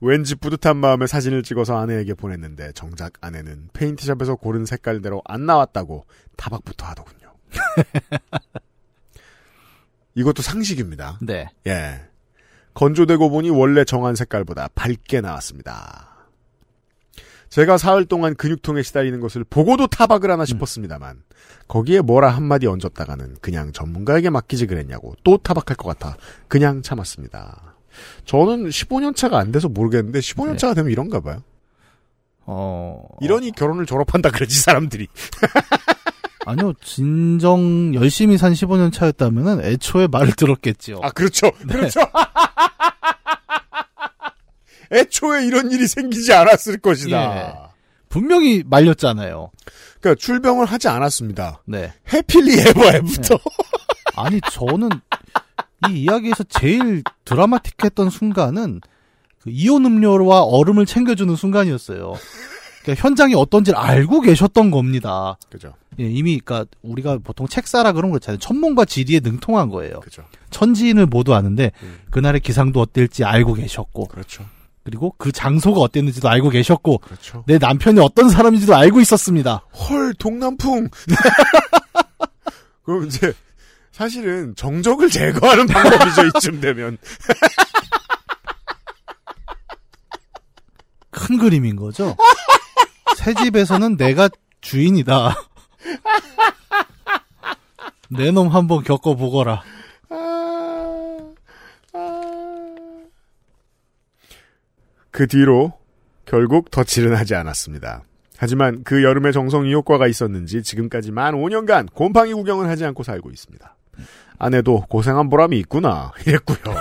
[0.00, 6.04] 왠지 뿌듯한 마음에 사진을 찍어서 아내에게 보냈는데 정작 아내는 페인트샵에서 고른 색깔대로 안 나왔다고
[6.36, 7.32] 타박부터 하더군요.
[10.14, 11.18] 이것도 상식입니다.
[11.22, 11.48] 네.
[11.66, 12.00] 예.
[12.74, 16.14] 건조되고 보니 원래 정한 색깔보다 밝게 나왔습니다.
[17.48, 21.22] 제가 사흘 동안 근육통에 시달리는 것을 보고도 타박을 하나 싶었습니다만
[21.68, 26.16] 거기에 뭐라 한마디 얹었다가는 그냥 전문가에게 맡기지 그랬냐고 또 타박할 것 같아
[26.48, 27.76] 그냥 참았습니다.
[28.24, 31.44] 저는 15년 차가 안 돼서 모르겠는데 15년 차가 되면 이런가 봐요.
[32.46, 33.06] 어.
[33.20, 35.06] 이러니 결혼을 졸업한다 그러지 사람들이.
[36.46, 41.00] 아니요, 진정 열심히 산 15년 차였다면은 애초에 말을 들었겠죠.
[41.02, 41.50] 아 그렇죠.
[41.68, 42.00] 그렇죠.
[44.92, 47.36] 애초에 이런 일이 생기지 않았을 것이다.
[47.36, 47.54] 예.
[48.08, 49.50] 분명히 말렸잖아요.
[50.00, 51.62] 그러니까 출병을 하지 않았습니다.
[51.64, 51.92] 네.
[52.12, 53.38] 해필리 에버 애부터.
[54.14, 54.88] 아니, 저는
[55.88, 58.80] 이 이야기에서 제일 드라마틱했던 순간은
[59.40, 62.14] 그 이온 음료와 얼음을 챙겨주는 순간이었어요.
[62.84, 65.38] 그러니까 현장이 어떤지를 알고 계셨던 겁니다.
[65.50, 65.72] 그죠.
[65.98, 68.38] 예, 이미 그러니까 우리가 보통 책사라 그런 거 있잖아요.
[68.38, 70.00] 천문과 지리에 능통한 거예요.
[70.00, 70.22] 그죠.
[70.50, 72.00] 천지인을 모두 아는데 음.
[72.10, 74.44] 그날의 기상도 어떨지 알고 계셨고 그렇죠.
[74.82, 77.42] 그리고 그 장소가 어땠는지도 알고 계셨고 그렇죠.
[77.46, 79.64] 내 남편이 어떤 사람인지도 알고 있었습니다.
[79.72, 80.90] 헐 동남풍.
[82.84, 83.32] 그럼 이제
[83.92, 86.98] 사실은 정적을 제거하는 방법이죠 이쯤 되면.
[91.10, 92.14] 큰 그림인 거죠.
[93.16, 94.28] 새 집에서는 내가
[94.60, 95.34] 주인이다.
[98.10, 99.62] 내 놈 한번 겪어보거라.
[105.10, 105.72] 그 뒤로
[106.26, 108.02] 결국 덧칠은 하지 않았습니다.
[108.36, 113.30] 하지만 그 여름의 정성 이 효과가 있었는지 지금까지 만 5년간 곰팡이 구경을 하지 않고 살고
[113.30, 113.76] 있습니다.
[114.38, 116.74] 아내도 고생한 보람이 있구나 이랬고요.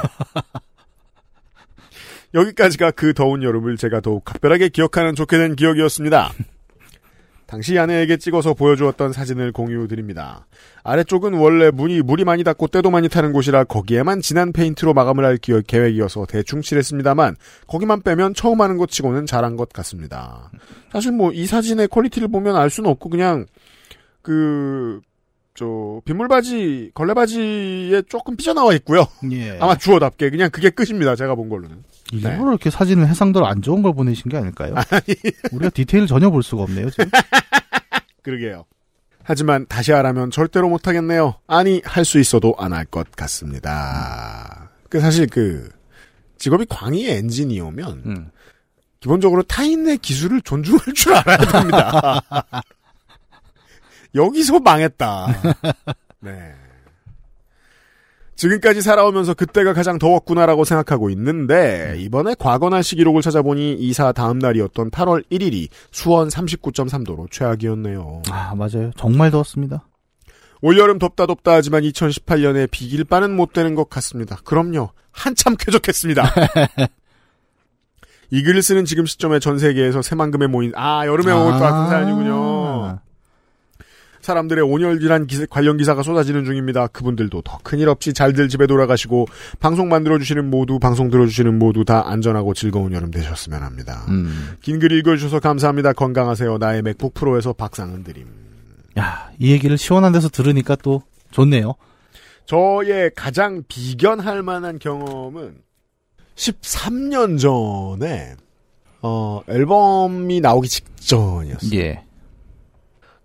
[2.34, 6.31] 여기까지가 그 더운 여름을 제가 더욱 각별하게 기억하는 좋게 된 기억이었습니다.
[7.45, 10.47] 당시 아내에게 찍어서 보여주었던 사진을 공유드립니다.
[10.84, 15.38] 아래쪽은 원래 문이 물이 많이 닿고 때도 많이 타는 곳이라 거기에만 진한 페인트로 마감을 할
[15.38, 17.36] 기억, 계획이어서 대충 칠했습니다만
[17.67, 20.49] 거기만 빼면 처음 하는 것 치고는 잘한 것 같습니다.
[20.91, 23.45] 사실 뭐 이 사진의 quality를 보면 알 수는 없고 그냥
[24.23, 25.01] 그
[25.55, 29.05] 저 빗물받이 걸레받이에 조금 삐져나와 있고요.
[29.31, 29.57] 예.
[29.61, 31.15] 아마 주어답게 그냥 그게 끝입니다.
[31.15, 31.83] 제가 본 걸로는.
[32.11, 34.73] 일부러 이렇게 사진을 해상도를 안 좋은 걸 보내신 게 아닐까요?
[35.51, 36.89] 우리가 디테일 전혀 볼 수가 없네요.
[36.89, 37.05] 지금.
[38.23, 38.65] 그러게요.
[39.23, 41.35] 하지만 다시 하라면 절대로 못하겠네요.
[41.47, 44.69] 아니 할 수 있어도 안 할 것 같습니다.
[44.89, 45.69] 그 사실 그
[46.37, 48.31] 직업이 광의의 엔지니어면 음.
[48.99, 52.21] 기본적으로 타인의 기술을 존중할 줄 알아야 됩니다.
[54.16, 55.28] 여기서 망했다.
[56.22, 56.53] 네.
[58.36, 64.91] 지금까지 살아오면서 그때가 가장 더웠구나라고 생각하고 있는데 이번에 과거 날씨 기록을 찾아보니 이사 다음 날이었던
[64.91, 68.24] 8월 1일이 수원 39.3도로 최악이었네요.
[68.30, 68.91] 아 맞아요.
[68.97, 69.88] 정말 더웠습니다.
[70.61, 74.38] 올여름 덥다 덥다 하지만 2018년에 비길 바는 못 되는 것 같습니다.
[74.43, 74.89] 그럼요.
[75.11, 76.24] 한참 쾌적했습니다.
[78.32, 82.99] 이 글을 쓰는 지금 시점에 전 세계에서 새만금에 모인 아 여름에 온것 같은 사연이군요.
[84.24, 86.88] 사람들의 온열질한 기사- 관련 기사가 쏟아지는 중입니다.
[86.88, 89.28] 그분들도 더 큰일 없이 잘들 집에 돌아가시고
[89.59, 94.05] 방송 만들어 주시는 모두 방송 들어 주시는 모두 다 안전하고 즐거운 여름 되셨으면 합니다.
[94.07, 94.55] 음.
[94.61, 95.91] 긴글 읽어 주셔서 감사합니다.
[95.91, 96.57] 건강하세요.
[96.57, 98.26] 나의 맥북 프로에서 박상은 드림.
[98.97, 101.74] 야, 이 얘기를 시원한 데서 들으니까 또 좋네요.
[102.45, 105.55] 저의 가장 비견할 만한 경험은
[106.36, 108.36] 13년 전에
[109.01, 111.80] 어 앨범이 나오기 직전이었어요.
[111.80, 112.03] 예.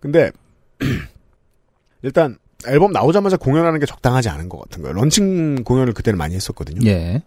[0.01, 0.31] 근데
[2.03, 4.95] 일단 앨범 나오자마자 공연하는 게 적당하지 않은 것 같은 거예요.
[4.95, 6.81] 런칭 공연을 그때는 많이 했었거든요.
[6.91, 7.23] 예.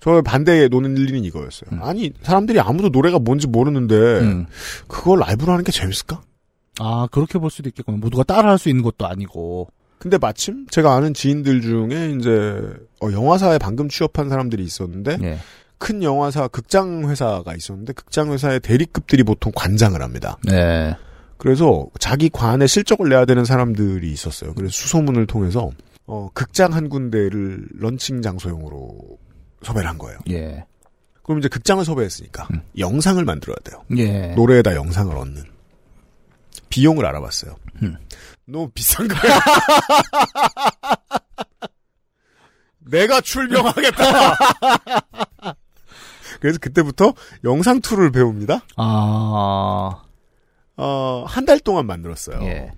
[0.00, 1.80] 저 반대에 노는 일리는 이거였어요.
[1.82, 4.46] 아니 사람들이 아무도 노래가 뭔지 모르는데 음.
[4.88, 6.22] 그걸 라이브로 하는 게 재밌을까?
[6.80, 7.98] 아, 그렇게 볼 수도 있겠군요.
[7.98, 9.68] 모두가 따라 할 수 있는 것도 아니고.
[9.98, 12.62] 근데 마침 제가 아는 지인들 중에 이제
[13.00, 15.38] 어, 영화사에 방금 취업한 사람들이 있었는데 예.
[15.78, 20.38] 큰 영화사 극장 회사가 있었는데 극장 회사의 대리급들이 보통 관장을 합니다.
[20.44, 20.96] 네.
[21.42, 24.54] 그래서 자기 관에 실적을 내야 되는 사람들이 있었어요.
[24.54, 25.72] 그래서 수소문을 통해서
[26.06, 29.18] 어, 극장 한 군데를 런칭 장소용으로
[29.62, 30.20] 섭외를 한 거예요.
[30.30, 30.64] 예.
[31.24, 32.46] 그럼 이제 극장을 섭외했으니까
[32.78, 33.82] 영상을 만들어야 돼요.
[33.96, 34.28] 예.
[34.36, 35.42] 노래에다 영상을 얻는
[36.68, 37.56] 비용을 알아봤어요.
[37.82, 37.96] 음.
[38.46, 39.18] 너무 비싼 거야.
[42.86, 43.98] 내가 출병하겠다.
[46.38, 48.60] 그래서 그때부터 영상 tool을 배웁니다.
[48.76, 50.02] 아.
[50.76, 52.40] 어, 한 달 동안 만들었어요.
[52.42, 52.72] 예.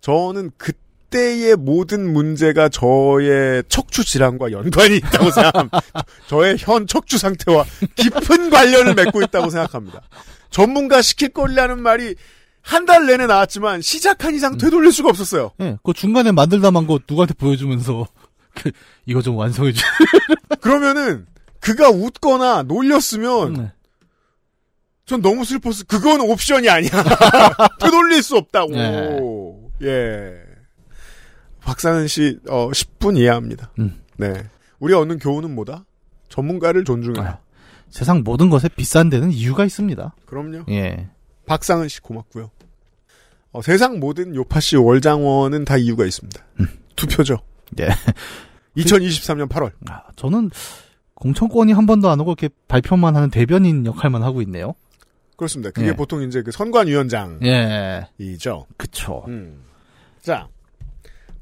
[0.00, 5.80] 저는 그때의 모든 문제가 저의 척추 질환과 연관이 있다고 생각합니다.
[6.28, 7.64] 저의 현 척추 상태와
[7.96, 10.02] 깊은 관련을 맺고 있다고 생각합니다.
[10.50, 12.14] 전문가 시킬 거라는 말이
[12.62, 15.52] 한 달 내내 나왔지만 시작한 이상 되돌릴 수가 없었어요.
[15.60, 18.06] 예, 그 중간에 만들다 만거 누구한테 보여주면서
[18.54, 18.70] 그,
[19.06, 19.84] 이거 좀 완성해 주.
[20.60, 21.26] 그러면은
[21.60, 23.72] 그가 웃거나 놀렸으면 네.
[25.06, 25.84] 전 너무 슬펐어.
[25.86, 26.90] 그건 옵션이 아니야.
[27.80, 28.72] 되돌릴 수 없다고.
[28.72, 29.86] 네.
[29.86, 30.32] 예.
[31.60, 33.70] 박사는 씨, 어, 10분 이해합니다.
[33.78, 34.00] 음.
[34.16, 34.32] 네.
[34.80, 35.84] 우리 얻는 교훈은 뭐다?
[36.28, 37.38] 전문가를 존중해라.
[37.88, 40.14] 세상 모든 것에 비싼 데는 이유가 있습니다.
[40.26, 40.64] 그럼요.
[40.70, 41.08] 예.
[41.46, 42.50] 박상은 씨 고맙고요.
[43.52, 46.44] 어, 세상 모든 요파 씨 월장원은 다 이유가 있습니다.
[46.96, 47.38] 투표죠.
[47.78, 47.88] 예.
[48.76, 49.70] 2023년 8월.
[49.88, 50.50] 아, 저는
[51.14, 54.74] 공천권이 한 번도 안 오고 이렇게 발표만 하는 대변인 역할만 하고 있네요.
[55.36, 55.70] 그렇습니다.
[55.70, 55.92] 그게 예.
[55.92, 57.46] 보통 이제 그 선관위원장이죠.
[57.46, 58.04] 예.
[58.20, 58.74] 음.
[58.76, 59.24] 그쵸.
[60.22, 60.48] 자,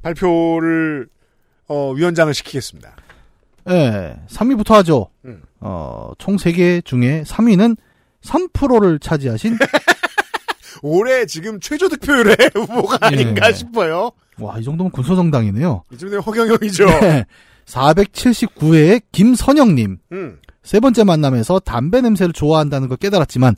[0.01, 1.07] 발표를
[1.67, 2.95] 어, 위원장을 시키겠습니다.
[3.69, 4.15] 예.
[4.29, 5.09] 3위부터 하죠.
[5.25, 5.41] 음.
[5.59, 7.77] 어, 총 3개 중에 3위는
[8.21, 9.57] 3%를 차지하신
[10.83, 13.53] 올해 지금 최저 득표율의 후보가 아닌가 예.
[13.53, 14.11] 싶어요.
[14.39, 15.83] 와, 이 정도면 군소정당이네요.
[15.93, 16.85] 이쯤 되면 허경영이죠.
[16.85, 17.25] 네.
[17.65, 19.97] 479회의 김선영님.
[20.11, 20.39] 음.
[20.63, 23.55] 세 번째 만남에서 담배 냄새를 좋아한다는 걸 깨달았지만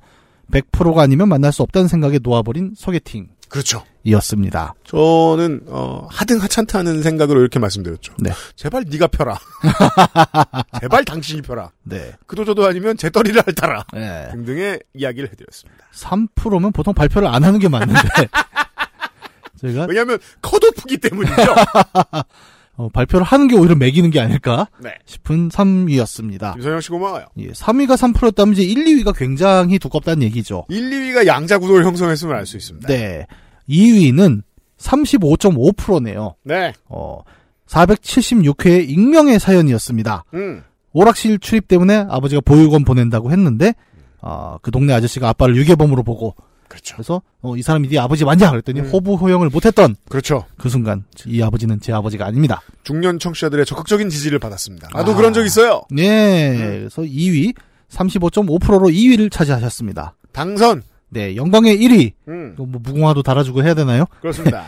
[0.52, 3.30] 100%가 아니면 만날 수 없다는 생각에 놓아버린 소개팅.
[3.49, 3.84] 그렇죠.
[4.03, 4.74] 이었습니다.
[4.86, 8.14] 저는 어, 하등 하찮다는 생각으로 이렇게 말씀드렸죠.
[8.19, 8.32] 네.
[8.56, 9.38] 제발 네가 펴라.
[10.82, 11.72] 제발 당신이 펴라.
[11.84, 12.14] 네.
[12.26, 13.86] 그도저도 아니면 재떨이를 핥아라.
[13.94, 14.30] 네.
[14.32, 15.86] 등등의 이야기를 해드렸습니다.
[15.94, 18.02] 3%면 보통 발표를 안 하는 게 맞는데.
[19.61, 21.36] 제가 왜냐하면 컷오프기 때문이죠.
[22.78, 24.91] 어, 발표를 하는 게 오히려 매기는 게 아닐까 네.
[25.06, 26.54] 싶은 3위였습니다.
[26.54, 27.26] 김선영 씨 고마워요.
[27.38, 30.66] 예, 3위가 3%였다면 이제 1, 2위가 굉장히 두껍다는 얘기죠.
[30.70, 32.88] 1, 2위가 양자 구도를 형성했음을 알 수 있습니다.
[32.88, 33.26] 네.
[33.68, 34.44] 2위는
[34.78, 36.36] 35.5%네요.
[36.44, 36.74] 네.
[36.88, 37.20] 어,
[37.68, 40.24] 476회의 익명의 사연이었습니다.
[40.36, 40.64] 음.
[40.94, 43.74] 오락실 출입 때문에 아버지가 보육원 보낸다고 했는데,
[44.22, 46.36] 아, 그 동네 아저씨가 아빠를 유괴범으로 보고,
[46.68, 46.95] 그렇죠.
[46.95, 48.52] 그래서, 어, 이 사람이 네 아버지 맞냐?
[48.52, 48.89] 그랬더니 음.
[48.89, 50.45] 호부 호영을 못했던 그렇죠.
[50.57, 52.61] 그 순간, 이 아버지는 제 아버지가 아닙니다.
[52.84, 54.89] 중년 청취자들의 적극적인 지지를 받았습니다.
[54.94, 55.15] 나도 아.
[55.15, 55.84] 그런 적 있어요.
[55.89, 56.52] 네.
[56.52, 56.57] 음.
[56.57, 57.53] 그래서 2위,
[57.89, 60.15] 35.5%로 2위를 차지하셨습니다.
[60.31, 60.84] 당선.
[61.10, 61.35] 네.
[61.35, 62.11] 영광의 1위.
[62.27, 62.53] 음.
[62.57, 64.06] 뭐 무궁화도 달아주고 해야 되나요?
[64.22, 64.68] 그렇습니다.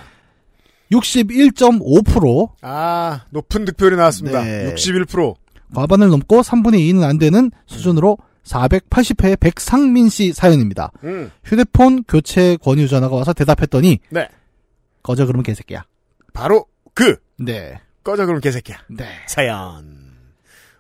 [0.92, 2.50] 61.5%.
[2.62, 4.44] 아, 높은 득표율이 나왔습니다.
[4.44, 4.74] 네.
[4.74, 5.36] 61%.
[5.76, 8.18] 과반을 넘고 3분의 2는 안 되는 수준으로
[8.50, 10.92] 480회 백상민 씨 사연입니다.
[11.04, 11.32] 음.
[11.44, 14.28] 휴대폰 교체 권유 전화가 와서 대답했더니 네.
[15.04, 15.86] 꺼져 그러면 개새끼야.
[16.34, 17.80] 바로 그 네.
[18.04, 18.78] 꺼져 그럼 개새끼야.
[18.90, 19.06] 네.
[19.28, 20.00] 사연.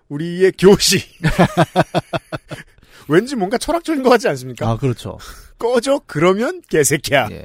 [0.09, 0.99] 우리의 교시.
[3.07, 4.67] 왠지 뭔가 철학적인 것 같지 않습니까?
[4.69, 5.17] 아 그렇죠.
[5.57, 7.27] 꺼져 그러면 개새끼야.
[7.31, 7.43] 예.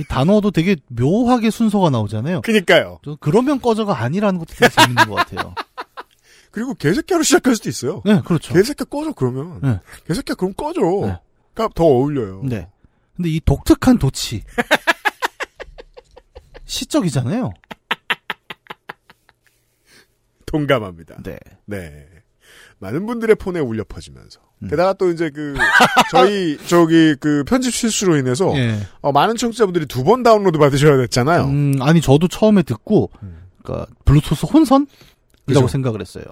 [0.00, 2.40] 이 단어도 되게 묘하게 순서가 나오잖아요.
[2.42, 2.98] 그니까요.
[3.04, 5.54] 저 그러면 꺼져가 아니라는 것도 되게 재밌는 것 같아요.
[6.52, 8.02] 그리고 개새끼로 시작할 수도 있어요.
[8.04, 8.52] 네, 그렇죠.
[8.54, 9.58] 개새끼 꺼져 그러면.
[9.62, 9.80] 네.
[10.06, 10.80] 개새끼 그럼 꺼져.
[10.82, 11.18] 네.
[11.54, 12.42] 그러니까 더 어울려요.
[12.44, 12.68] 네.
[13.16, 14.42] 근데 이 독특한 도치
[16.64, 17.52] 시적이잖아요.
[20.46, 21.22] 동감합니다.
[21.22, 21.38] 네.
[21.66, 22.06] 네.
[22.78, 24.40] 많은 분들의 폰에 울려 퍼지면서.
[24.62, 24.68] 음.
[24.68, 25.54] 게다가 또 이제 그,
[26.10, 28.78] 저희, 저기, 그, 편집 실수로 인해서, 예.
[29.00, 31.44] 어, 많은 청취자분들이 두 번 다운로드 받으셔야 됐잖아요.
[31.44, 33.10] 음, 아니 저도 처음에 듣고
[33.62, 34.86] 그러니까 블루투스 혼선
[35.46, 35.68] 이라고 그죠.
[35.68, 36.24] 생각을 했어요.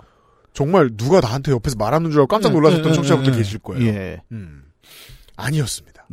[0.53, 3.87] 정말 누가 나한테 옆에서 말하는 줄 알고 깜짝 놀라셨던 예, 예, 청취자분들 예, 계실 거예요.
[3.87, 4.21] 예.
[4.33, 4.65] 음.
[5.37, 6.07] 아니었습니다.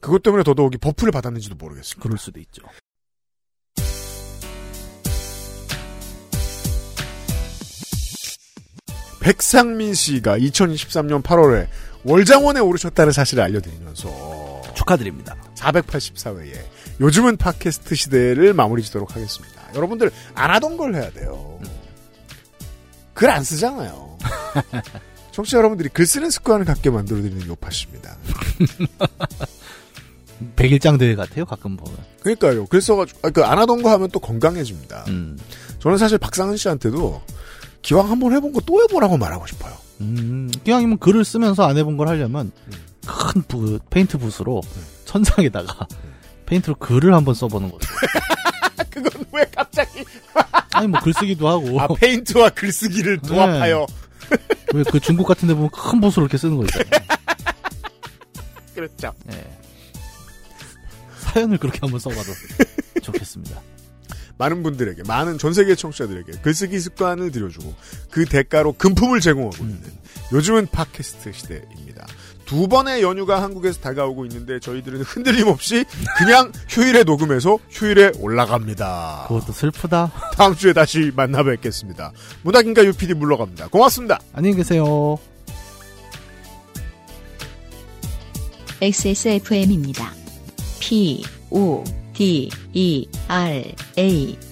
[0.00, 2.02] 그것 때문에 더더욱이 buff를 받았는지도 모르겠습니다.
[2.02, 2.62] 그럴 수도 있죠.
[9.20, 11.68] 백상민 씨가 2023년 8월에
[12.04, 15.36] 월장원에 오르셨다는 사실을 알려드리면서 축하드립니다.
[15.54, 16.56] 484회에
[17.00, 19.62] 요즘은 팟캐스트 시대를 마무리 짓도록 하겠습니다.
[19.76, 21.60] 여러분들 안 하던 걸 해야 돼요.
[23.14, 24.18] 글 안 쓰잖아요.
[25.32, 28.16] 청취자 여러분들이 글 쓰는 습관을 갖게 만들어드리는 요파씨입니다.
[30.56, 31.96] 백일장 대회 같아요, 가끔 보면.
[32.20, 32.66] 그러니까요.
[32.66, 35.04] 글 써가지고, 아, 그안 하던 거 하면 또 건강해집니다.
[35.08, 35.38] 음.
[35.78, 37.22] 저는 사실 박상은 씨한테도
[37.82, 39.72] 기왕 한번 해본 거 또 해보라고 말하고 싶어요.
[40.00, 42.72] 음, 기왕이면 글을 쓰면서 안 해본 걸 하려면 음.
[43.06, 44.62] 큰 부, 페인트 붓으로
[45.04, 45.86] 천장에다가
[46.46, 47.88] 페인트로 글을 한번 써보는 거죠.
[48.92, 50.04] 그건 왜 갑자기
[50.72, 53.86] 아니 뭐 글쓰기도 하고 아 페인트와 글쓰기를 조합하여
[54.74, 56.90] 왜그 중국 같은 데 보면 큰 붓으로 이렇게 쓰는 거 있잖아요.
[58.74, 59.12] 그렇죠.
[59.32, 59.58] 예.
[61.20, 62.32] 사연을 그렇게 한번 써봐도
[63.02, 63.60] 좋겠습니다.
[64.38, 67.74] 많은 분들에게 많은 전 세계 청취자들에게 글쓰기 습관을 들여주고
[68.10, 69.82] 그 대가로 금품을 제공하고 있는
[70.32, 72.06] 요즘은 팟캐스트 시대입니다.
[72.52, 75.86] 두 번의 연휴가 한국에서 다가오고 있는데 저희들은 흔들림 없이
[76.18, 79.24] 그냥 휴일에 녹음해서 휴일에 올라갑니다.
[79.28, 80.12] 그것도 슬프다.
[80.36, 82.12] 다음 주에 다시 만나 뵙겠습니다.
[82.42, 83.68] 문학인가 UPD 물러갑니다.
[83.68, 84.20] 고맙습니다.
[84.34, 85.18] 안녕히 계세요.
[88.82, 90.12] XSFM입니다.
[90.78, 93.64] P, O, D, E, R,
[93.96, 94.51] A.